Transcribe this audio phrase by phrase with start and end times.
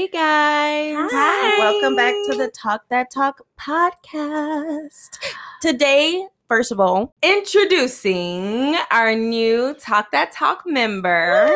[0.00, 1.10] Hey guys.
[1.12, 1.58] Hi.
[1.58, 5.18] Welcome back to the Talk That Talk podcast.
[5.60, 11.54] Today, first of all, introducing our new Talk That Talk member,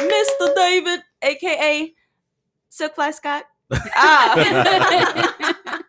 [0.00, 0.52] Mr.
[0.56, 1.94] David, aka
[2.72, 3.44] Silkfly Scott.
[3.94, 4.34] Ah.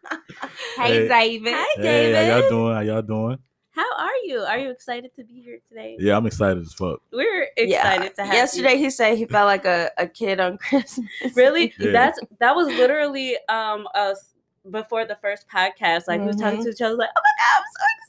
[0.78, 1.08] hey, Hey.
[1.08, 1.54] David.
[1.56, 2.16] Hi, Hey, David.
[2.16, 2.76] how y'all doing?
[2.76, 3.38] How y'all doing?
[3.80, 4.40] How are you?
[4.40, 5.96] Are you excited to be here today?
[6.00, 7.00] Yeah, I'm excited as fuck.
[7.14, 8.80] We're excited to have Yesterday, you.
[8.80, 11.08] he said he felt like a, a kid on Christmas.
[11.34, 11.74] Really?
[11.80, 11.92] Yeah.
[11.94, 14.34] That's that was literally um us
[14.70, 16.10] before the first podcast.
[16.10, 18.09] Like we was talking to each other, like, oh my god, I'm so excited.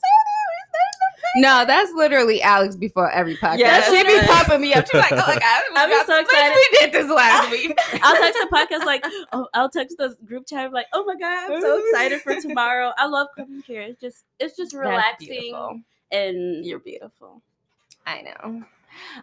[1.37, 3.57] No, that's literally Alex before every podcast.
[3.59, 3.89] Yes.
[3.89, 4.85] she be popping me up.
[4.91, 6.55] She's like, "Oh my god, I'm we got- so excited.
[6.71, 10.45] We did this last week." I'll text the podcast like, oh, I'll text the group
[10.47, 12.91] chat like, oh my god, I'm so excited for tomorrow.
[12.97, 13.81] I love coming here.
[13.81, 17.41] It's just, it's just relaxing and You're beautiful.
[18.05, 18.63] I know.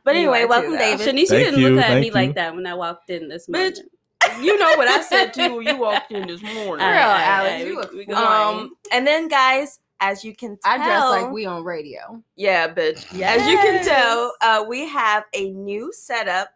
[0.05, 0.79] But anyway, are too, welcome, though.
[0.79, 1.07] David.
[1.07, 3.29] Shanice, you Thank didn't you, look at me thank like that when I walked in
[3.29, 4.45] this Bitch, morning.
[4.45, 6.65] You know what I said to you when you walked in this morning.
[6.65, 8.07] Real, All right, Alex, all right, you we- look we.
[8.15, 12.23] Um, and then guys, as you can tell, I dress like we on radio.
[12.37, 13.05] yeah, bitch.
[13.23, 16.51] As you can tell, uh, we have a new setup.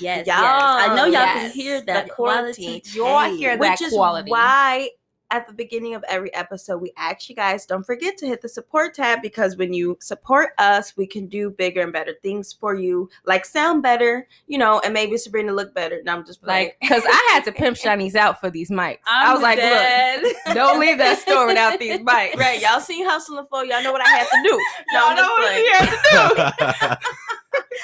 [0.00, 0.90] Yes, Y'all, yes.
[0.90, 2.64] I know y'all can yes, hear the that quality.
[2.64, 2.82] quality.
[2.94, 3.36] Y'all Hey.
[3.36, 4.30] hear that which is quality.
[4.30, 4.90] why
[5.30, 8.48] at the beginning of every episode we ask you guys don't forget to hit the
[8.48, 12.74] support tab because when you support us we can do bigger and better things for
[12.74, 16.68] you like sound better you know and maybe sabrina look better and i'm just playing.
[16.68, 18.98] Like, because I had to pimp Shanice out for these mics.
[19.06, 20.22] i I'm was like, dead.
[20.22, 22.34] look, don't leave that store without these mics.
[22.36, 24.48] right y'all seen hustling for y'all know what i had to do
[24.92, 25.64] Y'all I'm know just what playing.
[25.64, 27.08] you had to do.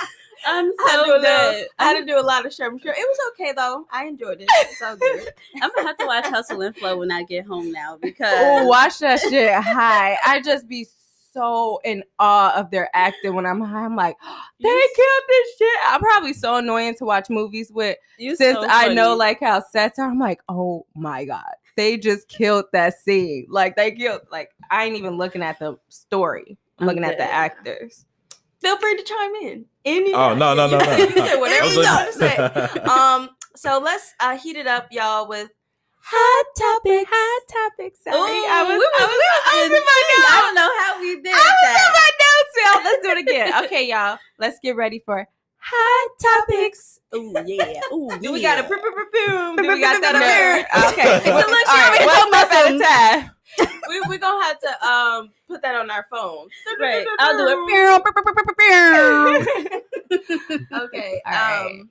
[0.46, 1.64] I'm I had, to do so a little.
[1.78, 4.40] I had to do a lot of sherm sure it was okay though i enjoyed
[4.40, 5.28] it it's all good
[5.62, 8.66] I'm gonna have to watch Hustle and Flow when I get home now because Oh,
[8.66, 10.16] watch that shit high.
[10.26, 10.86] I just be
[11.32, 13.84] so in awe of their acting when I'm high.
[13.84, 14.16] I'm like,
[14.60, 15.78] they You- killed this shit.
[15.86, 19.62] I'm probably so annoying to watch movies with you since so I know like how
[19.72, 20.08] sets are.
[20.08, 23.46] I'm like, oh my god, they just killed that scene.
[23.48, 24.22] Like they killed.
[24.30, 26.56] Like I ain't even looking at the story.
[26.78, 28.04] I'm I'm looking at the actors.
[28.64, 30.84] Feel free to chime in any Oh, no, no, no, you no.
[30.84, 34.56] said- you said I whatever you like- got to say um so let's uh heat
[34.56, 35.48] it up y'all with
[36.06, 37.94] hot topics Hot topic.
[38.02, 38.72] Sorry, Ooh, I was.
[38.72, 41.38] we was- I was, I was in my I don't know how we did I
[41.38, 41.78] was that.
[41.86, 42.84] in my notes, y'all.
[42.84, 43.64] Let's do it again.
[43.64, 44.18] Okay, y'all.
[44.38, 45.26] Let's get ready for
[45.64, 47.00] hot topics.
[47.12, 47.80] Oh yeah.
[47.92, 48.30] Ooh yeah.
[48.30, 50.66] we got a boom boom Do we got that up there?
[50.90, 51.20] Okay.
[51.24, 52.06] So Well, let's all hear right, it.
[52.06, 53.30] one Talk step at a time.
[53.88, 56.48] we we gonna have to um put that on our phone.
[56.80, 57.54] Right, I'll do it.
[60.72, 61.20] Okay.
[61.26, 61.66] All right.
[61.66, 61.90] Um.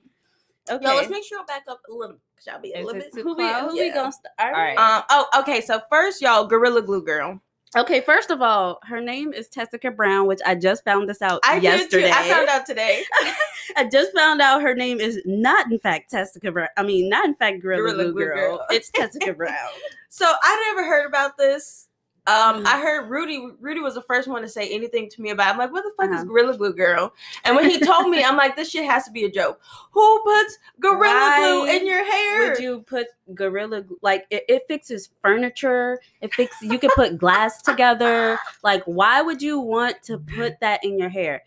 [0.70, 0.84] Okay.
[0.86, 2.16] Yo, let's make sure I back up a little.
[2.42, 3.12] Shall be a Is little bit.
[3.14, 3.72] who we who close?
[3.72, 4.34] we gonna start?
[4.38, 4.76] All right.
[4.76, 5.02] Um.
[5.10, 5.26] Oh.
[5.40, 5.60] Okay.
[5.60, 7.40] So first, y'all, Gorilla Glue Girl.
[7.76, 11.40] Okay, first of all, her name is Tessica Brown, which I just found this out
[11.44, 12.10] I yesterday.
[12.10, 13.02] I found out today.
[13.76, 16.68] I just found out her name is not in fact Tessica Brown.
[16.76, 18.56] I mean, not in fact Gorilla, Gorilla Glue Girl.
[18.58, 18.66] Girl.
[18.70, 19.70] It's Tessica Brown.
[20.08, 21.88] So I never heard about this.
[22.26, 22.66] Um, Mhm.
[22.66, 23.50] I heard Rudy.
[23.60, 25.48] Rudy was the first one to say anything to me about.
[25.48, 25.50] It.
[25.52, 26.24] I'm like, what the fuck is Uh-huh.
[26.24, 27.12] Gorilla Glue Girl?
[27.44, 29.60] And when he told me, I'm like, this shit has to be a joke.
[29.92, 32.48] Who puts Gorilla Glue in your hair?
[32.50, 36.00] Would you put Gorilla Glue like it, it fixes furniture?
[36.22, 36.62] It fixes.
[36.70, 38.38] you can put glass together.
[38.62, 41.42] Like, why would you want to put that in your hair?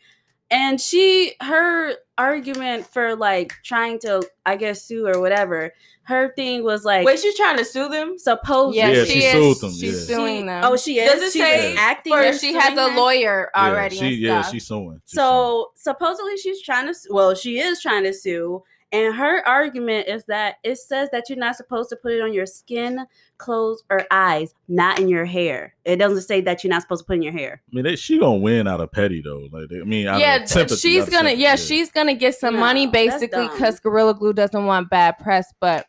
[0.51, 5.73] And she her argument for like trying to, I guess, sue or whatever.
[6.07, 8.17] Her thing was like Wait, she's trying to sue them.
[8.17, 9.31] supposed Yeah, Yeah, she, she is.
[9.33, 10.15] sued them, She's yeah.
[10.15, 10.63] suing them.
[10.65, 11.11] Oh, she is.
[11.11, 12.13] Does it She's say acting?
[12.13, 12.95] or she has suing a her?
[12.95, 13.95] lawyer Yeah, already.
[13.97, 15.01] she, and yeah, she's suing.
[15.05, 16.93] She's So supposedly she's trying to.
[16.93, 18.63] su- Well, she is trying to sue,
[18.93, 22.31] and her argument is that it says that you're not supposed to put it on
[22.33, 23.05] your skin,
[23.37, 25.75] clothes, or eyes, not in your hair.
[25.83, 27.61] It doesn't say that you're not supposed to put it in your hair.
[27.69, 29.49] I mean, they, she gonna win out of petty though.
[29.51, 31.31] Like, they, I mean, out yeah, of sympathy, she's gonna.
[31.31, 35.17] sympathy, Yeah, she's gonna get some No, money basically because Gorilla Glue doesn't want bad
[35.17, 35.53] press.
[35.59, 35.85] But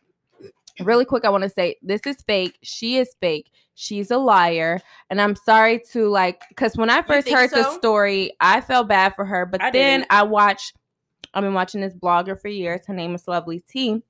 [0.79, 2.57] really quick, I want to say this is fake.
[2.61, 3.51] She is fake.
[3.75, 8.33] She's a liar, and I'm sorry to like because when I first heard the story,
[8.41, 9.45] I felt bad for her.
[9.45, 10.13] But I then didn't.
[10.13, 10.75] I watched.
[11.33, 12.81] I've been watching this blogger for years.
[12.87, 14.01] Her name is Lovely T.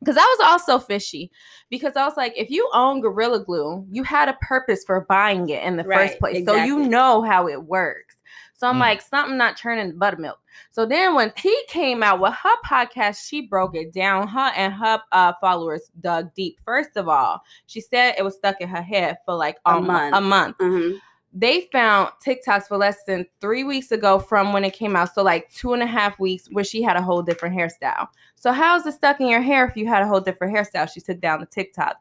[0.00, 1.30] Because I was also fishy.
[1.70, 5.48] Because I was like, if you own Gorilla Glue, you had a purpose for buying
[5.48, 6.44] it in the Right, first place.
[6.44, 8.16] So you know how it works.
[8.56, 8.80] So I'm Mm.
[8.80, 10.38] like, something not churning buttermilk.
[10.70, 14.28] So then when T came out with her podcast, she broke it down.
[14.28, 16.60] Her and her uh, followers dug deep.
[16.64, 19.80] First of all, she said it was stuck in her head for like A a,
[19.80, 20.14] month.
[20.16, 20.58] A month.
[20.58, 20.98] Mhm.
[21.36, 25.12] They found TikToks for less than three weeks ago from when it came out.
[25.12, 28.06] So like two and a half weeks where she had a whole different hairstyle.
[28.36, 30.88] So how is it stuck in your hair if you had a whole different hairstyle?
[30.88, 31.94] She took down the TikToks.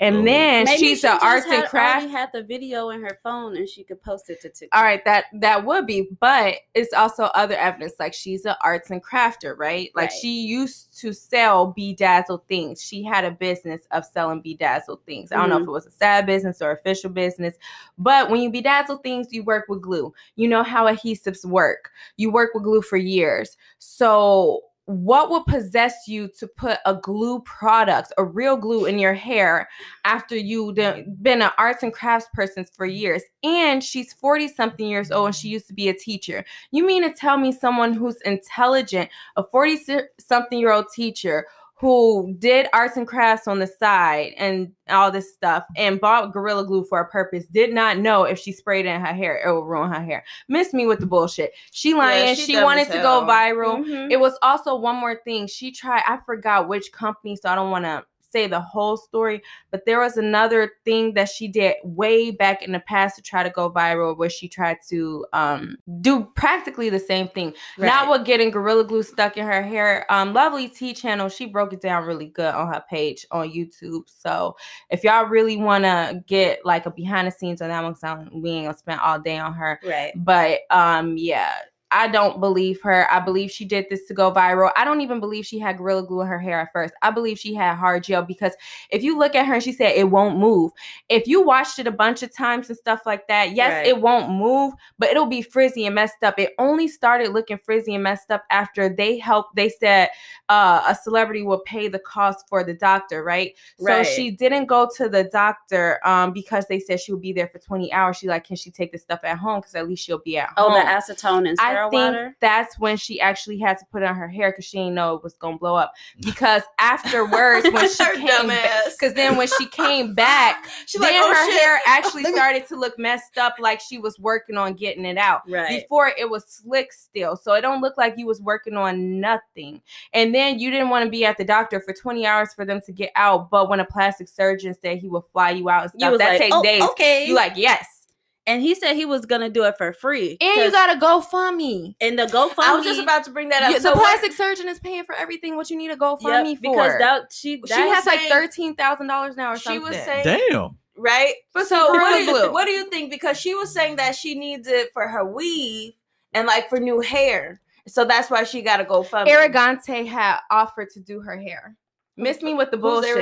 [0.00, 0.24] And Oh.
[0.24, 2.02] then Maybe she's she an just arts and craft.
[2.02, 4.78] already had the video in her phone and she could post it to TikTok.
[4.78, 7.94] All right, that that would be, but it's also other evidence.
[7.98, 9.90] Like she's an arts and crafter, right?
[9.94, 10.18] Like Right.
[10.20, 12.82] she used to sell bedazzled things.
[12.82, 15.32] She had a business of selling bedazzled things.
[15.32, 15.68] I don't know if Mhm.
[15.68, 17.54] it was a side business or official business,
[17.98, 20.12] but when you bedazzle things, you work with glue.
[20.36, 21.90] You know how adhesives work.
[22.16, 23.56] You work with glue for years.
[23.78, 29.14] So what would possess you to put a glue product, a real glue in your
[29.14, 29.68] hair
[30.04, 33.22] after you've been an arts and crafts person for years?
[33.44, 36.44] And she's 40 something years old and she used to be a teacher.
[36.72, 41.46] You mean to tell me someone who's intelligent, a 40 something year old teacher
[41.82, 46.64] who did arts and crafts on the side and all this stuff and bought Gorilla
[46.64, 49.52] Glue for a purpose did not know if she sprayed it in her hair, it
[49.52, 50.22] would ruin her hair.
[50.48, 51.50] Miss me with the bullshit.
[51.72, 52.36] She lying.
[52.36, 53.84] she she wanted to go viral.
[53.84, 54.12] Mhm.
[54.12, 55.48] It was also one more thing.
[55.48, 59.42] She tried, I forgot which company, so I don't want to say the whole story,
[59.70, 63.42] but there was another thing that she did way back in the past to try
[63.42, 67.54] to go viral where she tried to um do practically the same thing.
[67.78, 68.10] Not Right.
[68.18, 70.06] with getting gorilla glue stuck in her hair.
[70.10, 74.02] Um Lovely T channel, she broke it down really good on her page on YouTube.
[74.06, 74.56] So
[74.90, 78.50] if y'all really want to get like a behind the scenes on that one, we
[78.50, 79.78] ain't gonna spend all day on her.
[79.84, 80.12] Right.
[80.16, 81.52] But um, yeah,
[81.92, 83.06] I don't believe her.
[83.12, 84.72] I believe she did this to go viral.
[84.76, 86.94] I don't even believe she had gorilla glue in her hair at first.
[87.02, 88.54] I believe she had hard gel because
[88.90, 90.72] if you look at her and she said it won't move.
[91.08, 93.86] If you watched it a bunch of times and stuff like that, yes, Right.
[93.86, 96.38] it won't move, but it'll be frizzy and messed up.
[96.38, 99.54] It only started looking frizzy and messed up after they helped.
[99.56, 100.08] They said
[100.48, 103.54] uh, a celebrity will pay the cost for the doctor, right?
[103.80, 104.06] right.
[104.06, 107.48] So she didn't go to the doctor um, because they said she would be there
[107.48, 108.16] for 20 hours.
[108.16, 109.60] She like, can she take this stuff at home?
[109.60, 110.74] Because at least she'll be at Oh, home.
[110.74, 112.36] the acetone and I sterile think water.
[112.40, 115.22] that's when she actually had to put on her hair because she didn't know it
[115.22, 115.92] was gonna blow up.
[116.22, 121.12] Because afterwards, when she came dumb back, because then when she came back, She's then
[121.12, 121.60] like, oh, her shit.
[121.60, 125.42] hair actually started to look messed up, like she was working on getting it out.
[125.48, 125.82] Right.
[125.82, 129.82] Before it was slick still, so it don't look like you was working on nothing.
[130.12, 132.80] And then you didn't want to be at the doctor for 20 hours for them
[132.86, 133.50] to get out.
[133.50, 136.38] But when a plastic surgeon said he would fly you out and stuff, that like,
[136.38, 136.82] takes oh, days.
[136.82, 137.26] okay.
[137.26, 138.01] You like yes,
[138.46, 140.36] and he said he was gonna do it for free.
[140.40, 141.94] and you got to GoFundMe.
[142.00, 142.54] And the GoFundMe.
[142.58, 143.70] I was just about to bring that up.
[143.70, 145.56] You- so the what- plastic surgeon is paying for everything.
[145.56, 146.60] What you need to go Yep, me for?
[146.62, 149.82] because that she she that has like thirteen thousand dollars now or she something.
[149.82, 150.76] was saying, Damn.
[150.96, 151.34] right?
[151.52, 153.10] For so what do, you, what do you think?
[153.10, 155.92] Because she was saying that she needs it for her weave
[156.32, 157.60] and like for new hair.
[157.88, 159.28] So that's why she got to go fund.
[159.28, 161.76] Arrogant had offered to do her hair.
[162.16, 163.16] Miss me with the bullshit.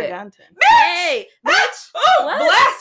[0.62, 1.90] hey, Bitch!
[1.94, 2.24] Oh,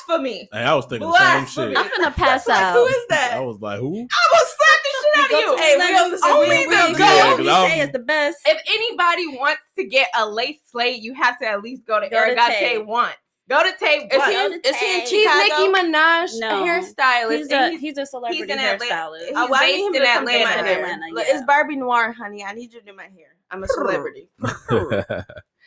[0.07, 0.50] blasphemy!
[0.51, 1.77] Hey, I was thinking the same shit.
[1.77, 2.73] I'm gonna pass Like, out.
[2.73, 3.33] who is that?
[3.35, 3.95] I was like, who?
[4.11, 5.57] I will slap the shit out of you.
[5.57, 7.50] Hey, we Let on me- the only we- the we- go- Yeah, know, 'cause he
[7.50, 8.38] I'm- say it's the best.
[8.45, 12.07] If anybody wants to get a lace slate, you have to at least go to
[12.09, 12.77] Go to Arrogant Tae.
[12.79, 13.15] once.
[13.50, 14.07] Go to Tae.
[14.12, 14.25] Is once.
[14.27, 15.09] he, Go to is he in Tae.
[15.09, 15.71] He's Chicago?
[15.71, 16.63] Nicki Minaj No.
[16.65, 17.38] hairstylist.
[17.38, 18.89] He's a he's- he's a celebrity in hairstylist.
[18.91, 20.38] Oh, he's Oh, I need based in to come Atlanta.
[20.39, 20.83] get my hair.
[20.85, 21.23] Atlanta, yeah.
[21.35, 22.44] It's Barbie Noir, honey.
[22.44, 23.35] I need you to do my hair.
[23.51, 24.29] I'm a celebrity.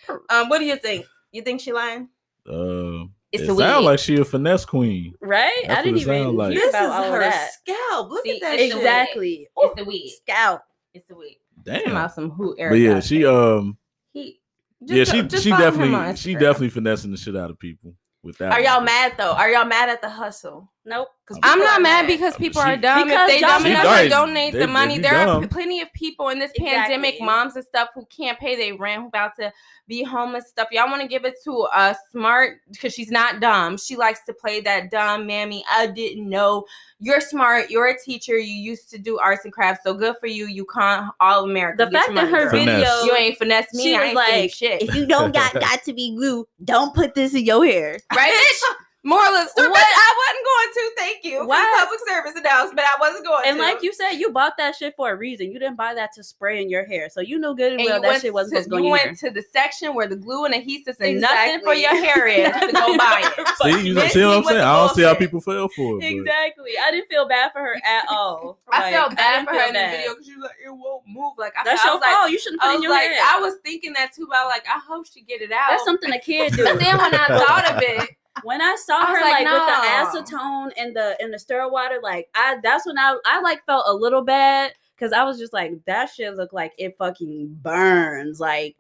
[0.31, 1.07] Um, what do you think?
[1.31, 2.09] You think she lying?
[2.49, 5.15] uh, It's it sounds like she a finesse queen.
[5.21, 5.51] Right?
[5.67, 6.55] That's I didn't even sound like.
[6.55, 7.51] This is her that.
[7.53, 8.11] scalp.
[8.11, 8.77] Look See, at that it's shit.
[8.77, 9.49] Exactly.
[9.57, 10.19] It's the weed.
[10.23, 10.63] Scalp.
[10.95, 11.39] It's the weed.
[11.63, 11.91] Damn.
[11.93, 13.77] About some who But yeah, she um
[14.13, 14.41] He,
[14.81, 17.95] yeah she she follow him on definitely she definitely finessing the shit out of people
[18.23, 18.53] with that.
[18.53, 18.65] Are one.
[18.65, 19.33] y'all mad though?
[19.33, 20.73] Are y'all mad at the hustle?
[20.85, 21.09] Nope.
[21.25, 23.05] Because I'm not mad because people She- are dumb.
[23.07, 24.03] Because if they dumb enough right.
[24.03, 25.43] to donate They- the money, there are dumb.
[25.43, 26.75] p- plenty of people in this Exactly.
[26.97, 29.53] pandemic, moms and stuff, who can't pay their rent, who about to
[29.87, 30.67] be homeless stuff.
[30.73, 33.77] Y'all want to give it to a smart because she's not dumb.
[33.79, 35.65] She likes to play that dumb mammy.
[35.71, 36.65] I didn't know.
[36.99, 37.71] You're smart.
[37.71, 38.37] You're a teacher.
[38.37, 40.47] You used to do arts and crafts, so good for you.
[40.49, 41.85] You can't all America.
[41.85, 42.51] The fact that her girl.
[42.51, 42.67] Finesse.
[42.83, 43.83] video you ain't finesse me.
[43.85, 44.83] she I was ain't saying like, shit.
[44.83, 47.99] if you don't got got to be glue, don't put this in your hair.
[48.13, 48.75] right, bitch?
[49.05, 49.69] Moral of the.
[49.69, 49.75] What?
[49.75, 50.95] Bitch, I wasn't going to.
[50.97, 51.39] Thank you.
[51.39, 51.77] for the Why?
[51.81, 52.87] Public service announcement.
[52.87, 53.63] I wasn't going to And to.
[53.63, 55.51] like you said, you bought that shit for a reason.
[55.51, 57.09] You didn't buy that to spray in your hair.
[57.11, 58.77] So you know good and and well you that shit wasn't to, supposed to go
[58.77, 59.07] you in your hair.
[59.09, 62.53] went to the section where the glue and adhesives and nothing for your hair is
[62.61, 63.49] to go buy it.
[63.83, 64.61] See, you Miss see what I'm saying?
[64.61, 66.01] I don't see how people fell for it.
[66.01, 66.71] but- Exactly.
[66.87, 68.59] I didn't feel bad for her at all.
[68.71, 70.57] I Like, felt bad didn't for her feel in the video because she was like,
[70.65, 71.33] it won't move.
[71.39, 72.31] Like I, That's I your was like, fault.
[72.31, 73.21] you shouldn't put I in was your like, hair.
[73.27, 75.71] I was thinking that too, but I was like, I hope she get it out.
[75.71, 76.63] That's something a kid do.
[76.65, 78.11] But then when I thought of it,
[78.45, 81.39] when I saw I her was like, like, with the acetone and the and the
[81.39, 85.23] sterile water, like I that's when I I like felt a little bad because I
[85.25, 88.77] was just like that shit looked like it fucking burns like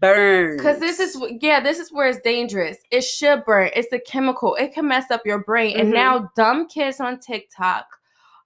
[0.00, 0.60] burns.
[0.60, 2.78] because this is yeah, this is where it's dangerous.
[2.90, 3.70] It should burn.
[3.74, 4.54] It's a chemical.
[4.56, 5.78] It can mess up your brain.
[5.78, 5.94] And Mhm.
[5.94, 7.86] now dumb kids on TikTok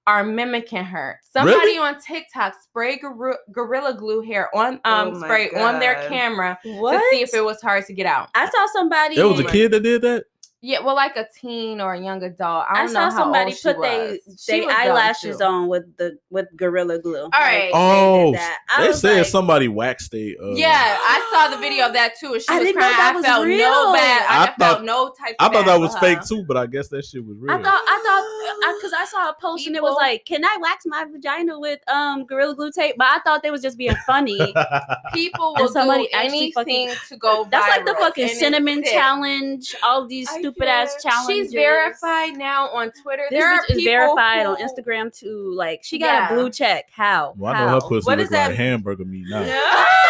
[0.07, 1.21] are mimicking her.
[1.25, 1.79] Somebody Really?
[1.79, 6.57] on TikTok spray gor- gorilla glue hair on um Oh my spray on their camera
[6.65, 6.93] What?
[6.93, 8.29] to see if it was hard to get out.
[8.35, 9.17] I saw somebody.
[9.17, 10.27] There was a kid that did that.
[10.63, 12.65] Yeah, well, like a teen or a young adult.
[12.69, 14.21] I I, don't saw know how somebody old she put they.
[14.39, 17.21] She they eyelashes on with the with gorilla glue.
[17.25, 17.71] All right.
[17.75, 18.59] Oh, that.
[18.79, 20.35] They was said like, somebody waxed they.
[20.43, 22.33] Uh, Yeah, I saw the video of that too.
[22.33, 22.97] and She I was didn't know crying.
[22.97, 23.59] that I was felt real.
[23.59, 24.27] no bad.
[24.29, 25.37] I, I felt thought- no type.
[25.39, 27.53] I thought that was fake too, but I guess that shit was real.
[27.55, 30.57] I thought I thought because I, saw a post and it was like, "Can I
[30.61, 33.95] wax my vagina with um gorilla glue tape?" But I thought they was just being
[34.07, 34.39] funny.
[35.13, 37.47] People And will somebody do actually anything to go.
[37.51, 39.75] That's like the fucking and cinnamon challenge.
[39.83, 41.47] All these I stupid ass challenges.
[41.47, 43.25] She's verified now on Twitter.
[43.31, 44.53] This there bitch is verified who...
[44.53, 45.53] on Instagram too.
[45.55, 46.31] Like she got yeah.
[46.31, 46.91] a blue check.
[46.91, 47.35] How?
[47.37, 47.81] Well, I know How?
[47.81, 48.49] her pussy that?
[48.49, 49.85] like hamburger meat now.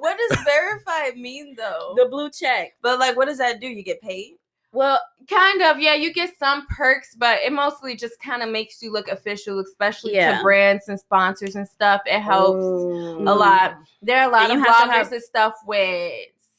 [0.00, 1.94] What does verified mean though?
[1.96, 2.72] The blue check.
[2.80, 3.68] But like, what does that do?
[3.68, 4.36] You get paid?
[4.72, 4.98] Well,
[5.28, 5.78] kind of.
[5.78, 9.58] Yeah, you get some perks, but it mostly just kind of makes you look official,
[9.58, 10.38] especially yeah.
[10.38, 12.00] to brands and sponsors and stuff.
[12.06, 13.22] It helps Ooh.
[13.22, 13.76] a lot.
[14.00, 15.12] There are a lot and of bloggers have have...
[15.12, 16.12] and stuff where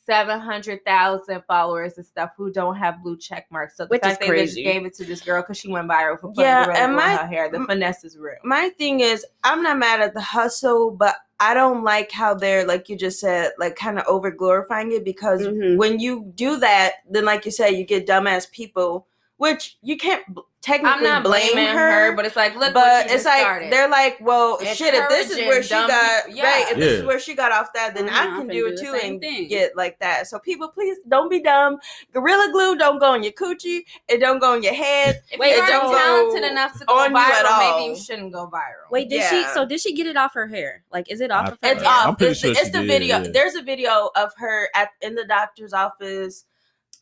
[0.06, 3.78] 700,000 followers and stuff who don't have blue check marks.
[3.78, 4.34] So the Which fact crazy.
[4.34, 6.96] they just gave it to this girl because she went viral for putting yeah, and
[6.96, 8.36] my, her hair, the m- finesse is real.
[8.44, 12.66] My thing is, I'm not mad at the hustle, but I don't like how they're,
[12.66, 15.78] like you just said, like kind of over glorifying it because mm-hmm.
[15.78, 20.24] when you do that, then like you said, you get dumbass people, which you can't
[20.62, 23.42] technically I'm not blame blaming her, her, but it's like, look, but what it's like
[23.42, 23.72] started.
[23.72, 24.94] they're like, well, shit.
[24.94, 27.74] If this is where she got people- right, if this is where she got off
[27.74, 29.48] that, then Mhm, I I'm can do do it too and thing.
[29.48, 30.28] get like that.
[30.28, 31.78] So people, please don't be dumb.
[32.14, 33.82] Gorilla glue don't go on your coochie.
[34.08, 35.22] It don't go on your head.
[35.32, 37.52] if Wait, you it aren't don't talented go enough to go on you at viral,
[37.52, 37.80] all.
[37.80, 38.90] maybe you shouldn't go viral.
[38.92, 39.44] Wait, did she?
[39.54, 40.84] So did she get it off her hair?
[40.92, 41.70] Like, is it off I- of her?
[41.72, 41.92] It's hair?
[41.92, 42.22] off.
[42.22, 43.24] It's sure the, it's the video.
[43.24, 46.46] There's a video of her at in the doctor's office.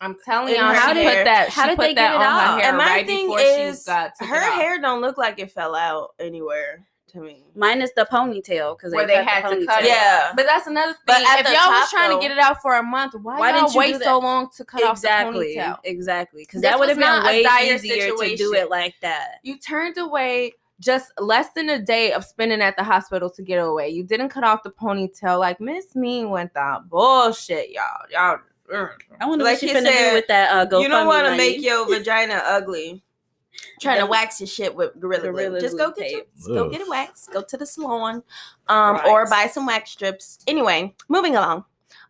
[0.01, 1.49] I'm telling And y'all, how she did- put that.
[1.49, 2.41] how she did put they that get it on off?
[2.55, 5.39] her hair and my right thing is, she got took her hair don't look like
[5.39, 7.43] it fell out anywhere to me.
[7.55, 9.87] Minus the ponytail because where they had to cut it.
[9.87, 10.31] Yeah.
[10.35, 11.01] But that's another thing.
[11.07, 13.51] But if y'all was trying though- to get it out for a month, why, Why
[13.51, 14.03] didn't you wait do that?
[14.05, 15.79] so long to cut Exactly, off the ponytail?
[15.85, 16.43] exactly.
[16.43, 19.39] Because that would have been way dire easier to do it like that.
[19.43, 23.57] You turned away just less than a day of spending at the hospital to get
[23.57, 23.89] away.
[23.89, 25.39] You didn't cut off the ponytail.
[25.39, 28.05] Like Miss Mean went down bullshit, y'all.
[28.11, 28.37] Y'all.
[28.73, 28.89] Ugh.
[29.19, 30.51] I wonder Like what she he finna said, do with that.
[30.51, 33.03] Uh, GoFundMe you don't want to make your vagina ugly.
[33.81, 35.31] Trying to wax your shit with gorilla, glue.
[35.31, 36.29] Gorilla Just go get your, tape.
[36.47, 37.27] go get a wax.
[37.31, 38.23] Go to the salon,
[38.67, 40.39] um, or buy some wax strips.
[40.47, 41.65] Anyway, moving along.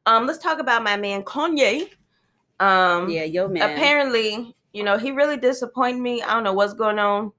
[0.06, 1.89] Um, let's talk about my man Kanye.
[2.60, 3.63] Um, Yeah, yo man.
[3.72, 6.22] apparently, you know, he really disappointed me.
[6.22, 7.32] I don't know what's going on.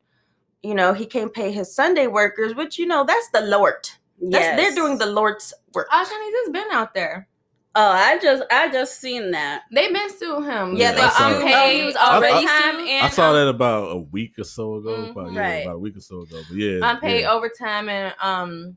[0.62, 3.89] You know, he can't pay his Sunday workers, which you know, that's the Lord.
[4.23, 5.89] That's they're doing the Lord's work.
[5.91, 7.29] Ashani just been out there.
[7.77, 9.62] Oh, I just I just seen that.
[9.71, 10.75] They've been suing him.
[10.77, 11.55] Yeah, they But sued- unpaid.
[11.55, 12.89] Oh, he was I- already overtime sued?
[12.89, 14.91] and I saw um, that about a week or so ago.
[14.97, 15.11] Mhm.
[15.12, 15.62] About, yeah, Right.
[15.67, 16.41] about a week or so ago.
[16.49, 17.31] But yeah, unpaid yeah.
[17.33, 18.77] overtime and um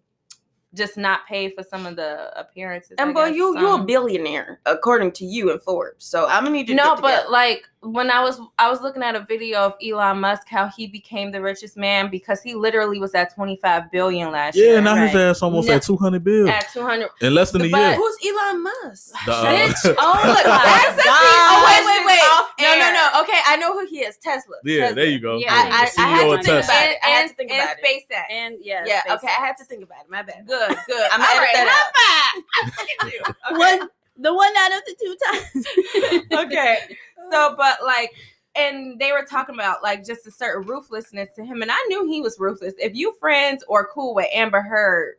[0.76, 2.96] just not paid for some of the appearances.
[3.00, 6.06] I And boy, guess, you you a um, billionaire according to you and Forbes.
[6.06, 6.76] So I'm gonna need you.
[6.76, 9.76] To no, get but like when I was I was looking at a video of
[9.86, 14.32] Elon Musk how he became the richest man because he literally was at 25 billion
[14.32, 14.74] last Yeah, year.
[14.76, 15.76] Yeah, now his ass almost No.
[15.76, 17.10] at two hundred bills at 200.
[17.22, 17.96] in less than a But- year.
[17.96, 19.14] who's Elon Musk?
[19.26, 22.20] The, uh, Bitch, oh Look, that's the Oh wait, wait, wait.
[22.60, 22.94] No, no, air.
[22.94, 23.22] no.
[23.24, 24.18] Okay, I know who he is.
[24.18, 24.56] Tesla.
[24.64, 24.96] yeah, Tesla.
[24.96, 25.38] there you go.
[25.38, 25.54] Yeah.
[25.54, 25.58] I,
[25.98, 26.64] I, I had to think Tesla.
[26.64, 26.98] about it.
[27.04, 27.86] And, I had to think and about it.
[27.86, 28.24] SpaceX.
[28.34, 29.16] And yeah, Yeah, SpaceX.
[29.18, 30.10] okay, I had to think about it.
[30.10, 30.48] My bad.
[30.48, 31.10] Good, good.
[31.12, 32.74] I'm All gonna edit right, that high five.
[32.80, 33.22] Look at you.
[33.52, 33.80] Okay.
[33.80, 36.24] One, the one out of the two times.
[36.46, 36.78] okay.
[37.32, 38.12] So, but like,
[38.56, 42.08] and they were talking about like just a certain ruthlessness to him, and I knew
[42.08, 42.74] he was ruthless.
[42.78, 45.16] If you friends or cool with Amber Heard,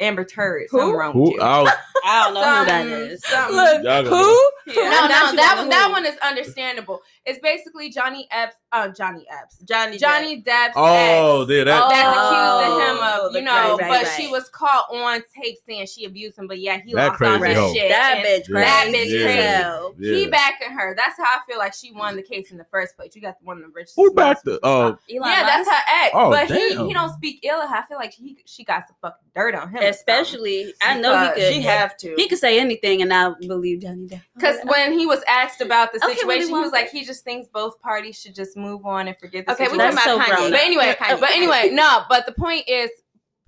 [0.00, 0.96] Amber Turd, something Who?
[0.96, 1.40] wrong with you.
[1.40, 3.24] I, I don't know who that is.
[3.24, 4.50] Some- Look, Y'all who?
[4.72, 4.90] Yeah.
[4.90, 7.02] No, no, that one, that one is understandable.
[7.28, 9.98] It's basically Johnny Epps, uh, Johnny Epps, Johnny.
[9.98, 11.50] Johnny Depp's oh, ex.
[11.52, 11.88] yeah, that.
[11.90, 15.58] That's Oh, accusing him of, you know, crazy- but right, she was caught on tape
[15.66, 17.74] saying she abused him, but yeah, he That lost all crazy his hoe.
[17.74, 17.88] shit.
[17.90, 18.60] That bitch Yeah.
[18.60, 19.24] That bitch Yeah.
[19.24, 19.42] crazy.
[19.42, 19.94] hell.
[19.98, 20.14] Yeah.
[20.14, 20.94] He backing her.
[20.96, 23.14] That's how I feel like she won the case in the first place.
[23.14, 23.96] You got one of the richest.
[23.96, 24.66] Who backed smartest the?
[24.66, 25.78] Oh, Elon yeah, that's Musk?
[25.78, 26.10] her ex.
[26.14, 26.86] Oh, but he, damn.
[26.86, 27.76] he don't speak ill of her.
[27.76, 29.82] I feel like he she got some fucking dirt on him.
[29.82, 31.52] Especially, I know he could.
[31.52, 32.14] She have to.
[32.16, 34.22] He could say anything, and I believe Johnny Depp.
[34.34, 36.64] Because when he was asked about the Okay, what do situation, you he want?
[36.64, 39.64] was like, he just thinks both parties should just move on and forget the Okay,
[39.64, 39.96] we situation.
[39.96, 40.50] talking about so Kanye.
[40.50, 41.20] But anyway, Kanye.
[41.20, 42.02] but anyway, no.
[42.08, 42.90] But the point is,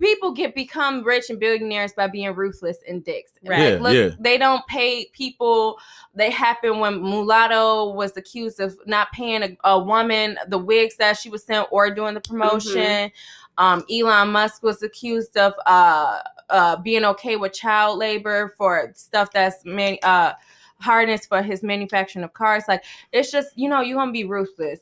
[0.00, 3.32] people get become rich and billionaires by being ruthless and dicks.
[3.44, 3.74] Right.
[3.74, 4.10] Yeah, look, yeah.
[4.18, 5.78] they don't pay people.
[6.14, 11.18] They happen when Mulatto was accused of not paying a, a woman the wigs that
[11.18, 13.12] she was sent or doing the promotion.
[13.58, 19.30] Um, Elon Musk was accused of uh, uh, being okay with child labor for stuff
[19.32, 20.32] that's man, uh,
[20.80, 22.64] hardness for his manufacturing of cars.
[22.68, 22.82] Like
[23.12, 24.80] it's just you know you're gonna be ruthless.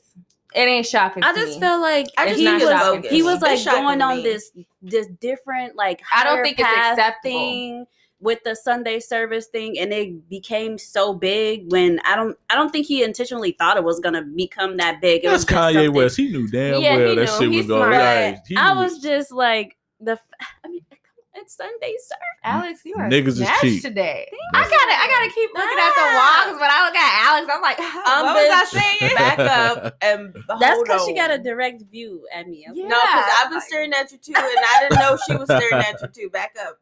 [0.55, 1.23] It ain't shocking.
[1.23, 1.67] I to just me.
[1.67, 4.23] feel like I just he think was he was like shocking going on me.
[4.23, 4.51] this
[4.81, 7.21] this different like I don't think it's path acceptable.
[7.39, 7.85] thing
[8.21, 12.69] with the Sunday service thing, and it became so big when I don't I don't
[12.71, 15.23] think he intentionally thought it was gonna become that big.
[15.23, 16.17] It That's was Kanye something- West.
[16.17, 17.27] He knew damn Yeah, well he that knew.
[17.27, 17.93] shit He's was going smart.
[17.93, 18.39] right.
[18.47, 20.13] He I was just like the.
[20.13, 20.19] f-
[20.63, 20.81] I mean,
[21.41, 22.39] it's Sunday service.
[22.43, 23.81] Alex, you are Niggas is cheap.
[23.81, 24.29] today.
[24.53, 26.61] I gotta, I gotta keep looking at the walls.
[26.61, 27.79] When I look at Alex, I'm like,
[28.09, 29.15] Um, what was I saying?
[29.15, 32.65] Back up and That's because she got a direct view at me.
[32.69, 32.79] okay?
[32.79, 32.87] Yeah.
[32.87, 35.83] No, because I've been staring at you too, and I didn't know she was staring
[35.85, 36.29] at you too.
[36.29, 36.77] Back up,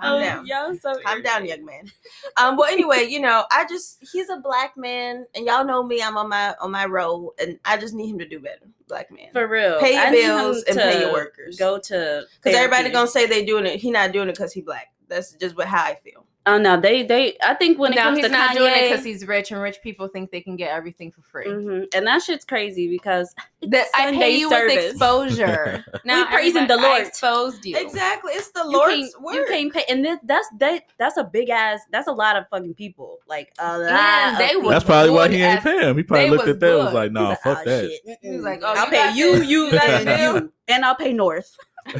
[0.00, 1.90] calm Oh, down, Y'all so calm down, young man.
[2.36, 6.02] Um, well, anyway, you know, I just he's a black man, and y'all know me.
[6.02, 8.66] I'm on my on my road, and I just need him to do better.
[8.90, 9.80] Black man, For real.
[9.80, 11.58] pay your I bills and pay your workers.
[11.58, 13.80] Go to Because everybody gonna say they doing it.
[13.80, 14.92] He not doing it because he black.
[15.08, 16.26] That's just what how I feel.
[16.46, 17.36] Oh no, they they.
[17.44, 19.50] I think when it no, comes he's to not Kanye, doing it because he's rich,
[19.52, 21.46] and rich people think they can get everything for free.
[21.46, 21.86] Mhm.
[21.94, 24.74] and that shit's crazy because That I Sunday pay you service.
[24.74, 25.84] with exposure.
[26.06, 27.06] now We praising everybody- the I Lord.
[27.06, 27.76] exposed you.
[27.76, 29.34] Exactly, it's the you Lord's word.
[29.34, 31.80] you can't pay, and this, that's that that's a big ass.
[31.92, 33.18] That's a lot of fucking people.
[33.28, 33.90] Like a lot.
[33.90, 34.62] And they people.
[34.62, 35.96] was That's probably why he ain't as- pay him.
[35.98, 36.94] He probably looked was at that and was good.
[36.94, 37.90] like, nah, He's fuck "Oh, that.
[37.90, 38.18] shit.
[38.22, 41.12] He was like, oh, I'll you pay you, you, You and you, and I'll pay
[41.12, 41.54] North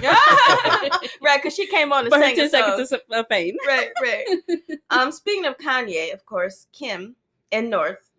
[1.23, 3.57] right, because she came on her sang ten seconds of of fame.
[3.67, 4.27] right, right.
[4.91, 7.15] Um, speaking of Kanye, of course, Kim
[7.53, 8.11] and North.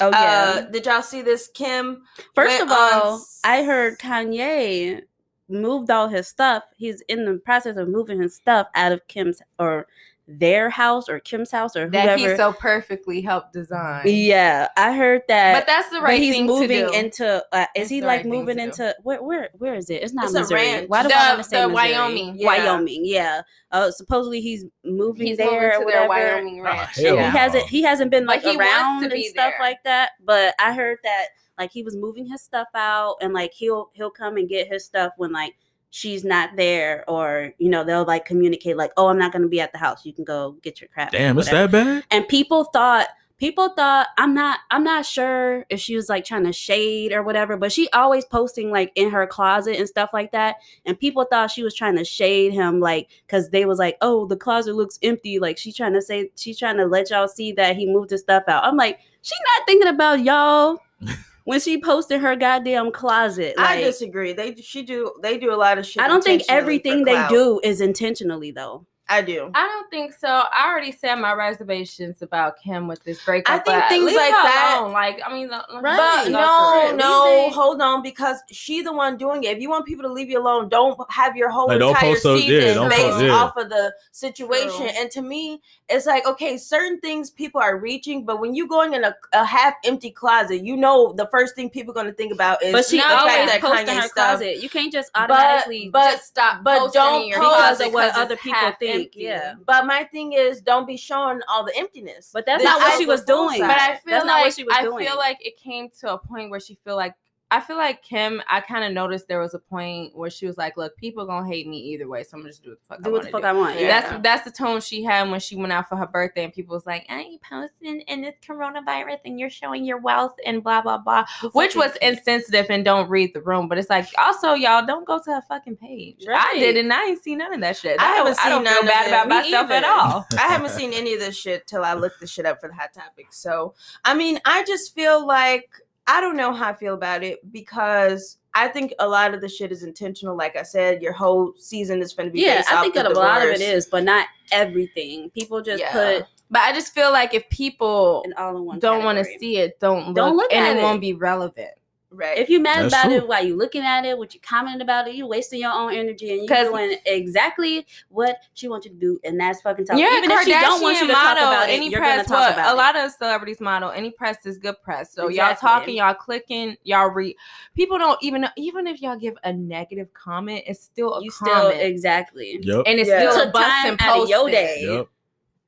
[0.00, 1.48] Oh Uh, did y'all see this?
[1.48, 2.02] Kim.
[2.34, 5.02] First of all, on I heard Kanye
[5.48, 6.64] moved all his stuff.
[6.76, 9.86] He's in the process of moving his stuff out of Kim's or
[10.26, 12.08] their house or Kim's house or whoever.
[12.08, 14.02] that he so perfectly helped design.
[14.06, 15.52] yeah, I heard that.
[15.52, 16.74] but that's the but right he's thing moving to do.
[16.74, 17.44] He's moving into.
[17.52, 19.22] Uh, is It's he like right moving into where?
[19.22, 19.50] Where?
[19.58, 20.02] Where is it?
[20.02, 20.60] It's not It's a Missouri.
[20.62, 20.88] ranch.
[20.88, 21.74] Why do The- I want to say the Missouri?
[21.92, 22.34] Wyoming.
[22.38, 22.46] Yeah.
[22.46, 23.02] Wyoming.
[23.04, 23.42] Yeah.
[23.70, 26.08] Uh, supposedly he's moving He's there moving to their.
[26.08, 26.94] Wyoming Oh, ranch.
[26.96, 27.22] hell And no.
[27.30, 27.64] he hasn't.
[27.68, 29.66] He hasn't been But like he around to and be stuff there.
[29.66, 30.12] like that.
[30.24, 31.26] But I heard that
[31.58, 34.84] like he was moving his stuff out, and like he'll he'll come and get his
[34.86, 35.54] stuff when like
[35.94, 39.60] she's not there, or you know they'll like communicate like, oh, I'm not gonna be
[39.60, 40.04] at the house.
[40.04, 41.12] You can go get your crap.
[41.12, 42.04] Damn, it's that bad?
[42.10, 43.08] And people thought
[43.38, 47.22] people thought I'm not I'm not sure if she was like trying to shade or
[47.22, 50.56] whatever, but she always posting like in her closet and stuff like that.
[50.84, 54.26] And people thought she was trying to shade him like cuz they was like, "Oh,
[54.26, 57.52] the closet looks empty." Like she's trying to say she's trying to let y'all see
[57.52, 58.64] that he moved his stuff out.
[58.64, 60.78] I'm like, she not thinking about y'all
[61.44, 63.54] when she posted her goddamn closet.
[63.58, 64.32] I disagree.
[64.32, 66.02] They she do they do a lot of shit.
[66.02, 68.86] I don't think everything they do is intentionally though.
[69.06, 69.50] I do.
[69.54, 70.26] I don't think so.
[70.28, 73.54] I already said my reservations about Kim with this breakup.
[73.54, 74.92] I think things like that- alone.
[74.92, 75.62] Like I mean, Right.
[75.82, 79.56] But Leave no, no, Leave hold on, because she the one doing it.
[79.56, 82.22] If you want people to leave you alone, don't have your whole Like, entire post
[82.22, 83.30] those- yeah, season based post- yeah.
[83.34, 84.70] off of the situation.
[84.70, 84.90] True.
[84.96, 88.94] And to me, it's like okay, certain things people are reaching, but when you going
[88.94, 92.32] in a, a half empty closet, you know the first thing people going to think
[92.32, 94.62] about is But she the always that posts in Kanye her stuff- closet.
[94.62, 96.62] You can't just automatically but just stop.
[96.64, 98.93] but don't in your post closet because of what 'cause other people think.
[98.94, 99.20] Empty.
[99.22, 99.54] Yeah.
[99.66, 102.30] But my thing is, don't be showing all the emptiness.
[102.32, 103.60] But that's This not what she was doing.
[103.60, 105.06] But I feel That's like not what she was I doing.
[105.06, 107.14] feel like it came to a point where she feel like
[107.54, 108.42] I feel like Kim.
[108.50, 111.46] I kind of noticed there was a point where she was like, "Look, people gonna
[111.46, 113.22] hate me either way, so I'm gonna just do what the fuck I do what
[113.22, 113.80] the fuck do." I want.
[113.80, 113.86] Yeah.
[114.00, 116.74] That's that's the tone she had when she went out for her birthday, and people
[116.74, 120.82] was like, "I ain't posting in this coronavirus, and you're showing your wealth and blah
[120.82, 123.68] blah blah," which was insensitive and don't read the room.
[123.68, 126.24] But it's like, also, y'all don't go to her fucking page.
[126.26, 126.44] Right.
[126.54, 128.00] I did, and I ain't seen none of that shit.
[128.00, 130.26] I I, haven't don't, I seen don't none feel bad about myself at all.
[130.38, 132.74] I haven't seen any of this shit till I looked the shit up for the
[132.74, 133.26] hot topic.
[133.30, 135.70] So, I mean, I just feel like
[136.06, 139.48] I don't know how I feel about it because I think a lot of the
[139.48, 140.36] shit is intentional.
[140.36, 143.06] Like I said, your whole season is going to be Yeah, based I think that
[143.06, 145.30] a lot of it is, but not everything.
[145.30, 145.92] People just Yeah.
[145.92, 148.78] put But I just feel like if people it all in one.
[148.78, 150.82] don't want to see it, don't look, Don't look and at it, it.
[150.82, 151.70] won't be relevant.
[152.14, 152.38] Right.
[152.38, 153.14] If you're mad That's about true.
[153.16, 155.92] it while you looking at it, what you commenting about it, you wasting your own
[155.94, 159.86] energy and you 'Cause- doing exactly what she wants you to do, and that's fucking
[159.86, 159.98] talk.
[159.98, 162.14] Yeah, Even if she don't want you to talk model, about it, any you're gonna
[162.14, 162.28] press.
[162.28, 162.76] talk What about a it.
[162.76, 163.90] lot of celebrities model.
[163.90, 165.12] Any press is good press.
[165.12, 167.36] So y'all talking, y'all clicking, y'all read.
[167.74, 168.48] People don't even know.
[168.56, 172.58] Even if y'all give a negative comment, it's still a you still comment, exactly.
[172.62, 172.82] Yep.
[172.86, 173.30] and it's Yeah.
[173.30, 174.80] still a Took bust time and out of your day.
[174.86, 175.08] Yep.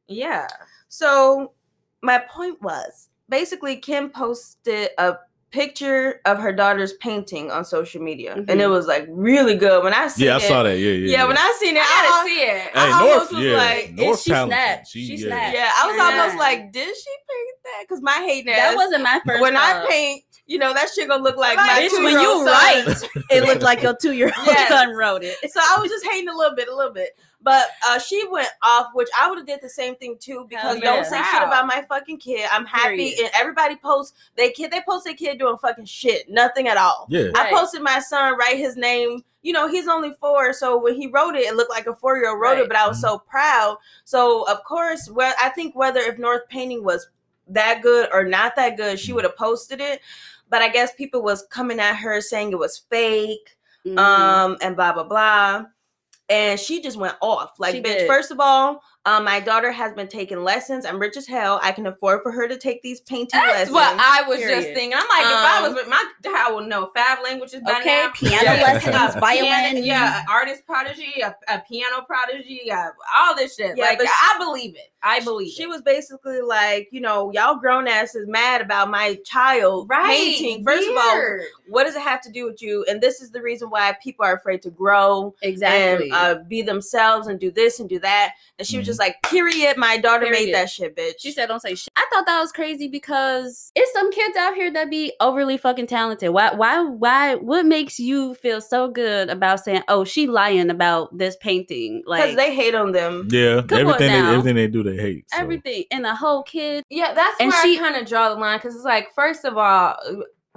[0.09, 0.46] Yeah,
[0.88, 1.52] So,
[2.02, 5.16] my point was basically Kim posted a
[5.61, 8.61] picture of her daughter's painting on social media, and Mhm.
[8.61, 9.83] it was like really good.
[9.83, 10.79] When I seen Yeah, I saw that.
[10.79, 11.16] Yeah, yeah.
[11.16, 12.71] Yeah, when I seen it, I I, gotta see it.
[12.75, 13.57] I Hey, almost North, was yeah.
[13.57, 14.59] like, North she talented.
[14.59, 14.88] snapped.
[14.88, 15.29] She, She yeah.
[15.29, 15.57] snapped.
[15.57, 16.05] yeah, I was Yeah.
[16.21, 17.81] almost like, did she paint that?
[17.88, 18.77] because my hating That ass.
[18.77, 19.40] wasn't my first.
[19.40, 22.21] when I paint, you know that shit gonna look like Right, my Bitch, two when
[22.21, 22.85] you old write,
[23.31, 24.69] it looked like your two year old Yes.
[24.69, 25.37] son wrote it.
[25.51, 27.16] So I was just hating a little bit, a little bit.
[27.42, 30.47] But uh, she went off, which I would have did the same thing too.
[30.49, 30.85] Because Hell yeah.
[30.97, 32.49] don't say shit about my fucking kid.
[32.51, 33.19] I'm happy, Period.
[33.21, 34.71] and everybody posts they kid.
[34.73, 37.06] They post their kid doing fucking shit, nothing at all.
[37.09, 37.30] Yeah.
[37.35, 39.22] I posted my son write his name.
[39.42, 42.16] You know, he's only four, so when he wrote it, it looked like a four
[42.16, 42.59] year old wrote Right.
[42.62, 42.68] it.
[42.68, 43.78] But I was so proud.
[44.04, 47.09] So of course, well, I think whether if North Painting was
[47.48, 50.00] that good or not that good, she would have posted it.
[50.50, 53.56] But I guess people was coming at her saying it was fake
[53.87, 53.98] Mhm.
[53.98, 55.64] um, and blah blah blah.
[56.28, 57.61] And she just went off.
[57.61, 58.09] Like, She bitch, did.
[58.09, 60.85] first of all, um, my daughter has been taking lessons.
[60.85, 61.59] I'm rich as hell.
[61.62, 63.75] I can afford for her to take these painting That's lessons.
[63.75, 64.92] what I was just thinking.
[64.95, 68.03] I'm like, if I was Um, with my child would know five languages by Okay,
[68.05, 68.11] now.
[68.14, 68.62] piano Yeah.
[68.62, 69.85] lessons, violin.
[69.85, 73.77] yeah, artist prodigy, a, a piano prodigy, uh, all this shit.
[73.77, 74.90] Yeah, like, but I believe it.
[75.03, 75.69] I believe she it.
[75.69, 80.64] was basically like, you know, y'all grown asses mad about my child painting.
[80.64, 81.38] First of all,
[81.69, 82.85] what does it have to do with you?
[82.88, 86.11] And this is the reason why people are afraid to grow exactly.
[86.11, 88.33] and uh, be themselves and do this and do that.
[88.59, 88.90] And she was Mhm.
[88.96, 89.76] Just like, period.
[89.76, 91.14] My daughter made that shit, bitch.
[91.18, 94.54] She said, "Don't say shit." I thought that was crazy because it's some kids out
[94.54, 96.30] here that be overly fucking talented.
[96.30, 96.52] Why?
[96.52, 96.82] Why?
[96.82, 97.35] Why?
[97.37, 102.02] What makes you feel so good about saying, "Oh, she lying about this painting"?
[102.06, 103.28] Like, because they hate on them.
[103.30, 103.62] Yeah.
[103.66, 104.30] Come on Everything they, now.
[104.32, 105.30] everything they do, they hate.
[105.30, 105.38] so.
[105.38, 106.85] everything and a whole kid.
[106.90, 109.44] Yeah, that's And where she- I kind of draw the line because it's like, first
[109.44, 109.96] of all,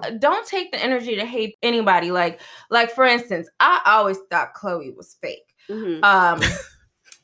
[0.02, 2.12] uh, don't take the energy to hate anybody.
[2.12, 5.44] Like, like for instance, I always thought Khloé was fake.
[5.70, 6.04] Mhm.
[6.04, 6.42] Um,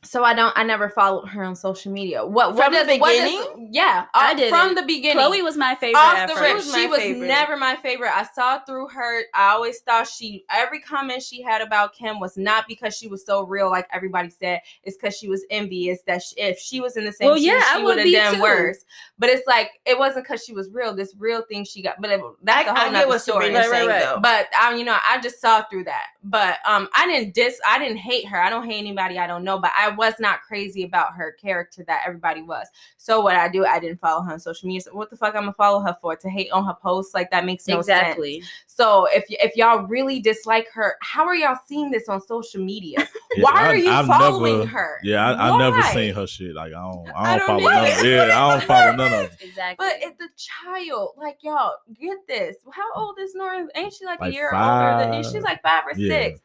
[0.05, 2.25] so I don't, I never followed her on social media.
[2.25, 3.69] What what From the does- what does- beginning?
[3.73, 4.57] yeah, I uh, didn't.
[4.57, 5.17] from the beginning.
[5.23, 5.99] Khloé was my favorite.
[5.99, 7.27] off the rip, she was favorite.
[7.27, 8.15] never my favorite.
[8.15, 9.23] I saw through her.
[9.33, 13.25] I always thought she every comment she had about Kim was not because she was
[13.25, 14.61] so real, like everybody said.
[14.83, 17.45] It's because she was envious that she, if she was in the same Well, shoes,
[17.47, 18.41] yeah, she would have be done too.
[18.41, 18.85] worse.
[19.17, 20.95] But it's like it wasn't because she was real.
[20.95, 23.53] This real thing she got, but it, that's a I whole get nother story.
[23.53, 24.21] Right, right, right.
[24.21, 26.07] But I, you know, I just saw through that.
[26.23, 28.39] But um, I didn't dis, I didn't hate her.
[28.41, 29.57] I don't hate anybody I don't know.
[29.59, 32.67] But I was not crazy about her character that everybody was.
[32.97, 34.81] So what I do, I didn't follow her on social media.
[34.81, 36.15] So what the fuck I'm gonna follow her for?
[36.15, 37.13] To hate on her posts?
[37.13, 37.87] Like that makes no sense.
[37.87, 38.43] exactly.
[38.67, 43.07] So if if y'all really dislike her, how are y'all seeing this on social media?
[43.37, 44.99] Yeah, Why I- are you I've following never- her?
[45.03, 46.55] Yeah, I, I never seen her shit.
[46.55, 47.85] Like I don't, I I don't don't, follow none.
[47.85, 47.99] either.
[47.99, 49.25] Of, yeah, I don't follow none of.
[49.25, 49.31] It.
[49.41, 49.85] Exactly.
[49.85, 52.55] But it's the child, like y'all, get this.
[52.71, 53.67] How old is Nora?
[53.75, 55.31] Ain't she like, a Like year older than five.
[55.33, 56.07] she's like five or Yeah.
[56.09, 56.39] six?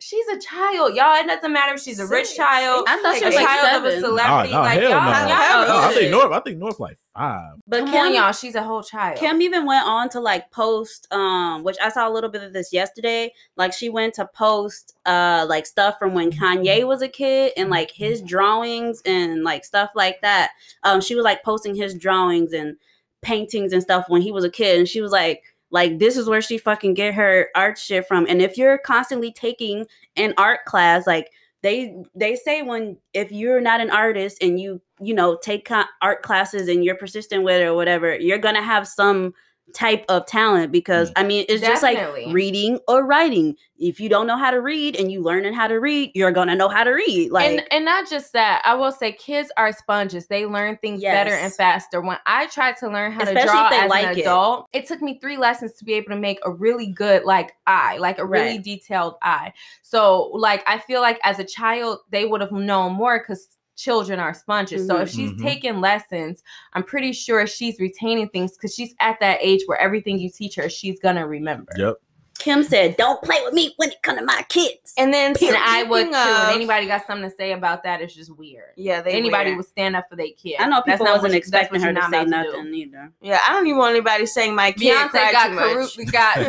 [0.00, 1.16] She's a child, y'all.
[1.16, 3.84] It doesn't matter if she's a rich child, I thought she a was like child
[3.84, 4.52] of a celebrity.
[4.52, 5.28] Nah, nah, like hell y'all, no.
[5.28, 5.68] y'all no.
[5.68, 5.98] No, I shit.
[5.98, 6.32] think North.
[6.32, 7.54] I think North like five.
[7.66, 8.32] but Come Kim, on, y'all.
[8.32, 9.18] She's a whole child.
[9.18, 12.52] Kim even went on to like post, um, which I saw a little bit of
[12.52, 13.32] this yesterday.
[13.56, 17.68] Like she went to post, uh, like stuff from when Kanye was a kid and
[17.68, 20.52] like his drawings and like stuff like that.
[20.84, 22.76] Um, she was like posting his drawings and
[23.20, 26.28] paintings and stuff when he was a kid, and she was like, like this is
[26.28, 28.26] where she fucking get her art shit from.
[28.28, 31.30] And if you're constantly taking an art class, like
[31.62, 35.68] they they say when if you're not an artist and you you know take
[36.02, 39.34] art classes and you're persistent with it or whatever you're gonna have some
[39.74, 41.14] type of talent because mm.
[41.16, 41.98] i mean it's just like
[42.32, 45.76] reading or writing if you don't know how to read and you learning how to
[45.76, 48.92] read you're gonna know how to read like and and not just that, I will
[48.92, 50.26] say kids are sponges.
[50.26, 52.00] They learn things better and faster.
[52.00, 54.20] When I tried to learn how Especially to draw as like an it.
[54.22, 54.86] adult, it.
[54.86, 58.18] took me three lessons to be able to make a really good like eye, like
[58.18, 58.62] a really Right.
[58.64, 59.52] detailed eye.
[59.82, 64.18] So like I feel like as a child they would have known more because children
[64.18, 64.86] are sponges.
[64.86, 65.42] So if she's Mhm.
[65.42, 66.42] taking lessons,
[66.74, 70.56] I'm pretty sure she's retaining things because she's at that age where everything you teach
[70.56, 71.72] her, she's gonna remember.
[71.78, 71.96] Yep.
[72.38, 75.56] Kim said don't play with me when it come to my kids And then And
[75.56, 76.12] I would too.
[76.12, 78.00] speaking And of- anybody got something to say about that?
[78.00, 78.70] It's just weird.
[78.76, 79.58] Yeah, they anybody weird.
[79.58, 80.56] would stand up for their kid.
[80.60, 82.74] i know That's people not wasn't you- expecting her to not say about to nothing
[82.74, 85.96] either Yeah, I don't even want anybody saying my kid Beyonce cried got too much.
[85.96, 86.36] Karu- got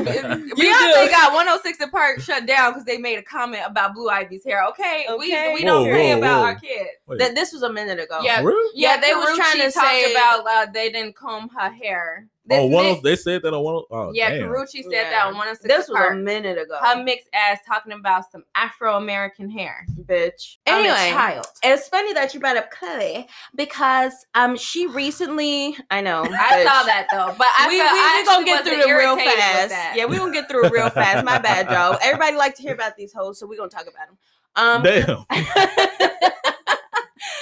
[0.57, 4.43] Beyonce got 106 in Park shut down because they made a comment about Blue Ivy's
[4.43, 4.63] hair.
[4.69, 5.17] Okay, Okay.
[5.53, 6.45] we we don't Whoa, care whoa, about whoa.
[6.45, 6.89] our kids.
[7.17, 8.19] That this was a minute ago.
[8.21, 8.69] Yeah, for real?
[8.73, 12.27] Yeah, Yeah, they was trying to talked say- about uh, they didn't comb her hair.
[12.49, 13.75] This oh, one mix- of, they said that on one.
[13.75, 14.49] Of, oh, yeah, damn.
[14.49, 15.09] Karrueche said Yeah.
[15.11, 16.13] that on 106 This was Park.
[16.13, 16.77] a minute ago.
[16.81, 19.85] her mixed ass talking about some Afro American hair.
[20.05, 20.57] bitch.
[20.65, 21.45] I'm a Anyway, child.
[21.63, 26.63] it's funny that you brought up Khloé because um she recently I know I bitch.
[26.63, 29.15] saw that though, but I we, felt, we, I gonna get through wasn't it real
[29.17, 29.95] fast.
[29.97, 31.23] Yeah, we gonna get through it real fast.
[31.23, 31.97] My bad, y'all.
[32.01, 34.17] Everybody like to hear about these hoes, so we are gonna talk about them.
[34.55, 35.25] Um, Damn.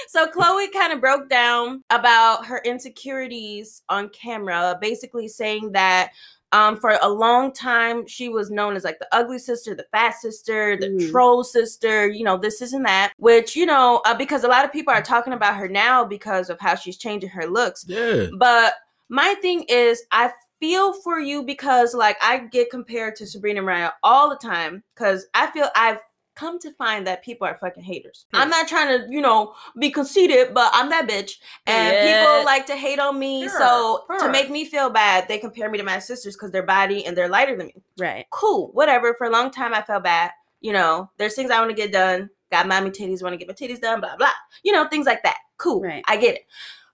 [0.08, 6.12] so Khloé kind of broke down about her insecurities on camera, basically saying that
[6.54, 10.15] um, for a long time she was known as like the ugly sister, the fat
[10.15, 11.12] sister, the Mhm.
[11.12, 13.12] troll sister, you know, this, and that.
[13.17, 16.50] Which you know, uh, because a lot of people are talking about her now because
[16.50, 17.84] of how she's changing her looks.
[17.88, 18.28] Yeah.
[18.38, 18.76] But
[19.10, 23.91] my thing is I feel for you because like I get compared to Sabrina Mariah
[24.04, 26.00] all the time because I feel I've
[26.38, 28.26] come to find that people are fucking haters.
[28.32, 28.41] Hmm.
[28.41, 31.34] I'm not trying to, you know, be conceited, but I'm that bitch.
[31.65, 33.47] And people like to hate on me.
[33.47, 36.63] Sure, so to make me feel bad, they compare me to my sisters because they're
[36.63, 37.76] body and they're lighter than me.
[37.97, 38.26] Right.
[38.30, 39.13] Cool, whatever.
[39.15, 40.32] For a long time I felt bad.
[40.62, 42.30] You know, there's things I want to get done.
[42.52, 44.30] Got mommy titties, want to get my titties done, blah blah.
[44.63, 45.38] You know, things like that.
[45.58, 45.82] Cool.
[45.82, 46.04] Right.
[46.08, 46.45] I get it.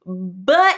[0.06, 0.76] But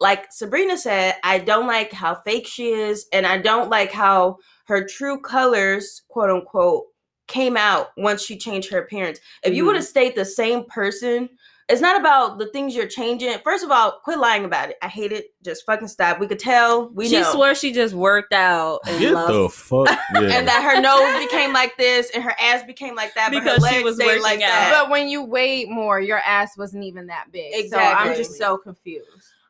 [0.00, 4.38] like Sabrina said, I don't like how fake she is, and I don't like how
[4.64, 6.84] her true colors, quote unquote,
[7.28, 9.20] came out once she changed her appearance.
[9.42, 9.66] If you Mhm.
[9.68, 11.28] would have stayed the same person,
[11.68, 13.36] it's not about the things you're changing.
[13.44, 14.78] First of all, quit lying about it.
[14.80, 15.34] I hate it.
[15.44, 16.18] Just fucking stop.
[16.18, 16.88] We could tell.
[16.94, 17.30] We she know.
[17.30, 19.98] swore she just worked out and Get lost the fuck.
[20.14, 20.38] Yeah.
[20.38, 23.62] and that her nose became like this and her ass became like that, but Because
[23.62, 24.48] her she legs was stayed working like out.
[24.48, 24.78] that.
[24.80, 27.52] But when you weighed more, your ass wasn't even that big.
[27.52, 27.68] Exactly.
[27.68, 28.10] So Exactly.
[28.12, 29.06] I'm just so confused.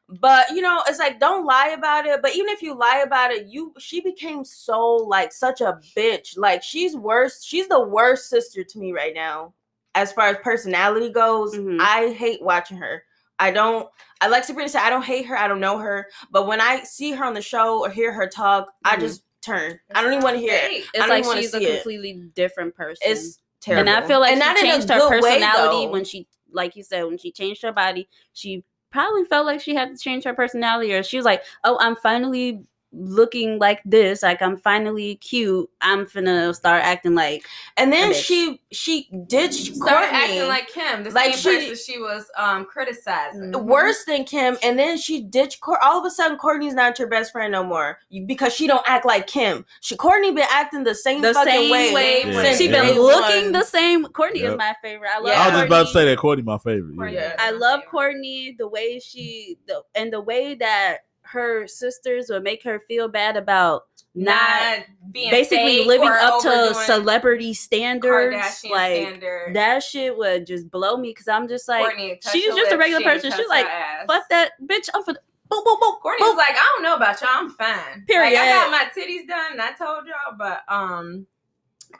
[0.09, 2.23] But you know, it's like don't lie about it.
[2.23, 6.37] But even if you lie about it, you she became so like such a bitch.
[6.39, 7.45] Like she's worse.
[7.45, 9.53] She's the worst sister to me right now,
[9.95, 11.55] as far as personality goes.
[11.55, 11.79] Mhm.
[11.81, 13.05] I hate watching her.
[13.39, 13.87] I don't.
[14.23, 15.37] I like Sabrina said I don't hate her.
[15.37, 16.09] I don't know her.
[16.31, 19.01] But when I see her on the show or hear her talk, I Mhm.
[19.01, 19.79] just turn.
[19.95, 20.63] I don't even want to hear it.
[20.63, 21.75] I It's don't like she's a see it.
[21.83, 23.03] completely different person.
[23.07, 23.89] It's terrible.
[23.93, 26.83] And I feel like And she changed her good way, personality when she, like you
[26.83, 28.09] said, when she changed her body.
[28.33, 31.77] She probably felt like she had to change her personality, or she was like, "Oh,
[31.81, 34.23] I'm finally looking like this.
[34.23, 35.69] Like I'm finally cute.
[35.81, 37.45] I'm finna start acting like."
[37.77, 38.23] And then a bitch.
[38.25, 40.13] she she ditched Started Kourtney.
[40.13, 43.53] acting like Kim, the Like same she- person she was um criticizing.
[43.53, 43.63] Mhm.
[43.65, 45.61] worse than Kim, and then she ditched.
[45.61, 48.83] Cour- All of a sudden, Kourtney's not your best friend no more because she don't
[48.87, 49.65] act like Kim.
[49.81, 51.93] She Kourtney been acting the same The fucking same way.
[51.95, 52.43] way, Yeah.
[52.43, 52.83] since she Yeah.
[52.83, 54.05] been day looking the same.
[54.07, 55.11] Kourtney is my favorite.
[55.15, 55.29] I love.
[55.29, 55.43] Yeah.
[55.43, 56.97] I was just about to say that Kourtney my favorite.
[56.97, 57.13] Kourtney.
[57.15, 57.35] Yeah.
[57.39, 60.99] I love Kourtney the way she the and the way that
[61.33, 67.55] her sisters would make her feel bad about not, being basically living up to celebrity
[67.55, 68.37] standards.
[68.37, 69.55] Kardashian like standard.
[69.55, 73.03] that shit would just blow me because I'm just like, Kourtney, she's just a regular
[73.03, 73.31] person.
[73.31, 73.67] She's like,
[74.07, 74.89] fuck that bitch.
[74.95, 75.15] I'm for.
[75.51, 77.31] Kourtney was like, I don't know about y'all.
[77.33, 78.05] I'm fine.
[78.07, 78.35] Period.
[78.35, 79.59] Like, I got my titties done.
[79.61, 81.27] I told y'all, but um,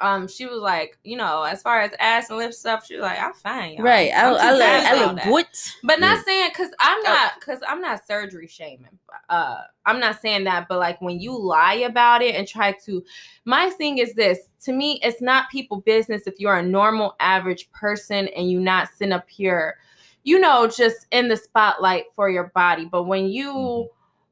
[0.01, 3.03] um, she was like, you know, as far as ass and lip stuff, she was
[3.03, 3.85] like, I'm fine, y'all.
[3.85, 4.13] right.
[4.13, 5.47] I, I'm too I, look, I look good.
[5.83, 6.23] But not Yeah.
[6.25, 8.99] saying because I'm not because I'm not surgery shaming.
[9.29, 13.03] Uh, I'm not saying that, but like when you lie about it and try to,
[13.45, 17.71] my thing is this: to me, it's not people business if you're a normal, average
[17.73, 19.77] person and you not sitting up here,
[20.23, 22.85] you know, just in the spotlight for your body.
[22.85, 23.89] But when you Mhm.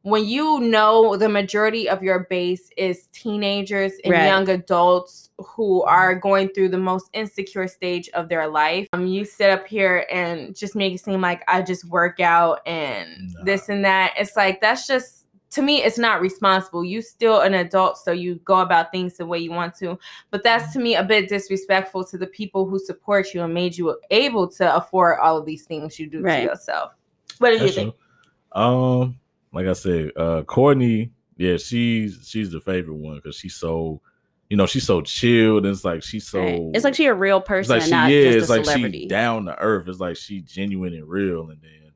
[0.06, 4.24] When you know the majority of your base is teenagers and Right.
[4.24, 9.24] young adults who are going through the most insecure stage of their life, um, you
[9.24, 13.44] sit up here and just make it seem like I just work out and Nah.
[13.46, 14.14] this and that.
[14.16, 16.84] It's like that's just to me, it's not responsible.
[16.84, 19.98] You still an adult, so you go about things the way you want to.
[20.30, 23.76] But that's to me a bit disrespectful to the people who support you and made
[23.76, 26.42] you able to afford all of these things you do Right.
[26.42, 26.92] to yourself.
[27.38, 27.94] What did you think?
[27.94, 28.60] true.
[28.62, 29.18] Um,
[29.56, 34.00] like I said, uh, Kourtney, yeah, she's she's the favorite one because she's so,
[34.48, 35.64] you know, she's so chilled.
[35.66, 36.40] And it's like she's so.
[36.40, 36.60] Right.
[36.74, 38.24] It's like she a real It's person like and she not is.
[38.24, 39.00] just It's a like celebrity.
[39.00, 39.88] she down to earth.
[39.88, 41.50] It's like she genuine and real.
[41.50, 41.92] And then,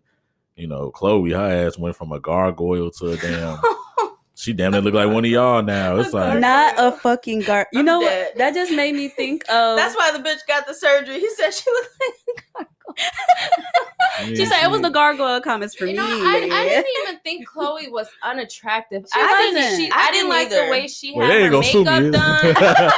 [0.56, 3.58] you know, Khloé, her ass went from a gargoyle to a damn.
[4.40, 5.96] she damn near look like one of y'all now.
[5.98, 7.66] It's like not a fucking guard.
[7.72, 8.29] You I'm know dead.
[8.29, 8.38] what?
[8.38, 9.76] That just made me think of.
[9.76, 11.20] That's why the bitch got the surgery.
[11.20, 11.88] He said she looked
[12.59, 12.66] like
[14.35, 15.96] she said it was the gargoyle comments for You me.
[15.98, 19.05] know, I, I didn't even think Khloé was unattractive.
[19.12, 19.64] She I wasn't.
[19.64, 19.76] didn't.
[19.79, 20.64] She, I I, didn't didn't like either.
[20.64, 22.90] the way she Well, had they her ain't gonna sue makeup done.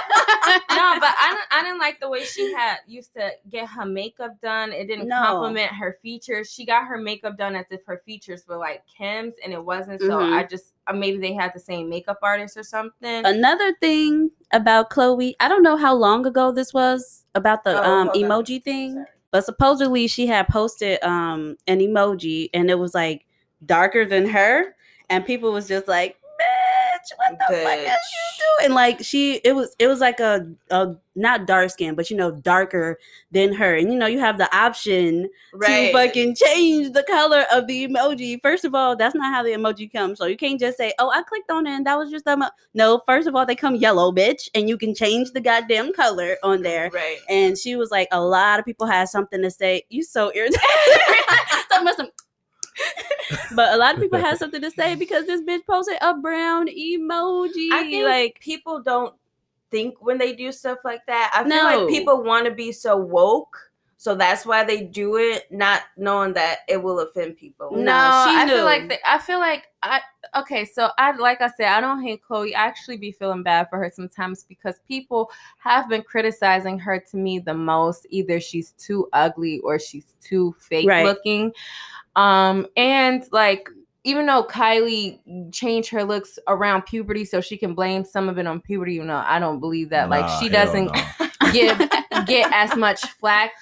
[0.70, 3.84] no, but I didn't, I didn't like the way she had used to get her
[3.84, 4.72] makeup done.
[4.72, 5.20] It didn't No.
[5.22, 6.50] compliment her features.
[6.52, 10.00] She got her makeup done as if her features were like Kim's, and it wasn't.
[10.00, 10.32] So Mhm.
[10.32, 13.24] I just uh, maybe they had the same makeup artist or something.
[13.24, 17.84] Another thing about Khloé, I don't know how long ago this was about the Oh,
[17.84, 18.30] um hold on.
[18.30, 23.26] emoji thing, but supposedly she had posted um an emoji and it was like
[23.64, 24.74] darker than her,
[25.08, 26.16] and people was just like,
[27.02, 27.88] "Bitch, what the fuck is Bitch.
[27.88, 32.10] you doing?" Like she, it was it was like a a not dark skin, but
[32.10, 32.98] you know darker
[33.30, 35.88] than her, and you know you have the option right.
[35.88, 38.40] to fucking change the color of the emoji.
[38.40, 40.18] First of all, that's not how the emoji comes.
[40.18, 42.32] So you can't just say, "Oh, I clicked on it and that was just the
[42.32, 45.92] emo-" no." First of all, they come yellow, bitch, and you can change the goddamn
[45.92, 46.90] color on there.
[46.92, 47.18] Right.
[47.28, 49.82] And she was like, a lot of people had something to say.
[49.88, 50.60] You so irritating.
[51.70, 52.10] Talking about some-
[53.54, 56.68] but a lot of people have something to say because this bitch posted a brown
[56.68, 57.68] emoji.
[57.72, 59.14] I think like people don't
[59.70, 61.30] think when they do stuff like that.
[61.34, 61.84] I feel No.
[61.84, 63.56] like people want to be so woke.
[64.02, 67.70] So that's why they do it, not knowing that it will offend people.
[67.70, 68.54] No, No, she I knew.
[68.56, 70.00] feel like the, I feel like I
[70.34, 70.64] okay.
[70.64, 72.48] So I like I said, I don't hate Khloé.
[72.48, 77.16] I actually be feeling bad for her sometimes because people have been criticizing her to
[77.16, 78.04] me the most.
[78.10, 81.04] Either she's too ugly or she's too fake Right.
[81.04, 81.52] looking.
[82.16, 83.68] Um, and like
[84.02, 85.20] even though Kylie
[85.52, 89.04] changed her looks around puberty so she can blame some of it on puberty, you
[89.04, 90.10] know, I don't believe that.
[90.10, 91.28] like she doesn't no.
[91.52, 91.78] give
[92.26, 93.52] get as much flack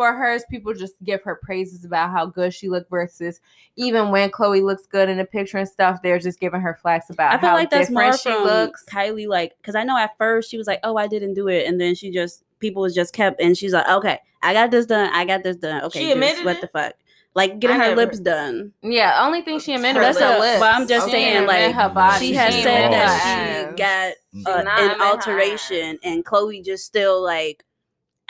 [0.00, 0.44] for hers.
[0.50, 3.40] People just give her praises about how good she looked versus
[3.76, 7.10] even when Khloé looks good in the picture and stuff, they're just giving her flacks
[7.10, 8.84] about I feel how like that's different more she from looks.
[8.90, 11.66] Kylie, like, because I know at first she was like, "Oh, I didn't do it,"
[11.66, 14.86] and then she just people was just kept, and she's like, "Okay, I got this
[14.86, 15.10] done.
[15.12, 15.82] I got this done.
[15.84, 16.94] Okay, She just admitted what the fuck."
[17.32, 18.72] Like getting I her never- lips done.
[18.82, 20.58] Yeah, only thing she admitted That's was her a- lips.
[20.60, 22.26] but I'm just She saying, like, her body.
[22.26, 27.22] she has didn't said that her she got uh, an alteration, and Khloé just still
[27.22, 27.64] like,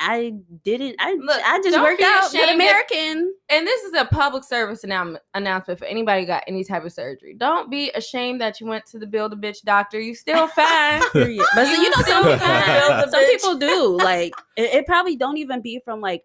[0.02, 0.32] I
[0.64, 0.96] didn't.
[0.98, 3.34] I Look, I just worked out ashamed good if- American.
[3.50, 7.34] and this is a public service annou- announcement for anybody got any type of surgery.
[7.36, 10.00] Don't be ashamed that you went to the build a bitch doctor.
[10.00, 11.02] You still fine.
[11.12, 13.96] But so, you know, some people, some people do.
[14.02, 16.24] Like, it, it probably don't even be from like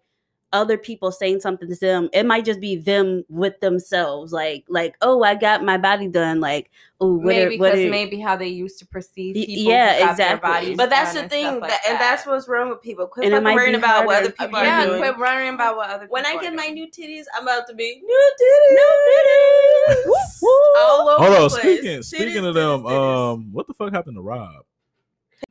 [0.52, 2.08] other people saying something to them.
[2.12, 4.32] It might just be them with themselves.
[4.32, 6.40] Like, like, oh, I got my body done.
[6.40, 9.72] Like, oh, maybe are, what because are, maybe how they used to perceive people.
[9.72, 10.74] yeah, exactly.
[10.74, 13.06] But that's the thing, like that, and that's what's wrong with people.
[13.06, 14.98] Quit And it fucking might be worrying about what other people yeah, are doing.
[15.00, 16.06] quit worrying about what other.
[16.08, 18.74] when I get my new titties, I'm about to be new titties.
[18.74, 20.52] new woo.
[20.78, 23.32] All over Hold on, speaking Titties, speaking of them, titties.
[23.34, 24.65] um, what the fuck happened to Rob?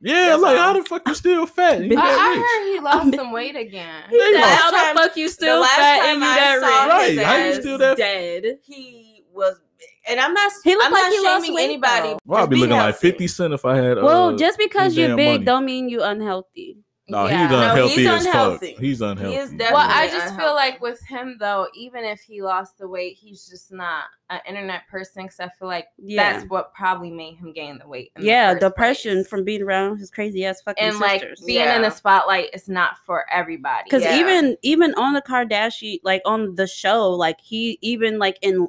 [0.00, 0.62] Yeah, That's like all.
[0.62, 1.82] how the fuck you still fat?
[1.84, 2.38] You I- I, got I rich.
[2.38, 4.02] heard he lost some weight again.
[4.10, 6.28] He They said, lost- how time- the fuck you still last fat time and you
[6.28, 6.92] I got saw rich?
[6.92, 8.58] Right, his how you still that- dead?
[8.64, 9.60] he was,
[10.08, 10.52] and I'm not.
[10.64, 12.08] He looked I'm like not he lost shaming weight, anybody.
[12.10, 12.18] though.
[12.24, 13.96] Well, I'd be be looking like fifty cent if I had.
[14.02, 15.44] Well, uh, just because you're big money.
[15.44, 16.78] don't mean you unhealthy.
[17.08, 17.42] No, Yeah.
[17.42, 18.72] he's No, unhealthy he's as unhealthy.
[18.72, 18.80] fuck.
[18.82, 19.36] He's He unhealthy.
[19.36, 23.16] is Well, I just feel like with him though, even if he lost the weight,
[23.16, 25.22] he's just not an internet person.
[25.22, 26.32] Because I feel like Yeah.
[26.32, 28.10] that's what probably made him gain the weight.
[28.16, 29.28] in the Yeah, depression place.
[29.28, 30.94] from being around his crazy ass fucking sisters.
[30.94, 31.44] and like sisters.
[31.46, 33.84] being in the spotlight is not for everybody.
[33.84, 34.18] Because Yeah.
[34.18, 38.66] even even on the Kardashian, like on the show, like he even like in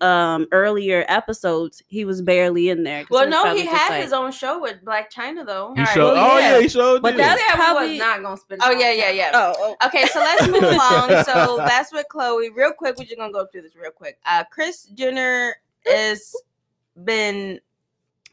[0.00, 3.04] um earlier episodes, he was barely in there.
[3.08, 5.72] Well, no, he had like- his own show with Blac Chyna though.
[5.74, 6.12] He All right, showed.
[6.14, 6.56] well, oh yeah.
[6.56, 7.02] yeah, he showed.
[7.02, 7.20] But did.
[7.20, 8.60] that's He said we probably- was not gonna spend.
[8.64, 9.30] Oh yeah, yeah, yeah.
[9.34, 9.86] Oh, oh.
[9.86, 11.24] Okay, so let's move along.
[11.24, 12.48] So that's with Khloé.
[12.54, 14.18] Real quick, we're just gonna go through this real quick.
[14.26, 15.54] Uh Kris Jenner
[15.86, 16.34] is
[17.04, 17.60] been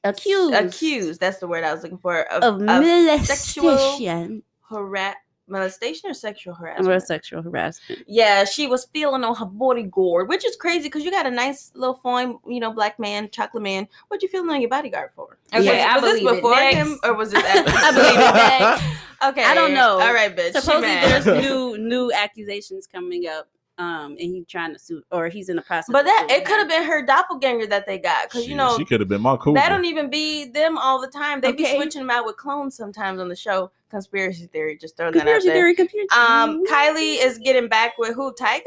[0.03, 1.19] accused accused.
[1.19, 5.15] That's the word I was looking for of, of of sexual molestation hara-
[5.47, 7.03] molestation or sexual or harassment.
[7.03, 8.03] sexual harassment.
[8.07, 11.71] Yeah, she was feeling on her bodyguard, which is crazy because you got a nice
[11.75, 13.87] little fine, you know, black man, chocolate man.
[14.09, 15.37] What you feeling on your bodyguard for?
[15.53, 16.35] Okay, was, I was this believe it.
[16.41, 16.75] before Next.
[16.77, 17.71] him or was this after?
[17.73, 18.33] I believe it.
[18.33, 18.83] Next.
[19.23, 19.99] Okay, I don't know.
[19.99, 20.53] All right, bitch.
[20.53, 21.23] she Supposedly, mad.
[21.23, 23.47] there's new new accusations coming up,
[23.79, 25.89] um, and he's trying to sue, or he's in the process.
[25.91, 28.85] But that it could have been her doppelganger that they got because you know she
[28.85, 29.53] could have been my cool.
[29.55, 31.41] that don't even be them all the time.
[31.41, 33.71] They be switching them out with clones sometimes on the show.
[33.89, 35.61] Conspiracy theory, just throwing conspiracy that out there.
[35.63, 35.75] theory.
[35.75, 36.07] Conspiracy.
[36.15, 38.33] Um, Kylie is getting back with who?
[38.33, 38.63] Tiger?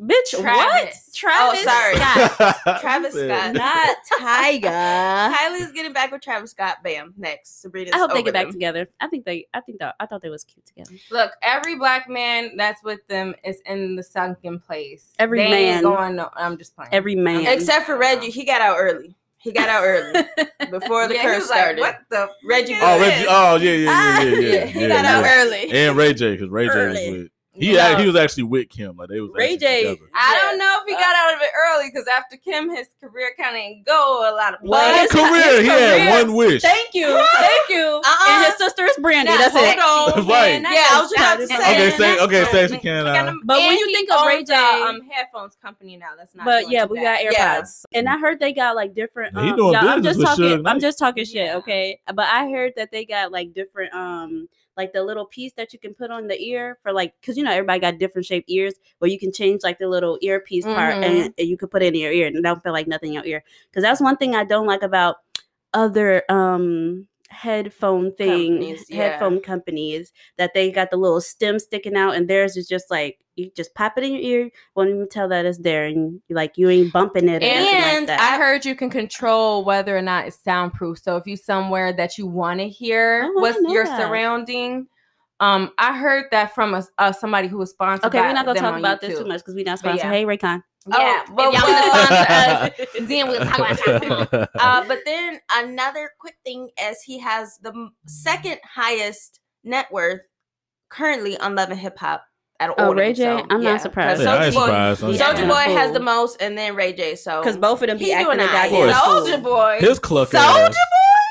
[0.00, 0.42] bitch, what?
[0.42, 1.12] Travis.
[1.14, 1.96] Travis Oh, sorry.
[1.96, 3.52] Scott, Travis Scott.
[3.54, 4.68] not Tiger.
[5.36, 6.78] Kylie is getting back with Travis Scott.
[6.82, 7.12] Bam.
[7.18, 8.88] Next, Sabrina's I hope they over get back together.
[9.00, 9.46] I think they.
[9.52, 9.96] I think that.
[10.00, 10.92] I thought they was cute together.
[11.10, 15.12] Look, every black man that's with them is in the sunken place.
[15.18, 15.82] Every They ain't man.
[15.82, 16.16] going.
[16.16, 16.94] No, I'm just playing.
[16.94, 17.46] Every man.
[17.46, 19.14] Except for Reggie, he got out early.
[19.42, 20.22] He got out early
[20.70, 21.80] before the Yeah, he curse was like, started.
[21.80, 23.26] what the Reggie Oh, Reggie.
[23.28, 24.48] Oh, yeah, yeah, yeah, yeah, yeah.
[24.58, 25.70] yeah, he yeah, got out early.
[25.70, 27.28] And Ray J, because Ray J was with.
[27.60, 27.78] He No.
[27.80, 28.96] act- he was actually with Kim.
[28.96, 29.82] Like they was Ray actually J.
[29.84, 30.10] together.
[30.14, 33.32] I don't know if he got out of it early because after Kim, his career
[33.38, 35.30] kind of didn't go a lot of Well, His his- places.
[35.30, 36.62] career, his he had one wish.
[36.62, 37.06] Thank you.
[37.38, 38.00] Thank you.
[38.04, 38.26] Uh-uh.
[38.30, 39.30] And his sister is Brandy.
[39.30, 39.78] Now, That's hold it.
[39.78, 40.26] on.
[40.30, 40.60] Right.
[40.62, 41.54] Yeah, I was just about to say.
[41.56, 43.06] Okay, and say okay, what- say she can.
[43.06, 46.10] Uh, But when you think of Ray owns J- a, um, headphones company now.
[46.16, 46.44] That's not.
[46.46, 47.20] But yeah, we got.
[47.20, 47.98] AirPods, Yeah.
[47.98, 49.36] and I heard they got like different.
[49.38, 50.66] He Um, doing yeah, I'm business just talking.
[50.66, 52.00] I'm just talking shit, okay?
[52.14, 54.48] But I heard that they got like different, um,
[54.80, 57.44] like the little piece that you can put on the ear for like, cause you
[57.44, 60.94] know everybody got different shaped ears, where you can change like the little earpiece part,
[60.96, 61.04] Mhm.
[61.08, 63.14] and, and you could put it in your ear, and don't feel like nothing in
[63.14, 63.44] your ear.
[63.72, 65.16] Cause that's one thing I don't like about
[65.74, 68.96] other um headphone thing Companies, yeah.
[68.96, 73.18] headphone companies that they got the little stem sticking out and theirs is just like
[73.36, 76.58] you just pop it in your ear won't even tell that it's there and like
[76.58, 78.20] you ain't bumping it like And that.
[78.20, 80.98] I heard you can control whether or not it's soundproof.
[80.98, 83.98] So if you somewhere that you want to hear what's your that.
[83.98, 84.88] surrounding,
[85.38, 88.06] um, I heard that from a, uh, somebody who was sponsored.
[88.06, 90.04] okay, we're not gonna talk about this too much because we're not sponsored.
[90.04, 90.10] yeah.
[90.10, 90.62] Hey Raycon.
[90.88, 94.50] Yeah, Oh, but if y'all wanna sponsor us, then we'll talk about that.
[94.58, 100.22] Uh, but then another quick thing is he has the second highest net worth
[100.88, 102.24] currently on Love and Hip Hop
[102.60, 102.94] at of Oh.
[102.94, 103.24] Ray J?
[103.24, 104.22] so, I'm not surprised.
[104.22, 105.02] Yeah, I Soulja ain't Boy, surprised.
[105.04, 105.16] I'm Yeah.
[105.16, 105.48] Soulja surprised.
[105.68, 107.14] Boy has the most, and then Ray J.
[107.14, 108.70] So Because both of them be he acting doing a nice.
[108.70, 109.28] goddamn Course.
[109.28, 109.42] Soulja.
[109.42, 109.78] Boy.
[109.80, 110.70] His cluck Soulja.
[110.70, 110.74] Boy.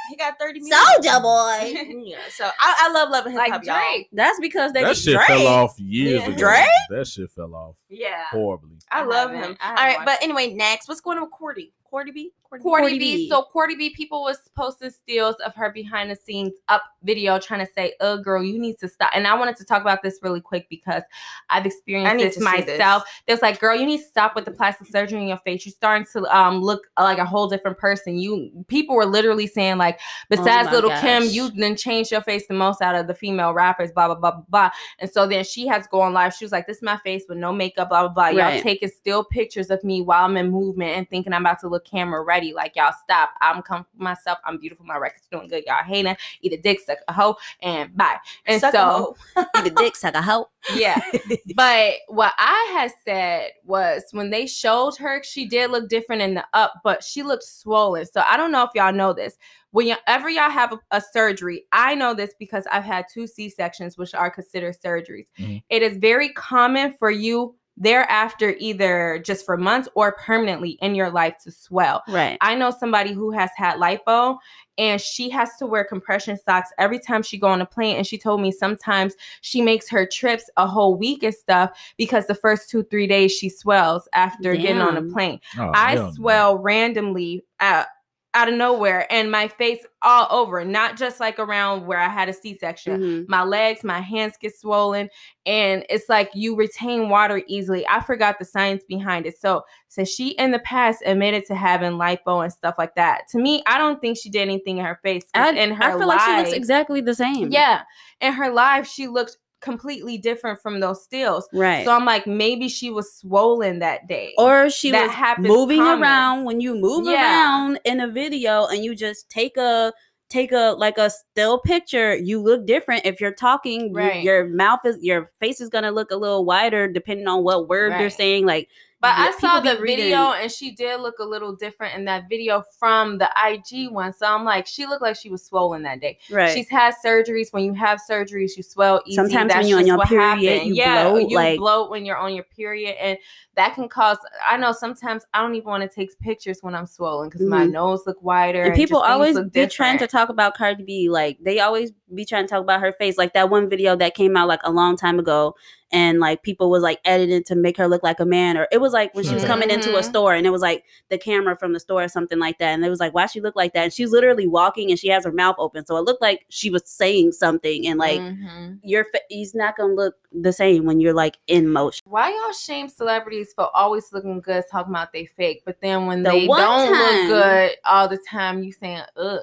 [0.10, 0.78] He got thirty million.
[1.02, 2.04] Soulja Boy.
[2.06, 2.18] yeah.
[2.32, 4.04] So I, I love loving hip Like hop, y'all.
[4.12, 5.28] That's because they That shit Drake.
[5.28, 6.28] fell off years Yeah.
[6.30, 6.38] ago.
[6.38, 6.66] Drake?
[6.90, 8.24] That shit fell off Yeah.
[8.32, 8.78] horribly.
[8.92, 9.50] I, I love haven't.
[9.52, 9.58] him.
[9.62, 11.72] I All haven't right, watched but anyway, next, what's going on with Cardi?
[11.90, 12.32] Cardi B?
[12.58, 13.00] Cardi, B.
[13.00, 13.30] B.
[13.30, 17.66] So Cardi B, people was posting stills of her behind the scenes up video trying
[17.66, 20.20] to say, "Uh, girl, you need to stop." And I wanted to talk about this
[20.24, 21.04] really quick because
[21.50, 23.04] I've experienced this to myself.
[23.28, 25.66] There's like, girl, you need to stop with the plastic surgery in your face.
[25.66, 28.18] You're starting to um look like a whole different person.
[28.18, 31.32] You people were literally saying like, besides my Lil' Kim, gosh.
[31.32, 33.92] you then changed your face the most out of the female rappers.
[33.92, 34.70] Blah blah blah blah blah.
[35.00, 36.34] And so then she has to go on live.
[36.34, 38.28] She was like, "This is my face with no makeup." Blah blah blah.
[38.30, 38.64] Y'all Right.
[38.64, 41.86] taking still pictures of me while I'm in movement and thinking I'm about to look
[41.86, 42.24] camera
[42.54, 43.32] Like y'all stop.
[43.42, 44.40] I'm comfortable myself.
[44.46, 44.86] I'm beautiful.
[44.86, 45.64] My record's doing good.
[45.68, 46.16] Y'all hating.
[46.42, 48.18] Eat a dick, suck a hoe, and bye.
[48.46, 49.44] And Suck so hoe.
[49.58, 50.50] Eat a dick, suck a hoe.
[50.76, 51.00] yeah.
[51.56, 56.34] but what I had said was when they showed her, she did look different in
[56.34, 58.06] the up, but she looked swollen.
[58.06, 59.38] So I don't know if y'all know this.
[59.72, 63.98] Whenever y'all have a, a surgery, I know this because I've had two C sections,
[63.98, 65.28] which are considered surgeries.
[65.40, 65.62] Mhm.
[65.70, 71.10] It is very common for you thereafter, either just for months or permanently in your
[71.10, 72.04] life, to swell.
[72.08, 72.38] Right.
[72.42, 74.38] I know somebody who has had lipo
[74.78, 78.06] and she has to wear compression socks every time she go on a plane and
[78.06, 82.36] she told me sometimes she makes her trips a whole week and stuff because the
[82.36, 85.40] first 2 3 days she swells after getting on a plane.
[85.58, 86.12] Oh, I hell no.
[86.12, 87.88] swell randomly out
[88.36, 92.30] out of nowhere and my face all over, not just like around where I had
[92.30, 93.26] a C-section Mhm.
[93.28, 95.10] my legs, my hands get swollen,
[95.48, 97.88] and it's like you retain water easily.
[97.88, 99.38] I forgot the science behind it.
[99.40, 103.40] So, since she in the past admitted to having lipo and stuff like that, to
[103.40, 105.26] me, I don't think she did anything in her face.
[105.34, 107.52] I, in her I feel like she looks exactly the same.
[107.52, 107.82] yeah,
[108.22, 111.48] in her life, she looked completely different from those stills.
[111.54, 111.86] Right.
[111.86, 114.34] So I'm like, maybe she was swollen that day.
[114.38, 116.02] or she that was moving common.
[116.02, 117.22] around when you move Yeah.
[117.22, 119.94] around in a video and you just take a
[120.30, 124.80] take a like a still picture you look different if you're talking you- your mouth
[124.86, 128.46] is your face is gonna look a little wider depending on what word you're saying
[128.46, 128.70] like
[129.02, 132.28] But yeah, I saw the video and she did look a little different in that
[132.28, 134.12] video from the IG one.
[134.12, 136.20] So I'm like, she looked like she was swollen that day.
[136.30, 137.54] right She's had surgeries.
[137.54, 139.16] When you have surgeries, you swell easy.
[139.16, 140.68] Sometimes when you're on your period, happened.
[140.68, 143.18] you yeah, bloat, you like- bloat when you're on your period, and
[143.56, 144.18] that can cause.
[144.46, 147.66] I know sometimes I don't even want to take pictures when I'm swollen because my
[147.66, 147.72] Mhm.
[147.72, 148.64] nose look wider.
[148.64, 151.10] and people just always be trying to talk about Cardi B.
[151.10, 153.18] Like they always be trying to talk about her face.
[153.18, 155.56] Like that one video that came out like a long time ago,
[155.92, 158.80] and like people was like edited to make her look like a man, or it
[158.80, 160.04] was like when she was coming into a Mhm.
[160.04, 162.86] store, and it was like the camera from the store or something like that, and
[162.86, 165.26] it was like why she look like that, and she's literally walking and she has
[165.26, 168.80] her mouth open, so it looked like she was saying something, and like Mhm.
[168.84, 172.02] your fa- he's not gonna look the same when you're like in motion.
[172.06, 176.24] Why y'all shame celebrities for always looking good, talking about they fake, but then when
[176.24, 179.40] The they don't time- look good all the time, you saying ugh.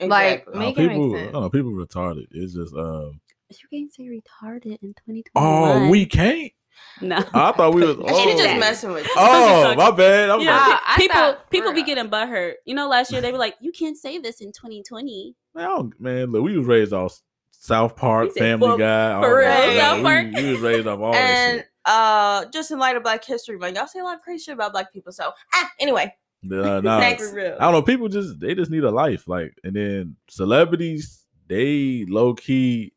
[0.00, 0.58] Like Exactly.
[0.58, 1.32] make No, it people, make sense.
[1.32, 2.26] no, no, people retarded.
[2.32, 3.20] It's just, um,
[3.50, 5.22] You can't say retarded in 2021.
[5.36, 6.52] oh, we can't.
[7.00, 7.16] no.
[7.32, 7.96] I thought we was.
[7.96, 8.36] And she oh.
[8.36, 9.12] just messing with you.
[9.16, 10.30] Oh, my bad.
[10.30, 11.86] I'm Yeah, like, people thought- people be bruh.
[11.86, 12.54] getting butthurt.
[12.64, 16.32] You know, last year they were like, "You can't say this in 2020." man, man,
[16.32, 17.20] look, we was raised off
[17.52, 19.12] South Park, said, Family "Fuck, Guy.
[19.12, 20.26] all for real, Man, South Park?
[20.34, 21.68] We, was raised off all that and shit.
[21.86, 24.54] uh just in light of Black History Month, y'all say a lot of crazy shit
[24.54, 25.12] about black people.
[25.12, 26.12] So ah, anyway,
[26.50, 26.98] Uh, nah.
[27.00, 27.82] I don't know.
[27.82, 32.92] People just they just need a life, like, and then celebrities, they low key.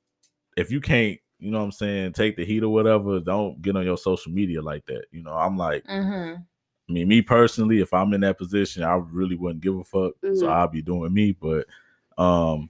[0.55, 3.75] If you can't, you know what I'm saying, take the heat or whatever, don't get
[3.75, 5.05] on your social media like that.
[5.11, 6.41] You know, I'm like, Mm-hmm.
[6.89, 10.13] I mean, me personally, if I'm in that position, I really wouldn't give a fuck.
[10.21, 10.49] So Mhm.
[10.49, 11.33] I'll be doing me.
[11.33, 11.67] But
[12.17, 12.69] um,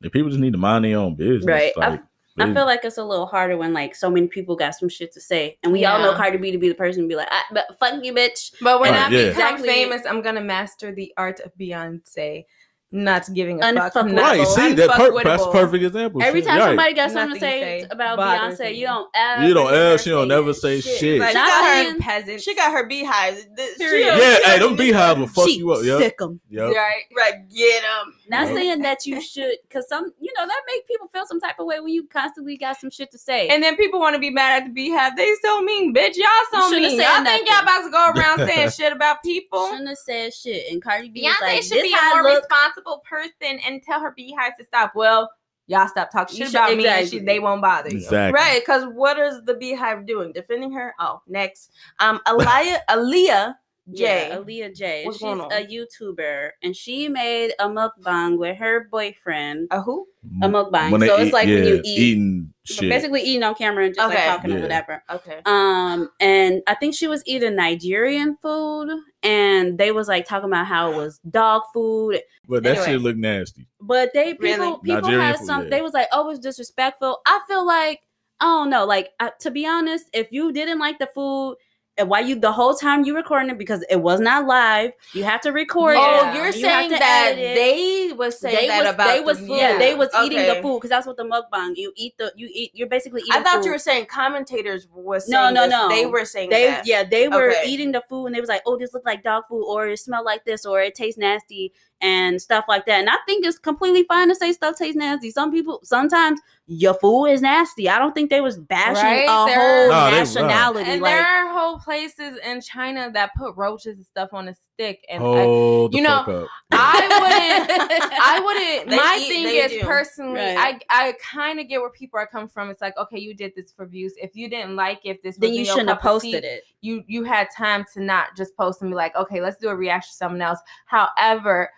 [0.00, 1.46] the people just need to mind their own business.
[1.46, 1.76] Right.
[1.76, 2.02] Like,
[2.38, 5.12] I feel like it's a little harder when like so many people got some shit
[5.12, 6.16] to say, and we all know Yeah.
[6.18, 8.80] Cardi B to be the person to be like, ah, but "Fuck you, bitch." But
[8.80, 9.28] when Right, I yeah.
[9.28, 9.68] become Exactly.
[9.68, 12.44] famous, I'm gonna master the art of Beyonce,
[12.92, 13.92] not giving a fuck.
[13.94, 14.12] Unfuckable.
[14.12, 14.46] not- right.
[14.46, 16.22] See, that per- that's perfect example.
[16.22, 16.66] Every Shit, time right.
[16.68, 18.70] somebody got something to say, you say about Beyonce, me.
[18.78, 19.46] you don't ever.
[19.48, 21.18] You don't hear ever- she don't never say shit.
[21.20, 22.44] Like, She Not got her peasants.
[22.44, 23.44] She got her BeyHives.
[23.56, 24.06] This- she Period.
[24.06, 25.84] don't- Yeah, she hey, don't them need to- BeyHives will fuck she you up.
[25.84, 25.98] Yep.
[25.98, 26.40] sick 'em.
[26.48, 26.62] Yep.
[26.74, 27.02] right.
[27.16, 28.14] Right, get them.
[28.28, 28.56] Not Yep.
[28.56, 31.66] saying that you should, because some, you know, that make people feel some type of
[31.66, 33.48] way when you constantly got some shit to say.
[33.48, 35.16] And then people want to be mad at the BeyHive.
[35.16, 36.16] They so mean, bitch.
[36.16, 36.82] Y'all so mean.
[36.84, 39.68] have said Y'all think y'all about to go around saying shit about people?
[39.70, 40.70] shouldn't have said shit.
[40.72, 42.44] And Cardi B was Beyonce like, should be a how I more look."
[42.76, 44.92] Responsible person and tell her BeyHive to stop.
[44.94, 45.30] Well,
[45.66, 47.96] y'all stop talking You shit should- about me and she, they won't bother you.
[47.96, 48.38] Exactly.
[48.40, 50.32] Right, because what is the BeyHive doing?
[50.32, 50.94] Defending her?
[51.00, 51.70] Oh, next.
[52.00, 53.54] Um, Aliyah, Aaliyah
[53.94, 54.28] Jay.
[54.28, 55.04] Yeah, Aaliyah J.
[55.04, 55.52] What's She's going on?
[55.52, 59.68] a YouTuber, and she made a mukbang with her boyfriend.
[59.70, 60.06] A who?
[60.42, 60.90] A mukbang.
[60.90, 62.88] When So it's eat- like when you eat- eating shit.
[62.90, 64.16] Basically, eating on camera and just Okay.
[64.26, 64.56] like talking Yeah.
[64.58, 65.02] or whatever.
[65.08, 65.40] Okay.
[65.46, 68.90] Um, and I think she was eating Nigerian food,
[69.22, 72.20] and they was like talking about how it was dog food.
[72.48, 72.86] but that Anyway.
[72.92, 73.66] shit looked nasty.
[73.80, 74.78] But they people Really?
[74.84, 75.62] people Nigerian had food, some.
[75.64, 75.70] yeah.
[75.70, 77.20] They was like, oh, it's disrespectful.
[77.26, 78.00] I feel like
[78.40, 78.84] I don't know.
[78.84, 81.56] Like uh, to be honest, if you didn't like the food.
[81.98, 85.24] And why you the whole time you recording it because it was not live, you
[85.24, 85.96] have to record.
[85.98, 86.34] Oh, it.
[86.36, 89.56] you're You saying that they was saying they that was about they was food.
[89.58, 92.48] yeah they was eating the food because that's what the mukbang you eat the you
[92.52, 93.64] eat you're basically eating I thought food.
[93.66, 95.70] you were saying commentators was No, saying no, this.
[95.70, 95.88] no.
[95.88, 96.86] They were saying they that.
[96.86, 97.62] yeah they were Okay.
[97.66, 99.98] eating the food and they was like oh this look like dog food or it
[99.98, 101.72] smelled like this or it tastes nasty
[102.02, 105.30] and stuff like that and i think it's completely fine to say stuff tastes nasty
[105.30, 109.46] some people sometimes your food is nasty i don't think they was bashing Right, a
[109.46, 113.56] there- whole No, they- nationality And like there are whole places in China that put
[113.56, 115.04] roaches and stuff on a stick.
[115.10, 116.48] And I, Hold the you know, fuck up.
[116.72, 117.00] I
[117.68, 118.12] wouldn't.
[118.12, 118.40] I
[118.84, 118.96] wouldn't.
[118.96, 119.80] My eat- thing is do.
[119.80, 120.82] personally, Right.
[120.90, 122.68] I I kind of get where people are coming from.
[122.70, 124.12] It's like, okay, you did this for views.
[124.20, 126.44] If you didn't like, if this then wasn't you shouldn't have cup of tea, posted
[126.44, 129.68] it you you had time to not just post and be like, okay, let's do
[129.68, 130.60] a reaction to someone else.
[130.86, 131.70] However,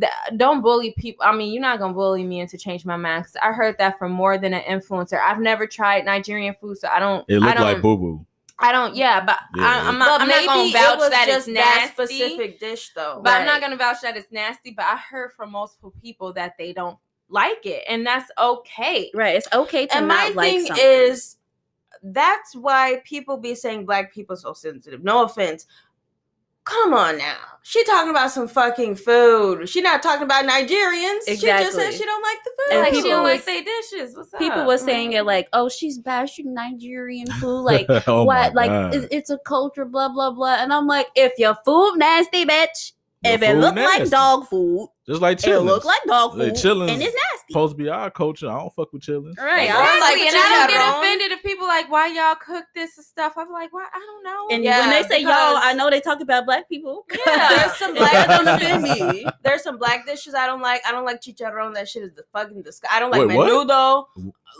[0.00, 1.24] th- don't bully people.
[1.24, 3.24] I mean, you're not gonna bully me into change my mind.
[3.24, 5.20] 'cause I heard that from more than an influencer.
[5.20, 7.24] I've never tried Nigerian food, so I don't.
[7.28, 8.26] It I looked don't, like boo boo.
[8.58, 8.94] I don't.
[8.94, 10.06] Yeah, but Yeah, I, I'm not.
[10.06, 13.20] But I'm not gonna maybe vouch it was that just it's that specific dish though.
[13.22, 14.70] But I'm not gonna vouch that it's nasty.
[14.70, 16.96] But I heard from multiple people that they don't
[17.28, 19.10] like it, and that's okay.
[19.14, 20.84] right it's okay to and my not like thing something.
[20.86, 21.36] is
[22.02, 25.02] that's why people be saying black people so sensitive.
[25.04, 25.66] No offense.
[26.64, 27.36] Come on now.
[27.62, 29.68] She talking about some fucking food.
[29.68, 31.26] She not talking about Nigerians.
[31.26, 32.72] She just said she don't like the food.
[32.72, 34.16] And like she don't like was- say dishes.
[34.16, 34.40] What's up?
[34.40, 34.84] people were mm-hmm.
[34.84, 38.94] saying it like oh she's bashing nigerian food like oh what like God.
[38.94, 42.92] it- it's a culture blah blah blah and i'm like if your food nasty bitch
[43.24, 45.64] Your if it food look like dog food just like it chillin'.
[45.66, 48.48] look like dog Like food chillins and it's nasty supposed to be our culture.
[48.48, 49.36] I don't fuck with chillin'.
[49.36, 50.98] Right, I Exactly, don't like and I don't get chicharron.
[50.98, 53.34] offended if people like why y'all cook this and stuff.
[53.36, 53.86] I'm like, why?
[53.92, 54.48] I don't know.
[54.50, 57.76] and Yeah, when they say y'all i know they talk about black people Yeah, there's
[57.76, 59.00] some black that don't offend dishes.
[59.02, 60.80] me There's some black dishes I don't like.
[60.86, 61.74] I don't like chicharron.
[61.74, 62.90] That shit is the fucking disgusting.
[62.96, 63.50] I don't like Wait, what?
[63.50, 64.06] menudo.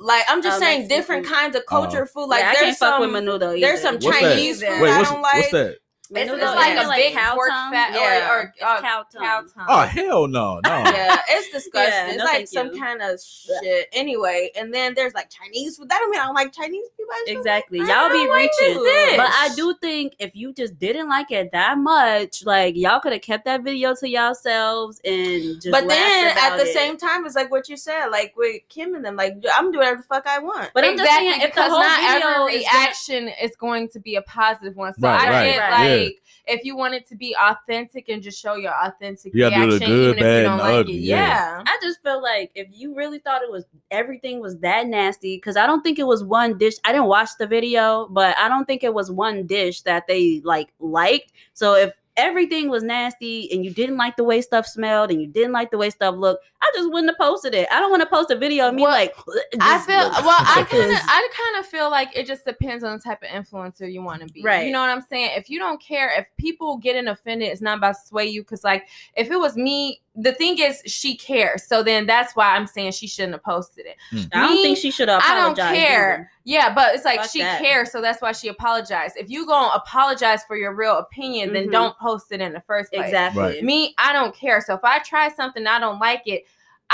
[0.02, 1.34] Like I'm just saying, Mexican different food.
[1.34, 2.06] kinds of culture Oh.
[2.22, 2.26] food.
[2.28, 4.06] Like Yeah, I there's can't fuck some, with menudo there's some What's?
[4.06, 4.72] Chinese Either.
[4.74, 5.34] food Wait, I don't like.
[5.36, 5.76] what's that?
[6.16, 7.72] It's, it's like is a like big cow pork tongue.
[7.72, 9.22] fat Yeah, or, or it's uh, cow tongue.
[9.22, 9.66] cow tongue.
[9.68, 10.70] Oh hell no, no.
[10.70, 11.92] Yeah, it's disgusting.
[11.92, 12.80] Yeah, it's no, like some you.
[12.80, 13.88] kind of shit.
[13.92, 15.88] Anyway, and then there's like Chinese food.
[15.88, 17.04] That don't mean I don't like Chinese people.
[17.26, 17.80] Exactly.
[17.80, 18.82] I Y'all be like reaching.
[19.16, 23.12] But I do think if you just didn't like it that much, like y'all could
[23.12, 26.72] have kept that video to yourselves and just But then laughed at the it.
[26.74, 29.78] same time, it's like what you said, like with Kim and them, like I'm doing
[29.78, 30.70] whatever the fuck I want.
[30.74, 33.28] But I'm just exactly saying, if the because whole not video every is gonna- reaction
[33.42, 34.94] is going to be a positive one.
[34.94, 36.02] So Right, I right, get right.
[36.03, 36.03] like
[36.46, 39.60] if you want it to be authentic and just show your authentic You gotta do
[39.66, 41.00] reaction, the good, even if you don't like ugly, it.
[41.00, 41.16] yeah.
[41.16, 41.62] Yeah.
[41.66, 45.56] I just feel like if you really thought it was everything was that nasty, because
[45.56, 46.74] I don't think it was one dish.
[46.84, 50.42] I didn't watch the video, but I don't think it was one dish that they
[50.44, 51.32] like liked.
[51.54, 55.26] So if everything was nasty and you didn't like the way stuff smelled and you
[55.26, 57.68] didn't like the way stuff looked, I just wouldn't have posted it.
[57.72, 59.14] I don't want to post a video of me Well, like.
[59.60, 60.38] I feel well.
[60.40, 60.98] I kind of.
[61.02, 64.26] I kind of feel like it just depends on the type of influencer you want
[64.26, 64.42] to be.
[64.42, 64.66] Right.
[64.66, 65.30] You know what I'm saying?
[65.36, 68.42] If you don't care, if people getting offended, it's not about sway you.
[68.42, 71.64] Because like, if it was me, the thing is, she cares.
[71.64, 73.96] So then that's why I'm saying she shouldn't have posted it.
[74.32, 76.12] I don't think she should have I don't care.
[76.14, 76.30] either.
[76.44, 77.60] Yeah, but it's like Fuck she that.
[77.60, 79.16] cares, so that's why she apologized.
[79.16, 81.72] If you gonna apologize for your real opinion, then Mhm.
[81.72, 83.06] don't post it in the first place.
[83.06, 83.42] Exactly.
[83.42, 83.62] Right.
[83.64, 84.60] Me, I don't care.
[84.60, 86.44] So if I try something I don't like it,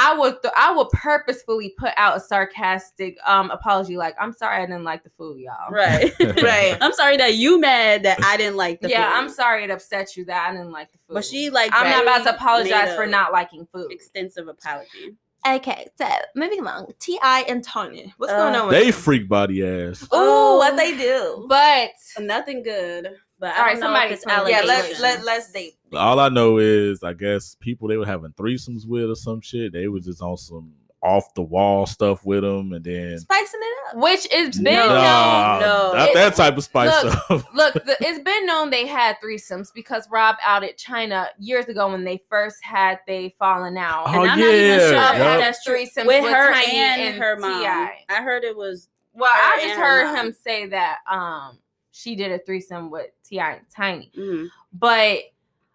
[0.01, 4.63] I would th- I would purposefully put out a sarcastic um apology, like I'm sorry
[4.63, 5.71] I didn't like the food, y'all.
[5.71, 6.13] Right.
[6.43, 6.77] Right.
[6.81, 9.19] I'm sorry that you mad that I didn't like the yeah, food.
[9.19, 11.15] I'm sorry it upset you that I didn't like the food.
[11.15, 13.93] But she like I'm not about to apologize for not liking food.
[13.93, 15.17] extensive apology.
[15.47, 16.93] Okay, so moving along.
[16.99, 19.01] Ti and Tiny, what's Uh, going on with They them?
[19.01, 20.03] freak body ass.
[20.15, 21.47] Ooh, what they do?
[21.49, 23.17] But Nothing good.
[23.39, 25.77] But All I don't know somebody if it's tell yeah, let's let let's date.
[25.93, 29.73] All I know is, I guess people they were having threesomes with or some shit.
[29.73, 30.73] They was just on some
[31.03, 34.03] off the wall stuff with them, and then Spicing it up.
[34.03, 35.93] which it's been No, known no.
[35.95, 37.45] not It- that type of spice look, up.
[37.55, 42.05] Look, the, it's been known they had threesomes because Rob outed Chyna years ago when
[42.05, 44.05] they first had they fallen out.
[44.09, 45.15] Oh, and I'm not even yeah, sure yup.
[45.15, 45.79] if that's true.
[45.81, 47.61] With with her Tiny and, and her mom.
[47.63, 48.05] T.I..
[48.11, 50.27] I heard it was well, her I just heard mom.
[50.27, 51.59] him say that um
[51.93, 55.21] she did a threesome with Ti and Tiny, mm, but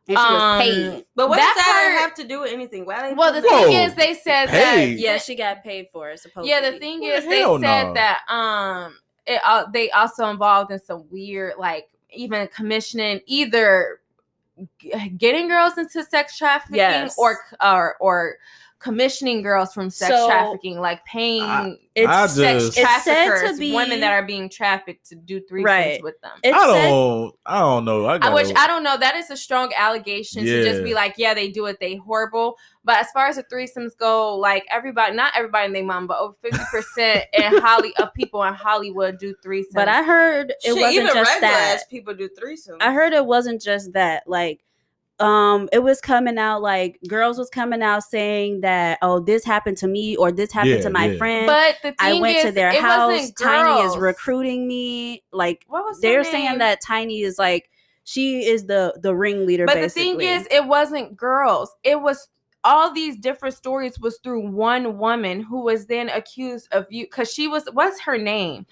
[0.08, 1.06] and she Um, was paid.
[1.16, 2.86] But what That does that part- have to do with anything?
[2.86, 4.96] Why they well, the put Whoa, thing is they said paid?
[4.96, 6.20] that Yeah, she got paid for it.
[6.20, 6.50] Supposedly.
[6.50, 7.94] yeah, the thing Well, is they said no.
[7.94, 14.00] that um it uh, they also involved in some weird like even commissioning either
[15.18, 17.16] getting girls into sex trafficking Yes.
[17.18, 18.38] or or or
[18.80, 23.24] commissioning girls from sex So, trafficking, like paying I- It's I sex just- It's said
[23.24, 26.04] to traffickers, be- women that are being trafficked to do threesomes Right.
[26.04, 26.34] with them.
[26.44, 27.36] It's I said- don't.
[27.46, 28.06] I don't know.
[28.06, 28.98] I, I gotta, wish I don't know.
[28.98, 32.58] That is a strong allegation to just be like, yeah, they do it, they horrible.
[32.84, 36.20] But as far as the threesomes go, like everybody, not everybody in their mom, but
[36.20, 39.64] over fifty percent in Holly of people in Hollywood do threesomes.
[39.74, 41.84] But I heard it Shit, wasn't even just regular that.
[41.90, 42.78] people do threesomes.
[42.82, 44.24] I heard it wasn't just that.
[44.28, 44.60] Like,
[45.20, 49.78] um, it was coming out like girls was coming out saying that, oh, this happened
[49.78, 51.18] to me or this happened Yeah, to my yeah.
[51.18, 51.48] friend.
[51.48, 53.12] But the thing I went is, to their it house.
[53.12, 55.24] wasn't Tiny is recruiting me.
[55.32, 57.70] Like What was they're saying that Tiny is like
[58.04, 59.66] she is the the ringleader.
[59.66, 60.12] But basically.
[60.12, 61.74] the thing is, it wasn't girls.
[61.84, 62.28] It was
[62.66, 67.32] all these different stories was through one woman who was then accused of you because
[67.32, 68.66] she was what's her name?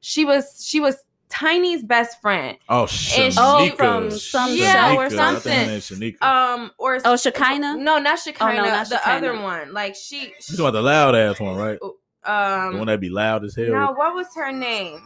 [0.00, 0.96] She was she was
[1.30, 2.58] Tiny's best friend.
[2.68, 3.34] Oh, And Shanika.
[3.38, 5.20] Oh, from some show or Shanika.
[5.20, 6.16] I think something.
[6.20, 7.76] Um or Oh, Shekinah?
[7.78, 8.56] No, not Shekinah.
[8.56, 9.16] not the Shekinah.
[9.16, 9.72] other one.
[9.72, 11.78] Like she, you talking about the loud ass one, right?
[11.80, 13.66] the um one that be loud as hell.
[13.66, 15.00] No, what was her name?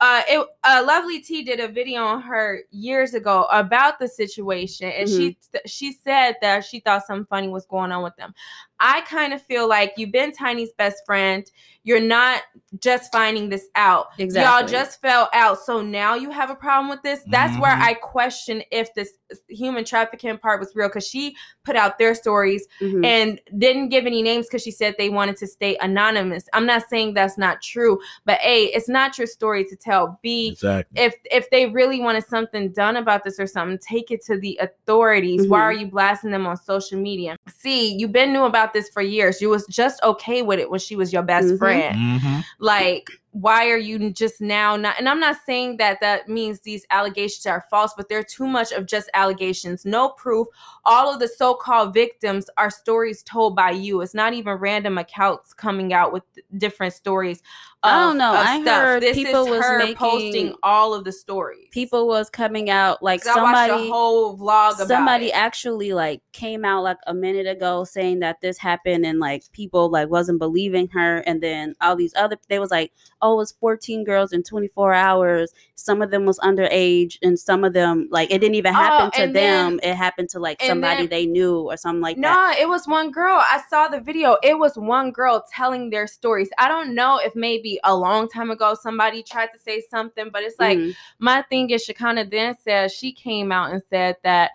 [0.00, 4.88] Uh, it uh, Lovely T did a video on her years ago about the situation,
[4.90, 8.32] and she she said that she thought something funny was going on with them.
[8.80, 11.50] I kind of feel like you've been Tiny's best friend.
[11.84, 12.42] You're not
[12.80, 14.08] just finding this out.
[14.18, 14.42] Exactly.
[14.42, 17.20] Y'all just fell out, so now you have a problem with this.
[17.28, 17.82] That's where Mhm.
[17.82, 19.14] I question if this
[19.48, 23.04] human trafficking part was real because she put out their stories Mhm.
[23.06, 26.44] and didn't give any names because she said they wanted to stay anonymous.
[26.52, 30.18] I'm not saying that's not true, but A, it's not your story to tell.
[30.22, 31.02] B, exactly.
[31.02, 34.58] if if they really wanted something done about this or something, take it to the
[34.60, 35.46] authorities.
[35.48, 35.62] Why Mhm.
[35.62, 37.36] are you blasting them on social media?
[37.48, 39.40] C, you've been new about this for years.
[39.40, 41.58] You was just okay with it when she was your best Mhm.
[41.58, 42.44] friend Mhm.
[42.58, 43.08] like
[43.40, 47.46] why are you just now not and i'm not saying that that means these allegations
[47.46, 49.84] are false but they're too much of just allegations.
[49.84, 50.46] No proof.
[50.84, 54.00] All of the so-called victims are stories told by you.
[54.00, 56.22] It's not even random accounts coming out with
[56.56, 57.42] different stories
[57.84, 58.32] I don't know.
[58.32, 58.82] I stuff.
[58.82, 61.68] heard this people is was her making- posting all of the stories.
[61.70, 65.92] People was coming out like 'Cause I watched somebody a whole vlog about somebody actually
[65.92, 70.08] like came out like a minute ago saying that this happened and like people like
[70.10, 71.18] wasn't believing her.
[71.18, 74.92] And then all these other they was like oh it was 14 girls in 24
[74.92, 79.10] hours some of them was underage and some of them like it didn't even happen
[79.12, 82.00] to Oh, and then- them it happened to like somebody then- they knew or something
[82.02, 83.36] like no, that No, it was one girl.
[83.40, 84.36] I saw the video.
[84.42, 86.50] It was one girl telling their stories.
[86.58, 90.42] I don't know if maybe a long time ago somebody tried to say something, but
[90.42, 90.94] it's like Mhm.
[91.18, 94.50] my thing is Shekinah then said she came out and said that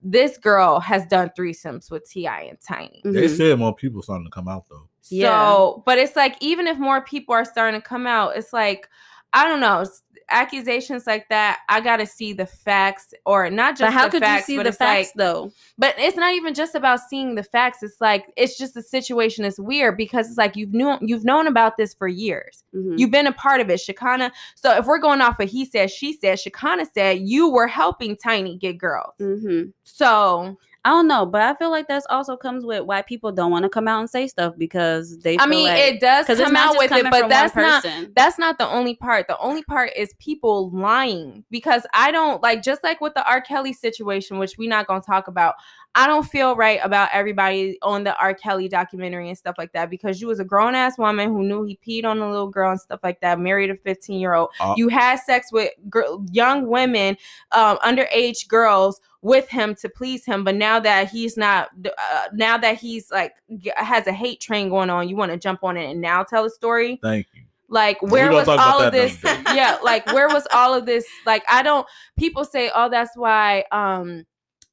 [0.00, 3.00] this girl has done threesomes with Ti and Tiny.
[3.04, 3.36] They Mhm.
[3.36, 4.86] said more people starting to come out though.
[5.10, 5.28] Yeah.
[5.28, 8.88] So, but it's like even if more people are starting to come out, it's like
[9.32, 9.84] I don't know.
[10.30, 14.46] Accusations like that, I gotta see the facts, or not just but how could facts,
[14.46, 17.82] you see the facts like, though but it's not even just about seeing the facts.
[17.82, 21.46] It's like it's just the situation is weird because it's like you've known you've known
[21.46, 22.62] about this for years.
[22.74, 22.98] Mhm.
[22.98, 24.32] You've been a part of it, Shekinah.
[24.54, 28.14] So if we're going off of he said, she said, Shekinah said you were helping
[28.14, 29.14] Tiny get girls.
[29.18, 29.72] Mhm.
[29.82, 30.58] So
[30.88, 33.64] I don't know, but I feel like that's also comes with why people don't want
[33.64, 35.34] to come out and say stuff because they.
[35.34, 37.84] I feel mean, like, it does because it's come out with it, but that's not
[38.16, 39.28] that's not the only part.
[39.28, 43.42] The only part is people lying because I don't like just like with the R.
[43.42, 45.56] Kelly situation, which we're not gonna talk about.
[45.94, 48.32] I don't feel right about everybody on the R.
[48.32, 51.64] Kelly documentary and stuff like that because you was a grown ass woman who knew
[51.64, 54.48] he peed on a little girl and stuff like that, married a 15 year old.
[54.58, 57.18] Uh, You had sex with gr- young women,
[57.52, 60.44] um, underage girls with him to please him.
[60.44, 63.34] But now that he's not, uh, now that he's like
[63.76, 66.44] has a hate train going on, you want to jump on it and now tell
[66.44, 66.98] a story.
[67.02, 67.42] Thank you.
[67.68, 69.18] Like where was all of this?
[69.54, 71.04] yeah, like where was all of this?
[71.26, 71.86] Like I don't.
[72.18, 74.24] People say, oh, that's why um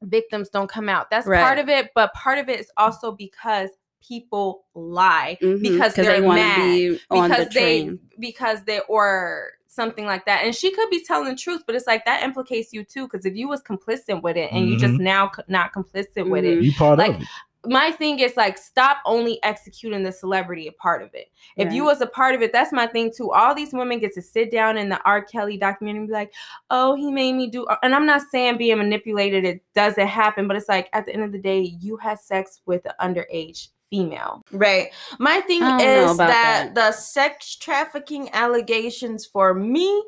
[0.01, 1.09] victims don't come out.
[1.09, 1.41] That's Right.
[1.41, 3.69] part of it, but part of it is also because
[4.07, 7.99] people lie Mhm, because they're they mad be on the because they train.
[8.19, 11.87] because they or something like that and she could be telling the truth but it's
[11.87, 14.93] like that implicates you too because if you was complicit with it and you just
[14.95, 14.99] Mhm.
[15.01, 16.63] now not complicit with it Mhm.
[16.63, 17.27] You part Like, of it.
[17.67, 21.83] my thing is like stop only executing the celebrity a part of it if you
[21.83, 24.51] was a part of it that's my thing too all these women get to sit
[24.51, 26.31] down in the r kelly documentary and be like
[26.69, 30.55] oh he made me do and i'm not saying being manipulated it doesn't happen but
[30.55, 34.41] it's like at the end of the day you had sex with an underage female
[34.51, 34.89] Right.
[35.19, 40.03] My thing I don't know is about that, the sex trafficking allegations for me,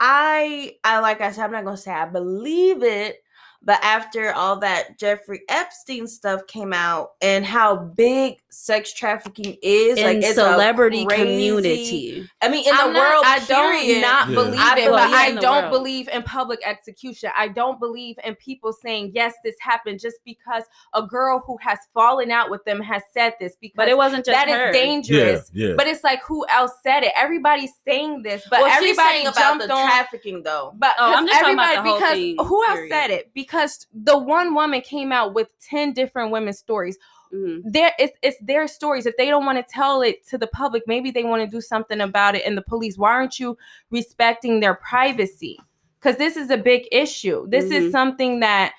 [0.00, 3.22] I I like I said, I'm not gonna say I believe it,
[3.64, 9.98] But after all that Jeffrey Epstein stuff came out and how big sex trafficking is,
[9.98, 12.28] in like it's a celebrity crazy- community.
[12.42, 13.92] I mean, in I'm the not- world, I period.
[13.94, 14.34] don't not Yeah.
[14.34, 15.70] believe I it, feel but I in don't world.
[15.72, 17.30] believe in public execution.
[17.36, 21.78] I don't believe in people saying yes, this happened just because a girl who has
[21.94, 23.54] fallen out with them has said this.
[23.60, 24.66] Because But it wasn't just that is her.
[24.66, 25.50] Yeah, dangerous.
[25.54, 25.74] yeah.
[25.76, 27.12] But it's like who else said it?
[27.14, 29.86] Everybody's saying this, but well, she's everybody saying about the on.
[29.88, 30.72] trafficking though.
[30.76, 32.92] But Oh, I'm 'cause just talking about everybody the whole because thing, who else period.
[32.92, 33.30] said it?
[33.34, 33.51] Because
[33.92, 36.98] the one woman came out with ten different women's stories.
[37.32, 37.62] Mhm.
[37.64, 39.06] There, it's, it's their stories.
[39.06, 41.60] If they don't want to tell it to the public, maybe they want to do
[41.60, 42.98] something about it in the police.
[42.98, 43.56] Why aren't you
[43.90, 45.58] respecting their privacy?
[46.00, 47.46] Because this is a big issue.
[47.48, 47.72] This Mhm.
[47.72, 48.74] is something that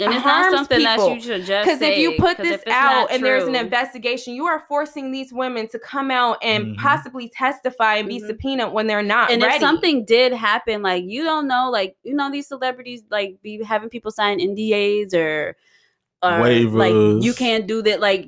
[0.00, 1.14] And it's not harms something that people.
[1.14, 4.34] you should just because if you put this if it's out and there's an investigation,
[4.34, 6.76] you are forcing these women to come out and Mhm.
[6.78, 8.26] possibly testify and be Mhm.
[8.26, 9.54] subpoenaed when they're not and ready.
[9.56, 13.62] if something did happen, like you don't know, like you know, these celebrities like be
[13.62, 15.56] having people sign NDAs or,
[16.22, 16.38] or
[16.70, 18.00] like you can't do that.
[18.00, 18.26] Like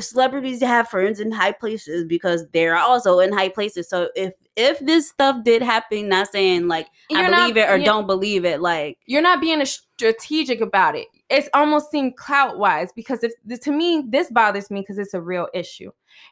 [0.00, 3.88] celebrities have friends in high places because they're also in high places.
[3.88, 7.68] So if if this stuff did happen, not saying like I You're not- believe it
[7.68, 11.08] or don't believe it, like you're not being a strategic about it.
[11.30, 15.20] It's almost seemed clout wise because if to me this bothers me because it's a
[15.22, 15.90] real issue.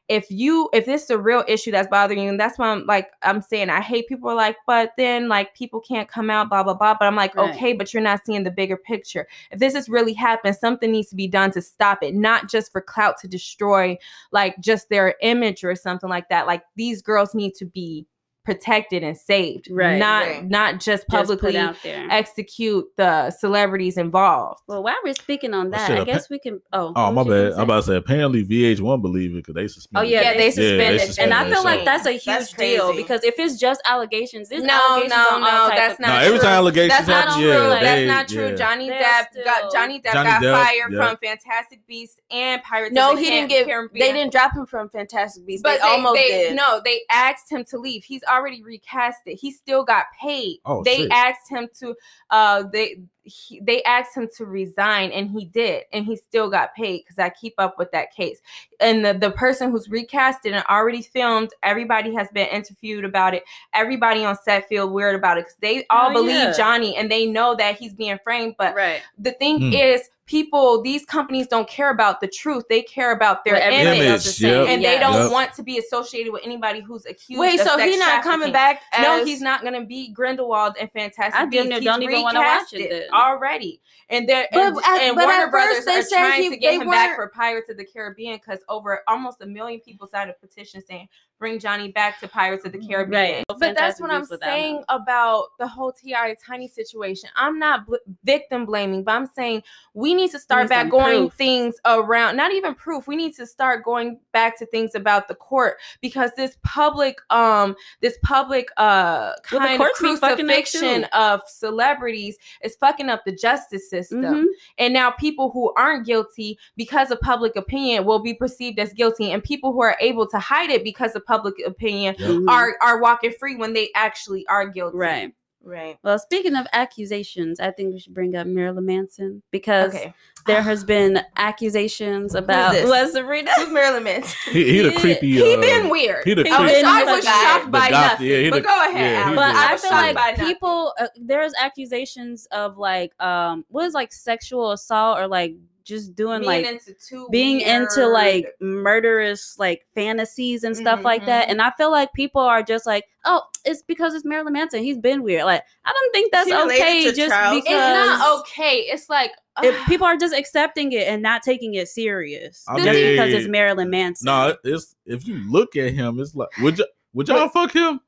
[0.08, 2.84] If you if this is a real issue that's bothering you, and that's why I'm
[2.86, 6.50] like I'm saying I hate people are like, but then like people can't come out,
[6.50, 6.94] blah blah blah.
[6.98, 7.54] But I'm like, Right.
[7.54, 9.26] okay, but you're not seeing the bigger picture.
[9.50, 12.70] If this has really happened, something needs to be done to stop it, not just
[12.70, 13.96] for clout to destroy
[14.30, 16.46] like just their image or something like that.
[16.46, 18.06] Like these girls need to be
[18.44, 19.98] protected and saved, Right.
[19.98, 20.44] Not Right.
[20.48, 22.06] not just just publicly out there.
[22.10, 24.60] execute the celebrities involved.
[24.66, 26.60] well, while we're speaking on Oh, that, shit, I appa- guess we can.
[26.72, 27.52] Oh, Oh my was you gonna bad.
[27.58, 30.10] I'm about to say apparently VH1 believe it because they Oh suspended.
[30.10, 32.52] yeah, Yeah, they they suspended, suspended and I that feel like that's a huge That's
[32.52, 36.14] deal because if it's just allegations, there's No, allegations no, no, that's of not No,
[36.14, 36.26] things.
[36.26, 36.44] every true.
[36.48, 37.48] time allegations That's not true.
[37.48, 38.56] yeah, That's they- not true.
[38.56, 41.06] Johnny Depp still- got Johnny Depp Johnny got Depp, fired yeah.
[41.08, 42.92] from Fantastic Beasts and Pirates.
[42.94, 43.92] No, he didn't Ca- get.
[43.94, 45.62] They didn't drop him from Fantastic Beasts.
[45.62, 46.56] But they, almost did.
[46.56, 48.04] No, they asked him to leave.
[48.04, 49.34] He's already recast it.
[49.34, 50.58] He still got paid.
[50.64, 51.10] Oh, they shit.
[51.10, 51.94] asked him to.
[52.30, 56.74] Uh, they he, they asked him to resign, and he did, and he still got
[56.74, 58.40] paid because I keep up with that case.
[58.80, 63.44] And the the person who's recasted and already filmed, everybody has been interviewed about it.
[63.74, 66.52] Everybody on set feel weird about it because they all Oh, believe yeah.
[66.56, 69.00] Johnny, and they know that he's being framed, but right.
[69.18, 69.72] the thing Hmm.
[69.72, 73.98] is people these companies don't care about the truth they care about their What everybody
[73.98, 74.68] image, Image, saying, yep.
[74.68, 75.32] and they don't Yep.
[75.32, 78.52] want to be associated with anybody who's accused Wait, of so he's not coming trafficking.
[78.52, 79.02] back?
[79.02, 81.68] no he's not going to be grindelwald and fantastic I damn Beasts.
[81.70, 83.02] near don't even wanna watch it recasted then.
[83.12, 83.80] Already.
[84.08, 86.56] And they're But and, at- and but warner brothers they are said trying he- to
[86.56, 90.30] get him back for pirates of the caribbean because over almost a million people signed
[90.30, 91.08] a petition saying
[91.42, 93.44] bring johnny back to pirates of the caribbean Right.
[93.58, 94.84] but that's what i'm saying him.
[94.88, 96.14] about the whole ti
[96.46, 99.60] tiny situation i'm not bl- victim blaming but i'm saying
[99.92, 101.34] we need to start need back going proof.
[101.34, 105.34] things around not even proof we need to start going back to things about the
[105.34, 110.46] court because this public um this public uh Well, the kind of courts be fucking
[110.48, 114.44] up, crucifixion of celebrities is fucking up the justice system Mhm.
[114.78, 119.32] and now people who aren't guilty because of public opinion will be perceived as guilty
[119.32, 122.28] and people who are able to hide it because of public opinion Yep.
[122.30, 122.48] Mhm.
[122.50, 125.32] are are walking free when they actually are guilty right.
[125.64, 125.96] right.
[126.02, 130.12] Well, speaking of accusations, I think we should bring up Marilyn Manson because okay
[130.46, 133.12] there has been accusations about this?
[133.12, 133.50] Serena.
[133.56, 134.36] Who's Marilyn Manson?
[134.52, 135.30] He, he the He- creepy.
[135.32, 138.26] he uh, been weird He the He I was, I was shocked by goth- nothing
[138.26, 139.36] yeah, but the- go ahead yeah, he Alex.
[139.36, 143.94] the- But I I feel like people uh, there's accusations of like um what is
[143.94, 145.54] like sexual assault or like
[145.84, 151.26] just doing being like into too being into like murderous like fantasies and stuff like
[151.26, 151.46] that.
[151.46, 151.50] Mhm.
[151.52, 154.82] And I feel like people are just like, oh, it's because it's Marilyn Manson.
[154.82, 155.44] He's been weird.
[155.44, 159.86] Like I don't think that's okay just Charles because it's not okay it's like if
[159.86, 163.90] people are just accepting it and not taking it serious I just because it's Marilyn
[163.90, 164.26] Manson.
[164.26, 168.00] No, it's if you look at him, it's like would you would y'all fuck him?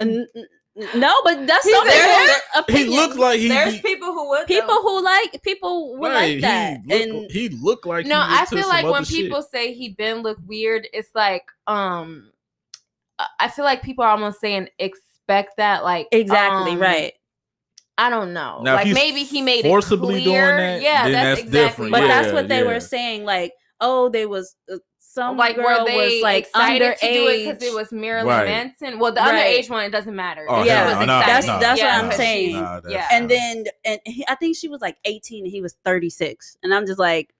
[0.00, 0.46] N- n-
[0.94, 1.90] no, but that's He's something.
[1.92, 2.90] there- their He opinion.
[2.92, 4.46] looks like he There's be- people who would.
[4.46, 4.82] people though.
[4.82, 8.34] who like people will right, like that, He look, and he looked like no he
[8.36, 9.22] i feel like other when shit.
[9.24, 12.30] people say he been look weird it's like um
[13.18, 17.12] I- i feel like people are almost saying expect that like exactly um, right.
[17.98, 21.40] i don't know Now, like maybe he made forcibly it doing that, yeah then that's,
[21.40, 21.90] that's exactly different.
[21.92, 22.66] But what- that's Yeah, what they yeah.
[22.72, 23.24] were saying.
[23.24, 24.76] Like, oh, they was uh,
[25.18, 27.46] some like girl were they was like excited to do it underage.
[27.46, 28.46] because it was Marilyn Right.
[28.46, 28.98] Manson?
[28.98, 29.58] Well, the Right.
[29.64, 30.46] underage one it doesn't matter.
[30.48, 31.18] Oh, Yeah, She was no.
[31.20, 32.54] That's- no, that's what I'm saying.
[32.56, 33.08] nah, that's- Yeah.
[33.16, 36.56] and then and he, I think she was like 18 and he was 36.
[36.62, 37.34] And I'm just like,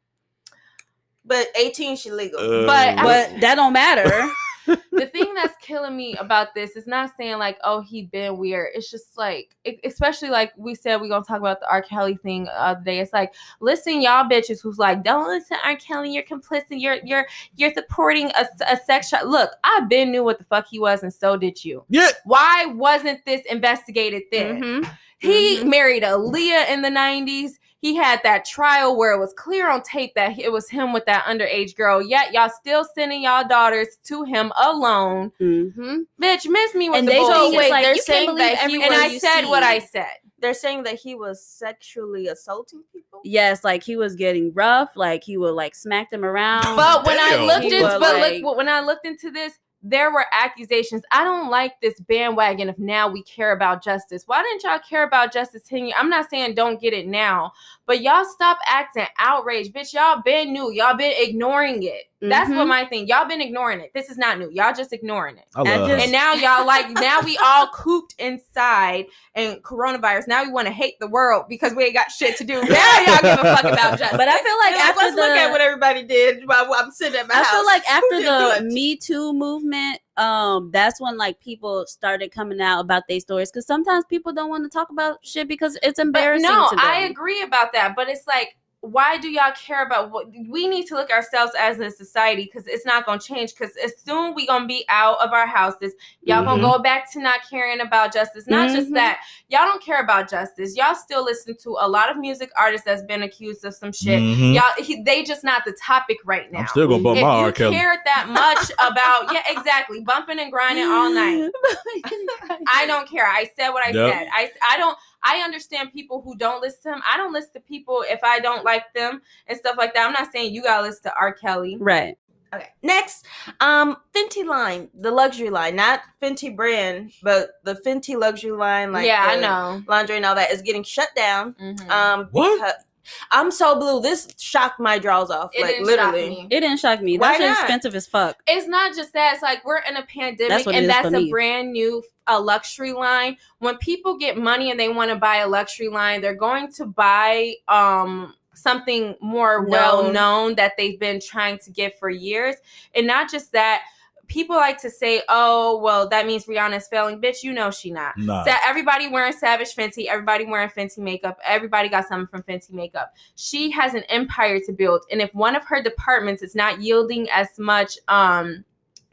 [1.25, 2.41] But 18 she legal.
[2.41, 4.11] Uh, But I- but that don't matter.
[4.93, 8.69] the thing that's killing me about this is not saying like, oh, he been weird.
[8.75, 11.83] It's just like, e- especially like we said, we're gonna talk about the R.
[11.83, 13.01] Kelly thing the other day.
[13.01, 15.77] It's like, listen, y'all bitches who's like, don't listen to R.
[15.77, 19.25] Kelly, you're complicit, you're you're you're supporting a, a sex shop.
[19.25, 21.85] Look, I been knew what the fuck he was, and so did you.
[21.89, 22.11] Yeah.
[22.25, 24.63] Why wasn't this investigated then?
[24.63, 24.91] Mhm.
[25.21, 25.69] He Mhm.
[25.69, 27.59] married Aaliyah in the 90s.
[27.81, 31.07] He had that trial where it was clear on tape that it was him with
[31.07, 32.03] that underage girl.
[32.03, 35.31] Yet y'all still sending y'all daughters to him alone.
[35.41, 36.07] Mhm.
[36.21, 37.37] Bitch, miss me with And the they bullshit.
[37.37, 39.07] think So wait, it's like they're you saying can't believe that he everyone and I
[39.07, 39.63] you said what.
[39.63, 40.07] I said.
[40.41, 43.21] They're saying that he was sexually assaulting people.
[43.25, 46.77] Yes, like he was getting rough, like he would like smack them around.
[46.77, 50.13] But when I looked into would, but like- look when I looked into this, there
[50.13, 51.03] were accusations.
[51.13, 54.25] I don't like this bandwagon of now we care about justice.
[54.27, 55.95] Why didn't y'all care about justice 10 years?
[55.97, 57.53] I'm not saying don't get it now,
[57.87, 59.73] but y'all stop acting outraged.
[59.73, 60.73] Bitch, y'all been new.
[60.73, 62.05] Y'all been ignoring it.
[62.21, 62.69] That's what Mhm.
[62.69, 63.07] my thing.
[63.07, 63.93] Y'all been ignoring it.
[63.95, 64.51] This is not new.
[64.51, 65.45] Y'all just ignoring it.
[65.55, 69.07] I love just- And now y'all like now we all cooped inside
[69.37, 70.27] and coronavirus.
[70.27, 72.55] Now we want to hate the world because we ain't got shit to do.
[72.69, 74.17] Now y'all give a fuck about justice.
[74.19, 76.91] But I feel like They're after let's the, look at what everybody did while I'm
[76.91, 77.47] sitting at my I house.
[77.47, 78.69] I feel like after the?
[78.75, 83.67] Me Too movement, um, that's when like people started coming out about their stories because
[83.67, 86.51] sometimes people don't want to talk about shit because it's But embarrassing.
[86.51, 86.85] no, to them.
[86.85, 87.95] I agree about that.
[87.95, 88.57] But it's like,
[88.91, 92.45] why do y'all care about what we need to look ourselves as a society?
[92.45, 93.55] Because it's not gonna change.
[93.55, 96.47] Because as soon we gonna be out of our houses, y'all Mhm.
[96.47, 98.47] gonna go back to not caring about justice.
[98.47, 98.95] Not just Mhm.
[98.95, 100.77] that, y'all don't care about justice.
[100.77, 104.21] Y'all still listen to a lot of music artists that's been accused of some shit.
[104.21, 104.55] Mhm.
[104.55, 106.61] Y'all, he, they just not the topic right now.
[106.61, 107.53] I'm still gonna bump if my you.
[107.53, 107.77] Kelly.
[107.77, 111.51] cared that much about, yeah, exactly, bumping and grinding all night.
[112.73, 113.27] I don't care.
[113.27, 114.13] I said what I Yep.
[114.13, 114.29] said.
[114.33, 114.97] I I don't.
[115.29, 117.03] I understand people who don't listen to him.
[117.09, 120.07] I don't listen to people if I don't like them and stuff like that.
[120.07, 121.33] I'm not saying you gotta listen to R.
[121.33, 121.77] Kelly.
[121.79, 122.17] right.
[122.55, 122.69] Okay.
[122.83, 123.27] Next,
[123.61, 129.07] um, Fenty line, the luxury line, not Fenty brand, but the Fenty luxury line, like
[129.07, 129.83] yeah, I know.
[129.87, 131.53] laundry and all that is getting shut down.
[131.61, 131.91] Mhm.
[131.91, 132.55] Um, What?
[132.57, 132.85] because-
[133.31, 134.01] I'm so blue.
[134.01, 135.51] This shocked my drawers off.
[135.55, 136.31] It like didn't shock literally.
[136.31, 136.47] me.
[136.51, 137.19] It didn't shock me.
[137.19, 137.61] Why That's not?
[137.61, 138.43] expensive as fuck.
[138.47, 139.35] It's not just that.
[139.35, 141.31] It's like we're in a pandemic, That's and that's a me.
[141.31, 143.37] brand new a luxury line.
[143.59, 146.87] When people get money and they want to buy a luxury line, they're going to
[146.87, 150.13] buy um something more well Known.
[150.13, 152.57] known that they've been trying to get for years,
[152.95, 153.83] and not just that.
[154.29, 158.17] People like to say, "Oh, well, that means Rihanna's failing." Bitch, you know she not.
[158.17, 158.45] Nah.
[158.45, 163.15] Sa- everybody wearing Savage Fenty, everybody wearing Fenty makeup, everybody got something from Fenty makeup.
[163.37, 167.29] She has an empire to build, and if one of her departments is not yielding
[167.31, 168.65] as much um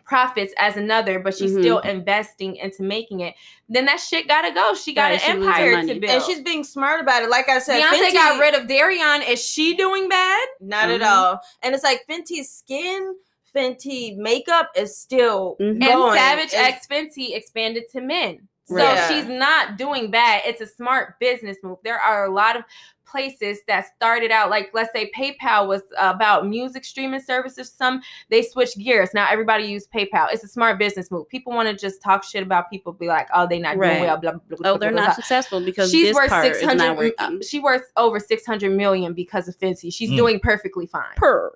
[0.04, 1.62] profits as another, but she's Mhm.
[1.62, 3.34] still investing into making it,
[3.70, 4.76] then that shit gotta go.
[4.76, 6.04] She got Right, an losing empire to build.
[6.12, 7.30] And she's being smart about it.
[7.32, 9.28] Like I said, Beyonce Fenty, got rid of Deréon.
[9.28, 10.48] Is she doing bad?
[10.62, 11.08] Not at Mhm.
[11.10, 11.42] all.
[11.64, 13.16] And it's like Fenty's skin,
[13.56, 15.70] Fenty makeup is still Mhm.
[15.70, 16.18] And going.
[16.18, 18.48] Savage It's- X Fenty expanded to men.
[18.68, 19.08] So Right.
[19.08, 20.42] she's not doing bad.
[20.46, 21.78] It's a smart business move.
[21.84, 22.64] There are a lot of
[23.08, 28.02] places that started out like let's say PayPal was about music streaming services some
[28.32, 31.76] they switched gears now everybody use PayPal it's a smart business move people want to
[31.76, 33.92] just talk shit about people be like oh they not Right.
[33.92, 35.14] doing well blah, blah, blah, Oh, blah, they're blah, not blah.
[35.14, 37.42] successful because she's this worth part is not 600 working.
[37.44, 40.18] she worth over 600 million because of Fenty she's Mm.
[40.18, 41.54] doing perfectly fine Per.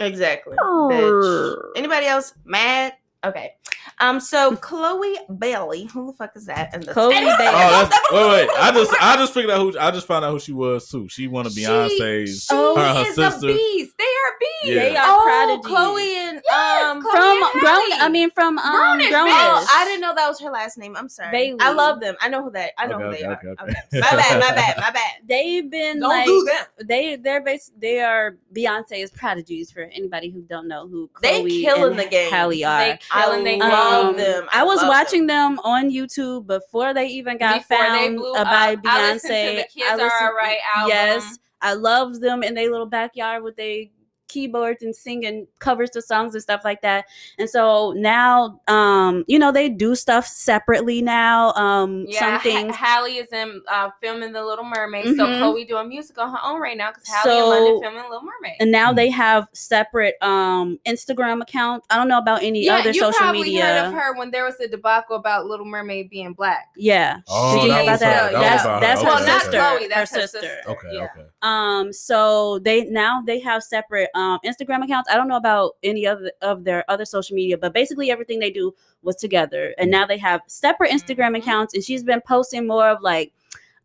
[0.00, 0.56] Exactly.
[0.56, 1.56] Bitch.
[1.76, 2.94] Anybody else mad?
[3.24, 3.52] Okay.
[4.00, 4.18] Um.
[4.20, 6.70] So Chloe Bailey, who the fuck is that?
[6.74, 7.52] And the Chloe And- Bailey.
[7.54, 8.50] Oh, that's, wait, wait.
[8.58, 9.78] I just, I just figured out who.
[9.78, 11.08] I just found out who she was too.
[11.08, 12.46] She one of She- Beyonce's.
[12.48, 13.48] she her her is sister.
[13.48, 14.74] a beast they are beasts Yeah.
[14.88, 15.66] They are oh, prodigies.
[15.66, 17.02] Chloe and Yes, um.
[17.02, 17.92] Chloe from and grown.
[18.00, 19.28] I mean, from um, Grownish, grown.
[19.28, 20.96] Oh, I didn't know that was her last name.
[20.96, 21.30] I'm sorry.
[21.30, 21.58] Bailey.
[21.60, 22.16] I love them.
[22.20, 22.70] I know who they.
[22.78, 23.32] I know Okay, who they okay, are.
[23.52, 23.72] okay, Okay.
[23.94, 24.00] okay.
[24.00, 24.40] My bad.
[24.40, 24.76] My bad.
[24.78, 25.12] My bad.
[25.28, 26.88] They've been Don't like do them.
[26.88, 27.72] they they're based.
[27.78, 32.06] they are Beyonce's prodigies for anybody who don't know who They Chloe killing and the
[32.06, 32.30] game.
[32.32, 32.78] Halle are.
[32.78, 34.48] they killing they I love Um, them.
[34.52, 35.56] I was watching them.
[35.56, 35.64] them.
[35.64, 38.80] on YouTube before they even got Before found they uh, by up.
[38.84, 39.56] I listened to Beyonce.
[39.56, 40.88] the Kids I Are Alright album.
[40.88, 43.84] Yes, I loved them in their little backyard with their
[44.32, 47.04] keyboards and singing covers to songs and stuff like that.
[47.38, 51.52] And so now, um, you know, they do stuff separately now.
[51.54, 52.76] Um, Yeah, some Ha- things.
[52.76, 55.38] Halle is in uh, filming The Little Mermaid, so Mhm.
[55.38, 58.22] Chloe doing music on her own right now because Halle So- in London filming Little
[58.22, 58.56] Mermaid.
[58.60, 61.86] and now they have separate um Instagram accounts.
[61.90, 63.64] I don't know about any yeah, other you social probably media.
[63.66, 66.68] heard of her when there was a debacle about Little Mermaid being black.
[66.76, 67.18] Yeah.
[67.28, 68.22] Oh, Did you that hear about was that?
[68.22, 68.32] her.
[68.32, 68.80] That was that's her.
[68.80, 69.26] that's Okay, her well,
[69.72, 69.76] not.
[69.78, 70.40] Chloe, that's her her sister.
[70.40, 70.70] sister.
[70.70, 71.04] Okay, Yeah.
[71.04, 71.26] okay.
[71.42, 75.10] Um, so they now they have separate um Instagram accounts.
[75.10, 78.50] I don't know about any other of their other social media, but basically everything they
[78.50, 79.74] do was together.
[79.78, 81.38] And now they have separate Instagram Mhm.
[81.38, 83.32] accounts, and she's been posting more of like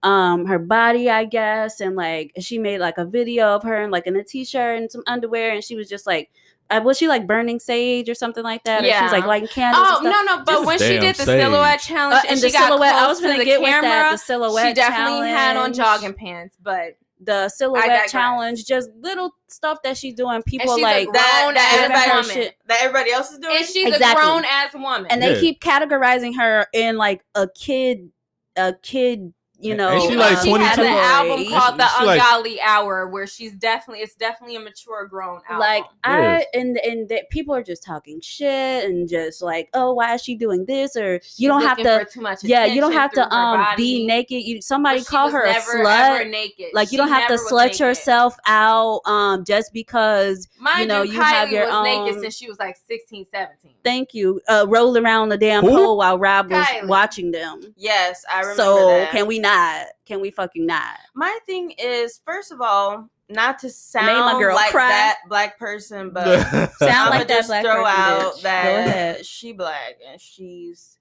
[0.04, 3.92] um her body, I guess, and like she made like a video of her and
[3.92, 6.30] like in a t-shirt and some underwear, and she was just like
[6.70, 8.84] uh, was she like burning sage or something like that?
[8.84, 9.28] Or she was like Yeah.
[9.28, 9.88] lighting candles.
[9.90, 10.44] Oh no no!
[10.44, 11.42] But Just when she did the sage.
[11.42, 13.62] silhouette challenge Uh, and, and she the got silhouette, I was to gonna the get
[13.62, 14.12] with camera, that.
[14.12, 19.80] The silhouette she definitely had on jogging pants, but the silhouette challenge, just little stuff
[19.84, 20.42] that she's doing.
[20.44, 22.36] People she's a like grown that, that ass everybody woman.
[22.36, 22.58] shit.
[22.68, 23.58] that everybody else is doing.
[23.58, 24.22] and she's Exactly.
[24.22, 25.08] a grown ass woman.
[25.10, 25.40] and they Yeah.
[25.40, 28.10] keep categorizing her in like a kid,
[28.56, 29.34] a kid.
[29.60, 30.82] You know, and she Even like though she has 22.
[30.84, 31.60] an album category.
[31.60, 35.60] called The She like- Ungodly Hour, where she's definitely it's definitely a mature grown album.
[35.60, 40.14] like I and and that people are just talking shit and just like, oh, why
[40.14, 40.96] is she doing this?
[40.96, 42.06] Or She's you don't have to.
[42.12, 43.76] too much Yeah, you don't have to um body.
[44.02, 44.44] be naked.
[44.44, 46.20] You somebody call was her a slut.
[46.20, 46.68] ever naked.
[46.74, 47.80] Like you She don't have to slut naked.
[47.80, 52.16] yourself out um just because Mind you know, you, you Kylie have your was naked
[52.18, 53.74] own- since she was like 16, 17.
[53.84, 55.72] thank you uh rolling around the damn Who?
[55.76, 56.88] pole while Rob was Kylie.
[56.88, 57.62] watching them.
[57.76, 59.12] yes, I remember So that.
[59.12, 59.86] can we not?
[60.06, 60.98] Can we fucking not?
[61.16, 64.88] My thing is, first of all, not to my sound girl like cry.
[64.88, 66.26] that black person, but
[66.80, 68.42] Sound I'ma like that just black throw person, out bitch.
[68.44, 70.98] That she black and she's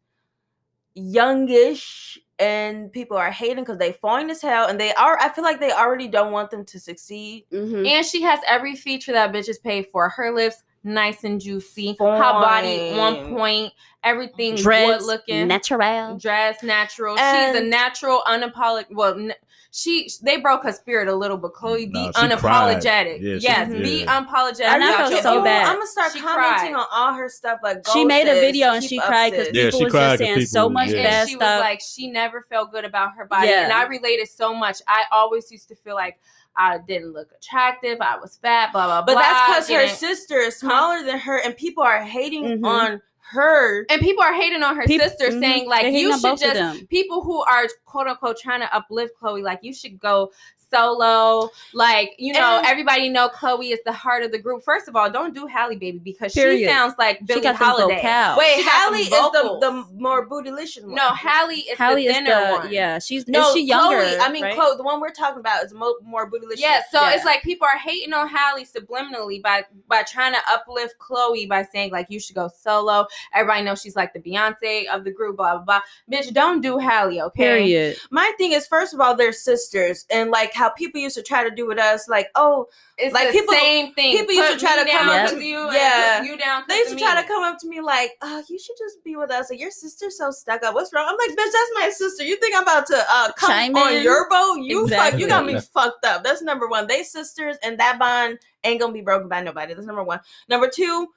[0.94, 5.44] youngish and people are hating because they fine as hell and they are I feel
[5.44, 7.44] like they already don't want them to succeed.
[7.52, 7.86] Mhm.
[7.86, 10.08] And she has every feature that bitches pay for.
[10.08, 11.96] Her lips nice and juicy.
[11.98, 12.98] Her body Fine.
[12.98, 13.72] on point.
[14.04, 15.48] Everything good looking.
[15.48, 16.16] natural.
[16.16, 17.16] dress natural.
[17.16, 18.86] She's a natural, unapologetic.
[18.92, 19.34] Well, n-
[19.72, 23.18] she they broke her spirit a little, but Chloe be Nah, she unapologetic.
[23.20, 24.22] Yeah, she- yes, be yeah.
[24.24, 24.60] unapologetic.
[24.62, 25.66] And I felt so bad.
[25.66, 26.80] I'm gonna start She commenting cried.
[26.80, 29.56] on all her stuff like She go, made a video and she cried because sis.
[29.56, 31.20] Yeah, people she was cried just 'cause saying so much yeah.
[31.20, 31.56] and she stuff.
[31.56, 33.64] was like, she never felt good about her body, Yeah.
[33.64, 34.80] and I related so much.
[34.86, 36.20] I always used to feel like
[36.56, 37.98] I didn't look attractive.
[38.00, 39.14] I was fat, blah blah blah.
[39.14, 42.66] But that's because her sister is smaller than her, and people are hating Mhm.
[42.66, 43.02] on
[43.32, 43.84] her.
[43.90, 45.40] and people are hating on her Peop- sister, mhm.
[45.40, 49.58] saying like you should just people who are quote unquote trying to uplift Chloe, like
[49.62, 50.30] you should go
[50.72, 51.50] solo.
[51.72, 54.62] Like, you know, And- everybody know Chloe is the heart of the group.
[54.64, 58.00] First of all, don't do Halle Baby because she sounds like Billie got Holiday.
[58.38, 60.94] Wait, She Halle them is the, the more bootylicious one.
[60.94, 62.72] No, Halle is Halle the is thinner the one.
[62.72, 62.98] yeah.
[62.98, 64.02] She's No, is she younger?
[64.02, 64.18] Chloe.
[64.18, 64.54] I mean, right?
[64.54, 64.76] Chloe.
[64.76, 66.58] The one we're talking about is mo- more bootylicious.
[66.60, 67.14] Yeah, so Yeah.
[67.14, 71.62] it's like people are hating on Halle subliminally by by trying to uplift Chloe by
[71.62, 73.06] saying like you should go solo.
[73.34, 75.80] Everybody knows she's like the Beyonce of the group, blah blah blah.
[76.10, 77.42] Bitch, don't do Halle, okay?
[77.42, 77.96] Period.
[78.10, 81.48] My thing is, first of all, they're sisters, and like how people used to try
[81.48, 84.16] to do with us, like, oh, It's Like, the people- same thing.
[84.16, 86.16] people used to try to come up to you, yeah.
[86.16, 86.64] and put you down.
[86.66, 87.26] they used to try to me.
[87.28, 89.50] come up to me like, oh, you should just be with us.
[89.50, 90.72] Like, your sister's so stuck up.
[90.74, 91.06] What's wrong?
[91.06, 92.24] I'm like, bitch, that's my sister.
[92.24, 94.02] You think I'm about to uh, come Chime on in?
[94.02, 94.56] your boat?
[94.62, 96.24] You fuck, you got me fucked up.
[96.24, 96.86] That's number one.
[96.86, 99.74] They sisters, and that bond ain't gonna be broken by nobody.
[99.74, 100.20] That's number one.
[100.48, 101.08] Number two.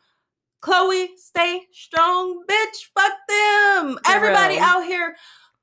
[0.61, 2.89] Chloe, stay strong, bitch.
[2.93, 3.97] Fuck them.
[4.03, 4.63] For Everybody real.
[4.63, 5.15] out here,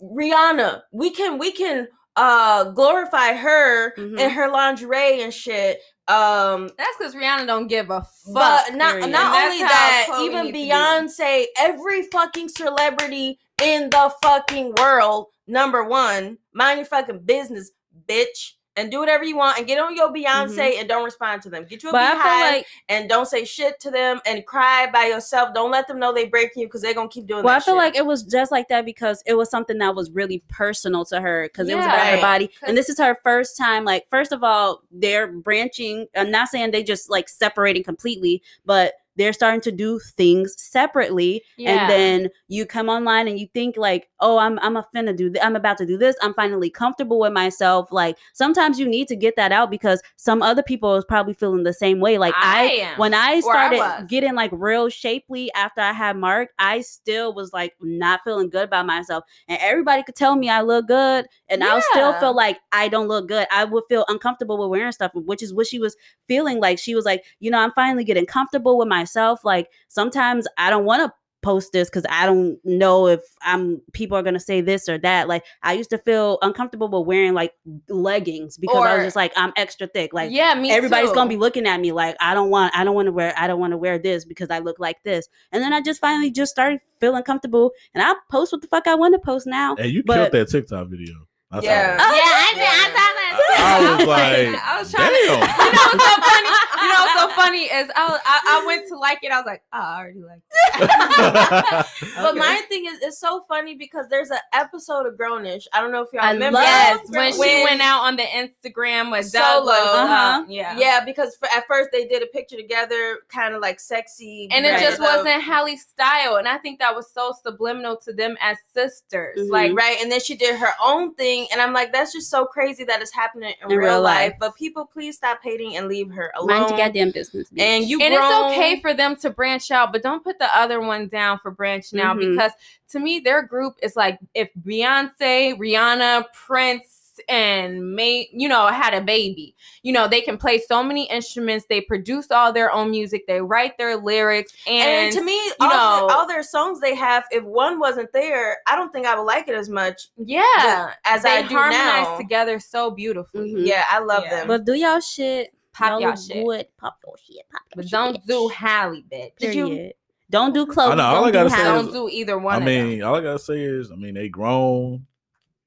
[0.03, 0.83] Rihanna.
[0.93, 4.19] We can we can uh glorify her Mhm.
[4.21, 5.81] and her lingerie and shit.
[6.09, 8.35] Um That's because Rihanna don't give a fuck.
[8.35, 9.11] but not period.
[9.11, 10.69] not that's only that, Chloe even to be.
[10.71, 17.71] Beyonce, every fucking celebrity in the fucking world, number one, mind your fucking business,
[18.09, 18.53] bitch.
[18.77, 20.81] And do whatever you want and get on your Beyonce mm-hmm.
[20.81, 21.65] and don't respond to them.
[21.65, 25.07] Get you a But BeyHive like and don't say shit to them and cry by
[25.07, 25.55] yourself.
[25.55, 27.75] Don't let them know they breaking you because they're gonna keep doing well, I feel
[27.75, 27.79] shit.
[27.79, 31.21] like it was just like that because it was something that was really personal to
[31.21, 31.95] her because it was Yeah.
[31.95, 33.85] about her body And this is her first time.
[33.85, 36.07] Like, first of all, they're branching.
[36.15, 41.43] I'm not saying they just like separating completely, but they're starting to do things separately.
[41.57, 41.71] Yeah.
[41.83, 45.31] And then you come online and you think like, oh, I'm I'm a finna do.
[45.31, 46.17] Th- I'm about to do this.
[46.23, 47.91] I'm finally comfortable with myself.
[47.93, 51.65] Like sometimes you need to get that out because some other people is probably feeling
[51.65, 52.19] the same way.
[52.19, 55.93] Like I I, am, when I or I started getting like real shapely after I
[55.93, 59.25] had Mark, I still was like not feeling good about myself.
[59.49, 62.21] And everybody could tell me I look good, and I'll still Yeah.
[62.21, 63.47] feel like I don't look good.
[63.51, 65.97] I would feel uncomfortable with wearing stuff, which is what she was
[66.29, 66.79] feeling like.
[66.79, 69.45] She was like, you know, I'm finally getting comfortable with myself.
[69.45, 74.19] Like sometimes I don't want to post this because I don't know if I'm people
[74.19, 75.29] are gonna say this or that.
[75.29, 77.53] Like I used to feel uncomfortable with wearing like
[77.89, 80.13] leggings because I was just like I'm extra thick.
[80.13, 81.15] Like yeah, me everybody's too.
[81.15, 83.47] gonna be looking at me like I don't want I don't want to wear I
[83.47, 85.29] don't want to wear this because I look like this.
[85.53, 88.89] And then I just finally just started feeling comfortable and I post what the fuck
[88.89, 89.77] I want to post now.
[89.77, 91.15] And you But- killed that TikTok video.
[91.53, 91.95] I saw Yeah.
[91.95, 92.01] it.
[92.01, 93.33] Oh, yeah, I, did, I saw that.
[93.39, 93.63] too.
[93.63, 95.15] I was like, I was trying to.
[95.15, 95.47] damn.
[95.67, 96.66] You know what's so funny?
[96.81, 99.33] You know what's so funny is I, was- I I went to like it.
[99.33, 100.41] I was like, oh, I already like.
[100.41, 101.87] It.
[102.17, 102.39] But Okay.
[102.39, 105.67] my thing is, it's so funny because there's an episode of Grown-ish.
[105.73, 106.61] I don't know if y'all I remember.
[106.61, 109.77] Yes, when she went out on the Instagram with Solo, Douglas.
[109.79, 110.45] uh-huh.
[110.49, 110.79] yeah.
[110.79, 114.65] Yeah, because f- at first they did a picture together, kind of like sexy, And
[114.67, 116.37] it just wasn't Halle style.
[116.37, 119.39] And I think that was so subliminal to them as sisters.
[119.41, 119.51] Mhm.
[119.51, 119.99] Like, right.
[120.01, 123.01] And then she did her own thing, and I'm like, that's just so crazy that
[123.03, 124.31] it's happening in, In real, real life.
[124.31, 124.35] life.
[124.41, 126.61] But people, please stop hating and leave her alone.
[126.61, 127.49] Mind your goddamn business.
[127.51, 127.61] bitch.
[127.61, 128.31] and you and grown.
[128.51, 131.51] it's okay for them to branch out, but don't put the other one down for
[131.51, 132.33] branching out Mhm.
[132.33, 132.53] because
[132.91, 136.93] to me, their group is like if Beyonce, Rihanna, Prince,
[137.31, 139.55] and May, you know, had a baby.
[139.83, 141.65] You know, they can play so many instruments.
[141.67, 143.27] They produce all their own music.
[143.27, 146.79] They write their lyrics, and, And, to me, you all, know- the- all their songs
[146.79, 150.09] they have, if one wasn't there, I don't think I would like it as much
[150.19, 152.19] yeah, as they I do harmonize now.
[152.19, 153.55] together so beautifully.
[153.55, 153.67] Mhm.
[153.67, 154.41] Yeah, I love Yeah.
[154.41, 154.49] them.
[154.49, 155.55] But do y'all shit.
[155.77, 156.45] Pop y'all look shit.
[156.47, 156.67] Good.
[156.79, 157.49] Pop your shit.
[157.51, 159.37] Pop your But shit, don't do Halle, bitch.
[159.39, 159.93] Did you- Period.
[160.29, 160.91] Don't do Chloe.
[160.93, 161.79] I know, all don't I gotta do say Halle.
[161.81, 162.55] is- Don't do either one.
[162.55, 163.09] I of mean, them.
[163.09, 165.07] all I gotta say is, I mean, they grown.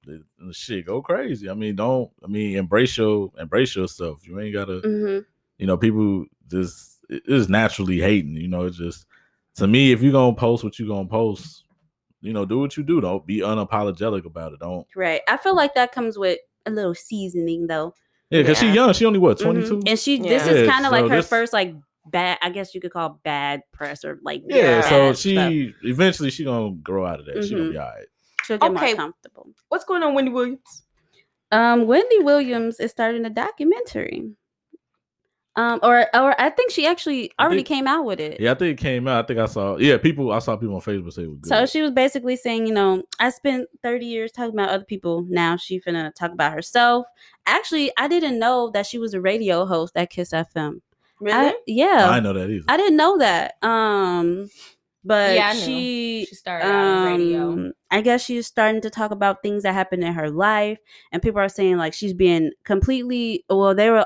[0.06, 1.50] The, the shit go crazy.
[1.50, 2.10] I mean, don't.
[2.24, 4.26] I mean, embrace your embrace yourself.
[4.28, 4.82] You ain't gotta.
[4.82, 5.26] Mhm.
[5.60, 8.36] You know, people just it is naturally hating.
[8.36, 9.06] You know, it's just
[9.56, 9.92] to me.
[9.92, 11.64] If you gonna post what you gonna post,
[12.22, 13.00] you know, do what you do.
[13.02, 14.60] Don't be unapologetic about it.
[14.60, 14.86] Don't.
[14.96, 15.22] Right.
[15.28, 17.94] I feel like that comes with a little seasoning though.
[18.30, 18.70] Yeah, because Yeah.
[18.70, 18.94] she young.
[18.94, 19.82] She only what twenty two.
[19.88, 21.74] And she this is kind of so like her this- first like
[22.06, 25.18] bad I guess you could call bad press or like Yeah, bad so stuff.
[25.52, 27.44] she eventually she gonna grow out of that.
[27.44, 27.72] She gonna Mhm.
[27.72, 28.06] be all right.
[28.46, 28.94] she'll get Okay.
[28.94, 29.48] more comfortable.
[29.70, 30.84] What's going on, Wendy Williams?
[31.52, 34.32] Um, Wendy Williams is starting a documentary.
[35.60, 38.40] Um, or or I think she actually already think- came out with it.
[38.40, 39.26] Yeah, I think it came out.
[39.26, 39.76] I think I saw.
[39.78, 40.32] Yeah, people.
[40.32, 41.48] I saw people on Facebook say it was good.
[41.50, 45.26] So she was basically saying, you know, I spent 30 years talking about other people.
[45.28, 47.08] Now she finna talk about herself.
[47.46, 50.82] Actually, I didn't know that she was a radio host at Kiss FM.
[51.20, 51.36] Really?
[51.50, 52.10] I, yeah.
[52.10, 52.64] I know that either.
[52.70, 53.62] I didn't know that.
[53.62, 54.50] Um,
[55.04, 57.52] but Yeah, I she She started out on radio.
[57.52, 60.80] um, I guess she's starting to talk about things that happened in her life,
[61.12, 63.44] and people are saying like she's being completely.
[63.50, 64.06] Well, they were.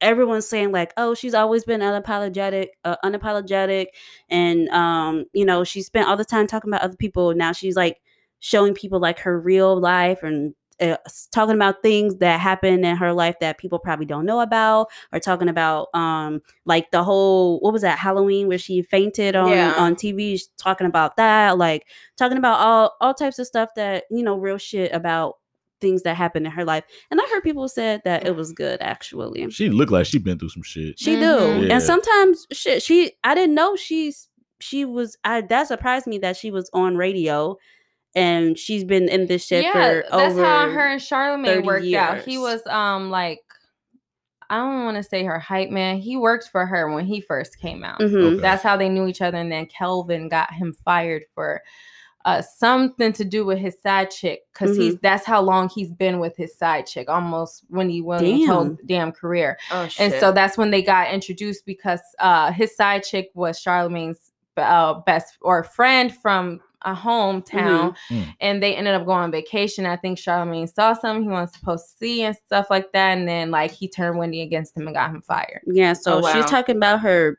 [0.00, 3.86] Everyone's saying like, oh, she's always been unapologetic, uh, unapologetic,
[4.28, 7.34] and um, you know, she spent all the time talking about other people.
[7.34, 8.00] Now she's like
[8.40, 10.54] showing people like her real life and.
[10.80, 10.96] Uh,
[11.32, 15.18] talking about things that happened in her life that people probably don't know about or
[15.18, 19.74] talking about um like the whole what was that Halloween where she fainted on Yeah.
[19.76, 24.22] on TV talking about that like talking about all all types of stuff that you
[24.22, 25.38] know real shit about
[25.80, 28.78] things that happened in her life and I heard people said that it was good
[28.80, 30.98] actually She looked like she'd been through some shit.
[30.98, 31.20] she Mhm.
[31.60, 31.74] do Yeah.
[31.74, 34.28] and sometimes shit she I didn't know she's
[34.60, 37.56] she was I that surprised me that she was on radio
[38.14, 41.66] and she's been in this shit yeah, for that's over how her and Charlemagne 30
[41.66, 42.22] worked out.
[42.24, 43.38] He was um like
[44.50, 45.98] I don't want to say her hype man.
[45.98, 48.00] He worked for her when he first came out.
[48.00, 48.32] Mhm.
[48.32, 48.40] Okay.
[48.40, 49.36] That's how they knew each other.
[49.36, 51.62] And then Kevin got him fired for
[52.24, 55.00] uh something to do with his side chick because he's Mm-hmm.
[55.02, 58.78] that's how long he's been with his side chick, almost Wendy Williams' whole Damn.
[58.86, 59.56] damn career.
[59.70, 64.32] oh, And so that's when they got introduced because uh his side chick was Charlemagne's
[64.56, 68.22] uh, best or friend from a hometown Mhm.
[68.22, 68.34] Mm.
[68.40, 69.86] and they ended up going on vacation.
[69.86, 73.16] I think Charlemagne saw something he wasn't supposed to see and stuff like that.
[73.18, 75.60] And then like he turned Wendy against him and got him fired.
[75.66, 76.32] yeah so Oh, wow.
[76.32, 77.38] she's talking about her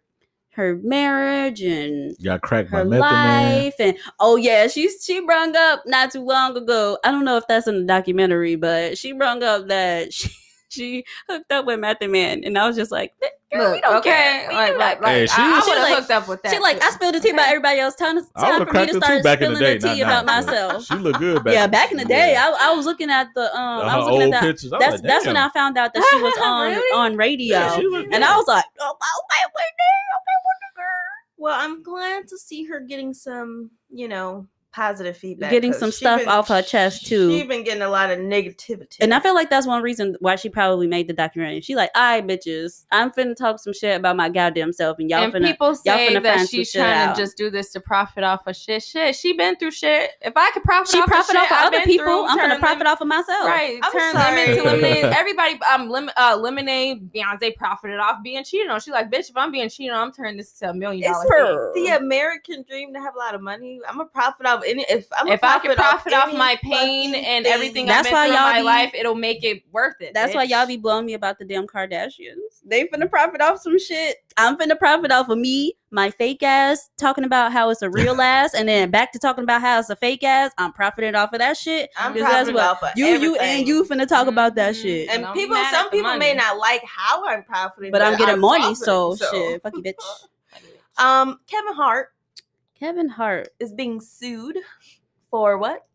[0.59, 2.99] her marriage and Got cracked by her Man.
[2.99, 7.37] life and oh yeah she she brung up not too long ago i don't know
[7.37, 10.29] if that's in the documentary but she brung up that she,
[10.69, 13.13] she hooked up with Method Man and i was just like
[13.51, 14.47] girl, we Look, don't okay, care.
[14.49, 16.27] We like do like, not like Hey, she- I, I would have like- hooked up
[16.27, 16.53] with that.
[16.53, 18.73] she like i spilled the tea about everybody else time, I time would have for
[18.73, 19.87] me to her too start back in the spilling day.
[19.89, 21.53] the tea not about now, myself She looked good back.
[21.53, 22.53] yeah back in the day Yeah.
[22.59, 24.69] I, I was looking at the um i was looking old at that pictures.
[24.71, 26.97] That's like, that's when i found out that she was on Really?
[26.97, 28.21] on radio Yeah, she and good.
[28.23, 31.05] i was like oh, okay Whitney, okay Wonder girl
[31.41, 35.51] well, I'm glad to see her getting some, you know, positive feedback.
[35.51, 37.29] Getting some she stuff off her chest, too.
[37.31, 38.97] She's been getting a lot of negativity.
[38.99, 41.61] And I feel like that's one reason why she probably made the documentary.
[41.61, 45.09] She like, all right, bitches, I'm finna talk some shit about my goddamn self, and
[45.09, 45.45] y'all and finna.
[45.47, 47.15] people y'all say finna that she's some shit trying out.
[47.15, 48.83] to just do this to profit off of shit.
[48.83, 50.11] Shit, she been through shit.
[50.21, 52.05] If I could profit she off profit of off of other people.
[52.05, 53.45] through, I'm gonna profit lim- off of myself.
[53.45, 54.35] Right, I'm turn sorry.
[54.35, 55.05] lemon to lemonade.
[55.05, 57.11] Everybody, um, lim- uh, lemonade.
[57.11, 58.79] Beyonce profited off being cheated on.
[58.79, 61.29] She's like, bitch, if I'm being cheated on, I'm turning this to a million it's
[61.29, 63.79] dollar the American dream to have a lot of money.
[63.87, 64.85] I'm a profit off any.
[64.89, 68.03] If I'm a if I can profit off any my pain and everything That's I've
[68.05, 70.13] been why through y'all my be- life, it'll make it worth it.
[70.13, 72.61] That's why y'all be blowing me about the damn Kardashians.
[72.65, 74.17] They finna profit off some shit.
[74.37, 78.21] I'm finna profit off of me, my fake ass, talking about how it's a real
[78.21, 80.51] ass, and then back to talking about how it's a fake ass.
[80.57, 81.89] I'm profiting off of that shit.
[81.97, 84.75] I'm 'Cause that's profiting what off of you, you, and you finna talk about that
[84.75, 85.09] shit.
[85.09, 88.17] And Don't people, some at the people may not like how I'm profiting, but I'm
[88.17, 89.95] getting money, profiting, so, shit, fuck you, bitch.
[90.97, 92.09] Um, Kevin Hart
[92.79, 94.57] Kevin Hart, is being sued
[95.29, 95.85] for what?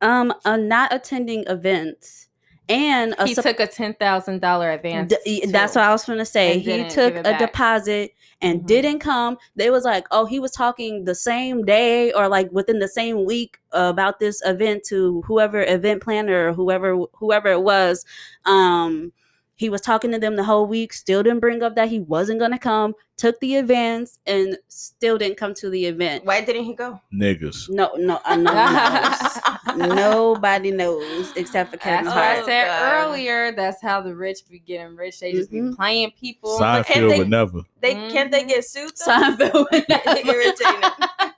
[0.00, 2.28] um, uh, not attending events
[2.68, 5.12] and a He sup- took a ten thousand dollar advance.
[5.24, 6.58] D- that's what I was gonna say.
[6.58, 7.38] He took a back.
[7.38, 8.66] deposit and Mhm.
[8.66, 9.38] didn't come.
[9.56, 13.24] They was like, oh, he was talking the same day or like within the same
[13.24, 18.04] week about this event to whoever event planner or whoever whoever it was.
[18.44, 19.12] Um,
[19.56, 22.40] He was talking to them the whole week, still didn't bring up that he wasn't
[22.40, 26.24] gonna come, took the advance, and still didn't come to the event.
[26.24, 27.00] Why didn't he go?
[27.14, 27.70] Niggas.
[27.70, 29.76] No, no, I know.
[29.94, 33.06] Nobody knows except for Kevin That's what I said God.
[33.06, 33.52] earlier.
[33.52, 35.20] That's how the rich be getting rich.
[35.20, 35.70] They just Mhm.
[35.70, 36.58] be playing people.
[36.58, 37.62] Seinfeld they- would never.
[37.80, 38.92] They can't they get sued?
[39.06, 39.12] though?
[39.12, 39.66] Seinfeld.
[40.26, 40.90] Irritating.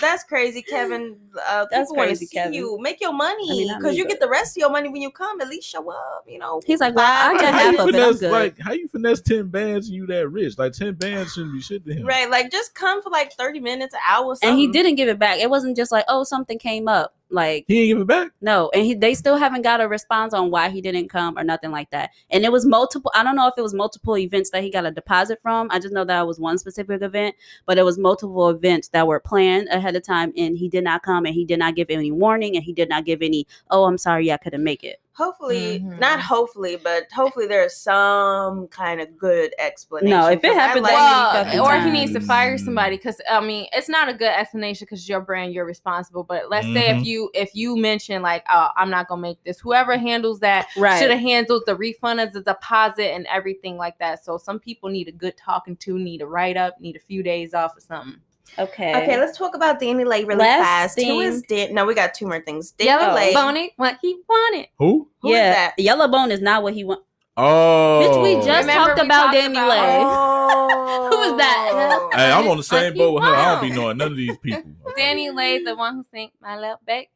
[0.00, 1.16] That's crazy, Kevin.
[1.48, 2.52] Uh, That's people crazy, see Kevin.
[2.54, 2.78] you.
[2.80, 4.88] Make your I money mean, I because mean, you get the rest of your money
[4.88, 5.40] when you come.
[5.40, 6.24] At least show up.
[6.26, 6.60] You know.
[6.66, 7.94] He's like, well, I got how half you of it.
[7.94, 8.32] I'm finesse, good.
[8.32, 10.58] like how you finesse ten bands and you that rich?
[10.58, 12.06] Like ten bands shouldn't be shit to him.
[12.06, 14.36] Right, like just come for like thirty minutes, an hour.
[14.42, 15.38] and he didn't give it back.
[15.38, 17.14] It wasn't just like, oh, something came up.
[17.30, 18.32] Like, He didn't give it back.
[18.40, 21.44] no, and he they still haven't got a response on why he didn't come or
[21.44, 22.10] nothing like that.
[22.30, 23.10] And it was multiple.
[23.14, 25.68] I don't know if it was multiple events that he got a deposit from.
[25.70, 27.34] I just know that it was one specific event,
[27.66, 31.02] but it was multiple events that were planned ahead of time, and he did not
[31.02, 33.46] come, and he did not give any warning, and he did not give any.
[33.70, 35.00] Oh, I'm sorry, I couldn't make it.
[35.20, 35.98] Hopefully, Mhm.
[35.98, 40.18] not hopefully, but hopefully there's some kind of good explanation.
[40.18, 41.84] No, if it happens like- that many fucking Well, or times.
[41.84, 45.20] he needs to fire somebody because I mean it's not a good explanation because your
[45.20, 46.24] brand you're responsible.
[46.24, 47.04] But let's say if Mhm.
[47.04, 50.98] you if you mention like oh I'm not gonna make this, whoever handles that Right.
[50.98, 54.24] should have handled the refund as a deposit and everything like that.
[54.24, 57.22] So some people need a good talking to, need a write up, need a few
[57.22, 58.20] days off or something.
[58.58, 59.02] Okay.
[59.02, 60.60] Okay, let's talk about DaniLeigh really Last
[60.94, 60.98] fast.
[61.00, 61.74] Who thing- is Dan?
[61.74, 62.72] No, we got two more things.
[62.72, 63.32] Danny Yellow Lay.
[63.32, 64.66] Bonnet, what he wanted.
[64.78, 65.08] Who?
[65.22, 65.78] Who is yeah, that?
[65.78, 67.02] Yellow Bone is not what he want.
[67.36, 70.00] Oh, Bitch, we just Remember talked we about talked Danny about- Lay.
[70.02, 71.08] Oh.
[71.10, 72.08] Who was that?
[72.20, 73.32] Hey, I'm on the same boat with her.
[73.34, 74.72] I don't be knowing none of these people.
[74.98, 77.08] DaniLeigh, the one who sing my little Back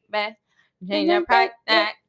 [0.88, 1.50] change your price.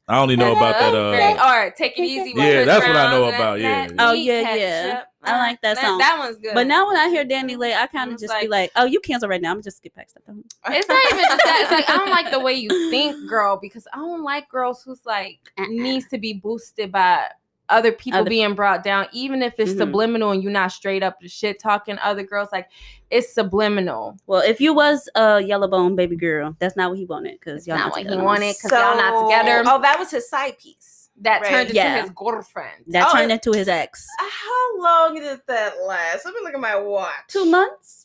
[0.08, 0.16] Tag.
[0.16, 0.94] I only know about that.
[0.94, 1.38] Upgrade.
[1.38, 2.34] Uh, or take it easy.
[2.36, 3.96] Yeah, that's what I know about, yeah, yeah.
[4.00, 5.02] Oh, yeah, yeah.
[5.24, 5.98] I like that song.
[5.98, 6.54] That one's good.
[6.54, 8.86] But now when I hear DaniLeigh, I kind of It's just be like- like, "Oh,
[8.86, 10.22] you cancel right now." I'm just skip past that.
[10.76, 11.60] it's not even just that.
[11.64, 14.84] It's like I don't like the way you think, girl, because I don't like girls
[14.84, 15.66] who's like Uh-uh.
[15.68, 17.26] needs to be boosted by
[17.70, 19.78] other people Other- being brought down, even if it's Mhm.
[19.78, 22.50] subliminal and you're not straight up the shit talking other girls.
[22.52, 22.70] Like
[23.10, 24.18] it's subliminal.
[24.28, 27.68] Well, if you was a yellow bone baby girl, that's not what he wanted because
[27.68, 28.24] y'all not not what he together.
[28.24, 28.56] wanted.
[28.62, 29.64] 'cause y'all not together.
[29.68, 31.10] Oh, that was his side piece.
[31.22, 31.50] That Right.
[31.50, 32.02] turned into Yeah.
[32.02, 32.84] his girlfriend.
[32.88, 34.06] That Oh, turned into his ex.
[34.20, 36.26] How long did that last?
[36.26, 37.14] Let me look at my watch.
[37.30, 38.05] Two months.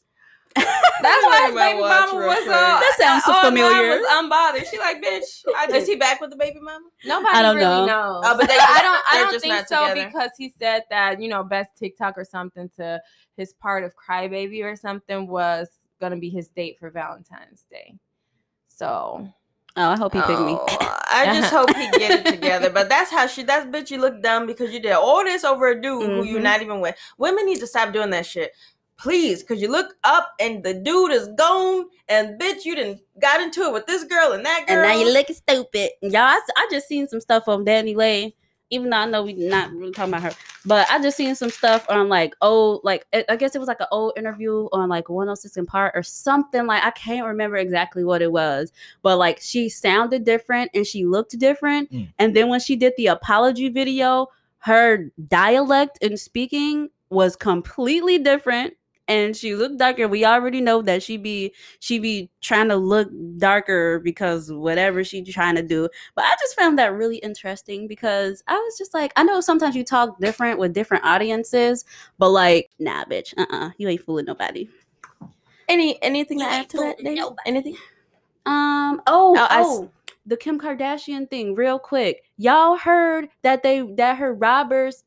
[0.56, 3.52] That's why his Look at my baby mama real was uh, That sounds so online
[3.52, 4.00] familiar.
[4.00, 4.70] Was unbothered.
[4.70, 5.44] She like, bitch.
[5.56, 6.84] I Is just he back with the baby mama?
[7.04, 7.86] Nobody I don't really know.
[7.86, 8.22] knows.
[8.26, 9.02] Oh, but they I don't.
[9.10, 10.06] I don't think so together.
[10.06, 13.00] because he said that you know best TikTok or something to
[13.36, 15.68] his part of Crybaby or something was
[16.00, 17.94] gonna be his date for Valentine's Day.
[18.66, 19.28] So
[19.76, 20.56] Oh, I hope he picked me.
[20.58, 22.70] Oh, I just hope he get it together.
[22.70, 23.44] But that's how she.
[23.44, 23.90] That's bitch.
[23.90, 26.80] You look dumb because you did all this over a dude who you're not even
[26.80, 26.96] with.
[27.18, 28.52] Women need to stop doing that shit,
[29.00, 29.42] please.
[29.42, 33.62] Because you look up and the dude is gone, and bitch, you didn't got into
[33.62, 34.78] it with this girl and that girl.
[34.78, 35.90] And now you're looking stupid.
[36.02, 38.34] Y'all, I just seen some stuff on DaniLeigh.
[38.72, 40.32] Even though I know we not really talking about her,
[40.64, 43.66] but I just seen some stuff on like old, like I I guess it was
[43.66, 46.68] like an old interview on like 106 & Park or something.
[46.68, 48.70] Like I can't remember exactly what it was,
[49.02, 51.90] but like she sounded different and she looked different.
[51.92, 52.12] Mm.
[52.20, 54.28] And then when she did the apology video,
[54.58, 58.74] her dialect and speaking was completely different.
[59.10, 60.06] And she looked darker.
[60.06, 65.24] We already know that she be she be trying to look darker because whatever she
[65.24, 65.88] trying to do.
[66.14, 69.74] But I just found that really interesting because I was just like, I know sometimes
[69.74, 71.84] you talk different with different audiences,
[72.18, 74.68] but like, nah, bitch, uh, uh you ain't fooling nobody.
[75.68, 77.02] Any anything to add to that?
[77.02, 77.36] nobody.
[77.46, 77.76] Anything?
[78.46, 79.02] Um.
[79.08, 79.34] Oh.
[79.36, 79.90] Oh, I oh.
[80.24, 82.22] the Kim Kardashian thing, real quick.
[82.36, 85.02] Y'all heard that they that her robbers.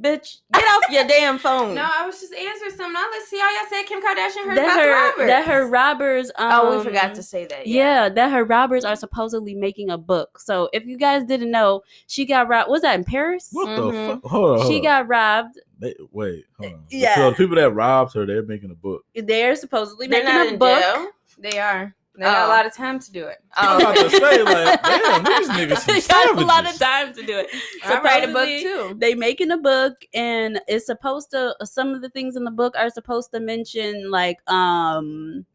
[0.00, 1.74] Bitch, get off your damn phone.
[1.74, 2.92] no, I was just answering something.
[2.92, 5.26] Now let's see how y'all said Kim Kardashian heard That about the her robbers.
[5.26, 6.30] that her robbers.
[6.36, 7.66] Um, oh, we forgot to say that.
[7.66, 8.08] Yeah.
[8.08, 10.38] that her robbers are supposedly making a book.
[10.38, 12.70] So if you guys didn't know, she got robbed.
[12.70, 13.48] Was that in Paris?
[13.50, 13.90] what Mhm.
[13.92, 14.24] the fuck?
[14.30, 14.58] Hold on.
[14.60, 15.58] Hold She got robbed.
[15.80, 16.84] They, wait, hold on.
[16.90, 17.16] Yeah.
[17.16, 19.04] So the people that robbed her, they're making a book.
[19.16, 20.80] They're supposedly They're making not a in book.
[20.80, 21.06] jail.
[21.38, 21.94] They are.
[22.18, 22.46] They got Oh.
[22.48, 23.38] a lot of time to do it.
[23.56, 27.14] I'm about to say, like, damn, these niggas some they got a lot of time
[27.14, 27.46] to do it.
[27.84, 28.96] I write a book too.
[28.98, 31.54] They making a book, and it's supposed to.
[31.64, 35.46] Some of the things in the book are supposed to mention like um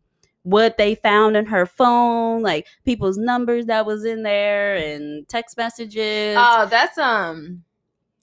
[0.44, 5.58] what they found in her phone, like people's numbers that was in there, and text
[5.58, 6.38] messages.
[6.40, 7.64] Oh, that's um.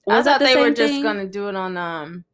[0.09, 1.03] I Was that thought the they were same just thing?
[1.03, 2.25] gonna do it on um,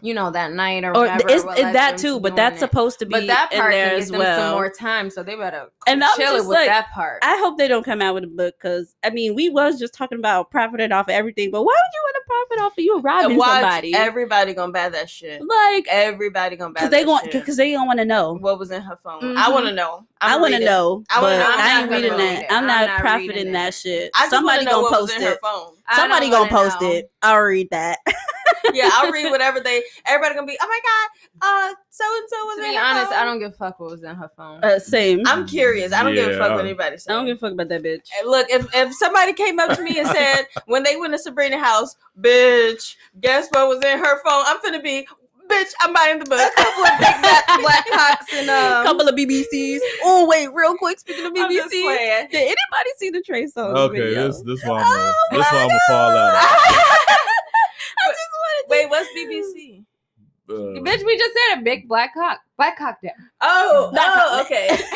[0.00, 1.28] you know, that night or or whatever.
[1.28, 2.60] it's, that too, but that's it.
[2.60, 4.38] supposed to be But that in part as get them well.
[4.40, 7.18] some more time, so they better And I'm chill it with like, that part.
[7.22, 9.94] I hope they don't come out with a book because I mean we was just
[9.94, 12.84] talking about profiting off of everything, but why would you want to profit off of
[12.84, 13.94] you robbing Watch, somebody.
[13.94, 15.42] Everybody gonna buy that shit.
[15.46, 18.34] like, Everybody gonna buy because they want, because they don't want to know.
[18.34, 19.22] what was in her phone.
[19.22, 19.36] Mhm.
[19.36, 20.06] I want to know.
[20.20, 21.50] I want to know, I wanna know.
[21.50, 22.46] I'm I ain't reading that.
[22.50, 24.10] I'm not, profiting that shit.
[24.28, 25.38] Somebody gonna post it.
[25.42, 25.74] phone.
[25.96, 27.10] Somebody gonna post it.
[27.22, 27.98] I'll read that.
[28.72, 29.82] Yeah, I'll read whatever they.
[30.06, 30.56] Everybody gonna be.
[30.60, 33.52] Oh my god, uh, so and so was To be honest, phone." I don't give
[33.52, 34.62] a fuck what was in her phone.
[34.64, 35.22] Uh, same.
[35.26, 35.92] I'm curious.
[35.92, 37.06] I don't give a fuck I- what anybody says.
[37.08, 38.08] I don't give a fuck about that bitch.
[38.18, 41.18] And look, if if somebody came up to me and said when they went to
[41.18, 44.44] Sabrina house, bitch, guess what was in her phone?
[44.46, 45.06] I'm finna be,
[45.50, 46.40] bitch, I'm buying the book.
[46.40, 48.84] A couple of big black, black cocks and um.
[48.86, 49.78] couple of BBCs.
[50.04, 50.98] Oh wait, real quick.
[51.00, 54.28] Speaking of I'm BBCs, did anybody see the Trey Songz Okay, video?
[54.28, 56.34] this this one I'm gonna, Oh this one I'm gonna fall out.
[58.04, 59.84] I just wanted to Wait, what's BBC?
[60.48, 60.52] Uh,
[60.82, 62.40] Bitch, we just said a big black cock.
[62.58, 63.12] Black cock down.
[63.40, 64.46] Oh, Black oh, cock.
[64.46, 64.68] okay.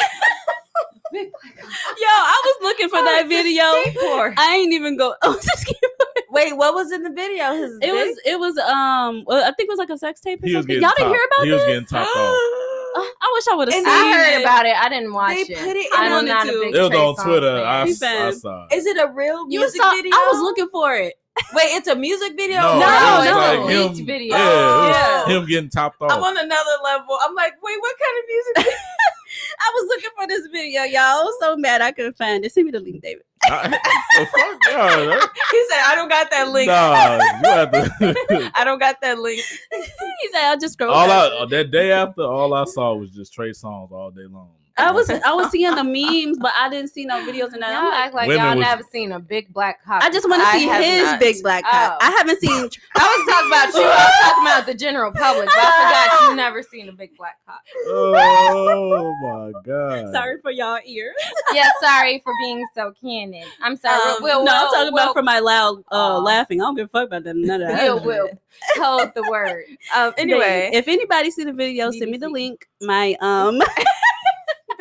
[1.12, 1.70] Big black cock.
[1.98, 3.62] Yo, I was looking for Oh, that video.
[3.62, 4.34] skateboard.
[4.38, 5.14] I ain't even go.
[5.22, 5.74] Oh, it's a.
[6.30, 7.52] Wait, what was in the video?
[7.54, 8.20] His it was.
[8.26, 8.58] It was.
[8.58, 9.22] Um.
[9.26, 10.66] Well, I think it was like a sex tape or was something.
[10.68, 11.58] getting Y'all didn't top- hear about He this?
[11.60, 12.36] was getting topped off.
[12.96, 13.92] Uh, I wish I would have And seen.
[13.94, 14.40] I I heard it.
[14.40, 14.74] about it.
[14.74, 15.58] I didn't watch They it.
[15.58, 17.56] put it I'm in not the a big It was on Twitter.
[17.58, 17.66] fan.
[17.66, 18.32] I, He s- I fam.
[18.32, 18.74] saw it.
[18.74, 19.90] Is it a real You music saw.
[19.90, 20.12] video?
[20.14, 21.12] I was looking for it.
[21.52, 22.60] Wait, it's a music video.
[22.60, 23.64] No, No, no.
[23.66, 24.06] like him.
[24.06, 24.36] video.
[24.36, 25.26] Yeah, Yeah.
[25.38, 26.10] him getting topped off.
[26.10, 27.18] I'm on another level.
[27.22, 28.74] I'm like, wait, what kind of music?
[29.60, 31.00] I was looking for this video, y'all.
[31.02, 32.52] I was so mad I couldn't find it.
[32.52, 33.22] Send me the link, David.
[33.44, 33.68] I,
[34.18, 35.20] the fuck, yeah,
[35.52, 36.68] he said, I don't got that link.
[36.68, 38.50] Nah, to.
[38.54, 39.40] I don't got that link.
[39.70, 43.10] He said, "I'll just scroll." all down." I that day after, all I saw was
[43.10, 44.50] just Trey Songz all day long.
[44.78, 45.84] I was I was seeing the
[46.26, 47.70] memes, but I didn't see no videos in that.
[47.70, 50.02] I'm Y'all like, act like Women y'all was- never seen a big black cock.
[50.02, 51.20] I just want to I see have his not.
[51.20, 51.98] big black cock.
[52.00, 52.06] Oh.
[52.06, 52.50] I haven't seen.
[52.96, 53.82] I was talking about you.
[53.82, 57.16] I was talking about the general public, but I forgot you never seen a big
[57.16, 57.60] black cock.
[57.86, 60.12] Oh my god!
[60.12, 61.14] Sorry for y'all ears.
[61.54, 63.44] Yeah, sorry for being so candid.
[63.62, 64.00] I'm sorry.
[64.12, 66.60] Um, we'll, no, I'm talking we'll, about for my loud uh, laughing.
[66.60, 67.36] I don't give a fuck about that.
[67.36, 67.82] None of that.
[67.82, 68.30] We'll, we'll
[68.76, 69.64] hold the word.
[69.94, 72.66] Um, anyway, if anybody see the video, send me the link.
[72.82, 73.62] My um,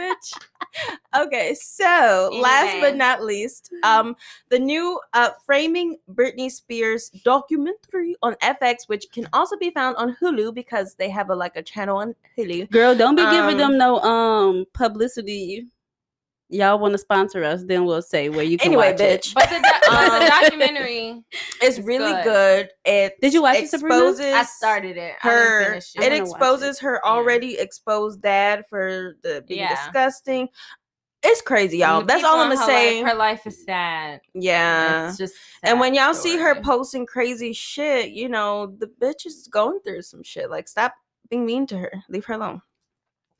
[0.06, 0.34] bitch.
[1.16, 4.16] Okay, so last but not least, um,
[4.50, 10.18] the new uh framing Britney Spears documentary on FX, which can also be found on
[10.22, 12.70] Hulu because they have a like a channel on Hulu.
[12.72, 15.68] girl, don't be giving Um, them no um publicity.
[16.50, 17.64] Y'all want to sponsor us?
[17.64, 19.22] Then we'll say where you can Anyway, watch it.
[19.24, 19.34] bitch.
[19.34, 21.24] But the, doc- but the Um, documentary,
[21.62, 22.24] It's, It's really good.
[22.24, 22.70] good.
[22.86, 23.96] It Did you watch it, Sabrina?
[24.10, 25.16] exposes I started it.
[25.24, 25.66] I didn't her.
[25.70, 27.10] finish I'm It gonna watch exposes her Yeah.
[27.10, 29.70] already exposed dad for the being Yeah.
[29.76, 30.50] disgusting.
[31.24, 32.06] It's crazy, y'all.
[32.06, 33.02] That's all I'm in gonna her say.
[33.04, 34.22] Life, her life is sad.
[34.36, 35.08] yeah.
[35.08, 39.48] It's just And when y'all see her posting crazy shit, you know, the bitch is
[39.48, 40.52] going through some shit.
[40.52, 40.94] Like, stop
[41.32, 41.92] being mean to her.
[42.10, 42.62] Leave her alone.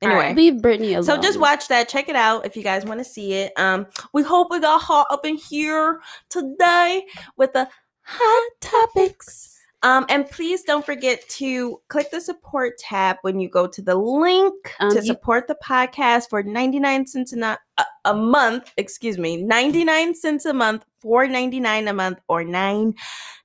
[0.06, 0.26] All Anyway.
[0.28, 0.36] right.
[0.36, 1.04] leave Britney alone.
[1.04, 1.90] So just watch that.
[1.90, 3.52] Check it out if you guys want to see it.
[3.58, 6.00] Um, we hope we got hot up in here
[6.30, 7.06] today
[7.38, 7.68] with the
[8.02, 9.52] hot topics.
[9.84, 13.94] Um, and please don't forget to click the support tab when you go to the
[13.96, 18.72] link Um, to you- support the podcast for 99 cents a, no- a, a month.
[18.78, 22.44] Excuse me, 99 cents a month, 4.99 a month, or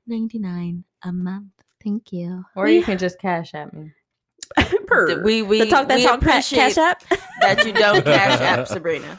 [0.09, 1.47] 9.99 a month.
[1.82, 2.45] Thank you.
[2.57, 3.93] or you can just cash at me.
[4.86, 5.22] Per.
[5.22, 7.02] We we the talk that we talk appreciate cash app.
[7.40, 9.18] that you don't cash app Sabrina.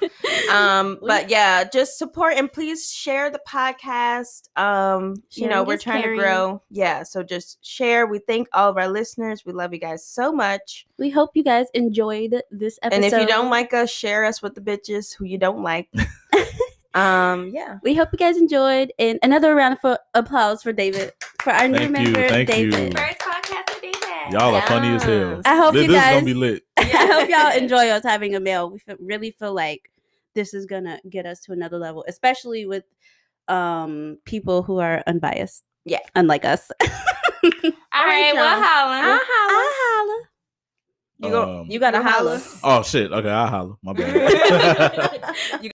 [0.51, 4.49] Um, but yeah, just support and please share the podcast.
[4.57, 6.19] Um, you know, we're trying caring.
[6.19, 6.61] to grow.
[6.69, 8.05] Yeah, so just share.
[8.05, 9.45] We thank all of our listeners.
[9.45, 10.85] We love you guys so much.
[10.97, 13.03] We hope you guys enjoyed this episode.
[13.03, 15.89] And if you don't like us, share us with the bitches who you don't like.
[16.93, 17.79] um, yeah.
[17.83, 18.91] we hope you guys enjoyed.
[18.99, 22.71] And another round of applause for David for our new Thank you, member, thank you.
[22.71, 22.97] David.
[22.97, 24.11] First podcast with David.
[24.31, 25.41] Y'all are funny as hell.
[25.45, 26.63] I hope this you this is gonna be lit.
[26.77, 28.69] I hope y'all enjoy us having a meal.
[28.69, 29.91] We feel, really feel like
[30.35, 32.83] this is gonna get us to another level, especially with
[33.47, 35.63] um people who are unbiased.
[35.83, 35.99] Yeah.
[36.15, 36.69] unlike us.
[36.83, 36.89] All
[38.05, 38.35] right, y'all.
[38.35, 39.19] well, holla.
[39.19, 39.25] I
[39.97, 40.27] holla.
[41.19, 41.59] You go.
[41.61, 42.37] Um, You gotta holla.
[42.39, 42.79] holla.
[42.79, 43.11] Oh shit.
[43.11, 43.75] Okay, I'll holler.
[43.83, 45.35] My bad.
[45.61, 45.71] You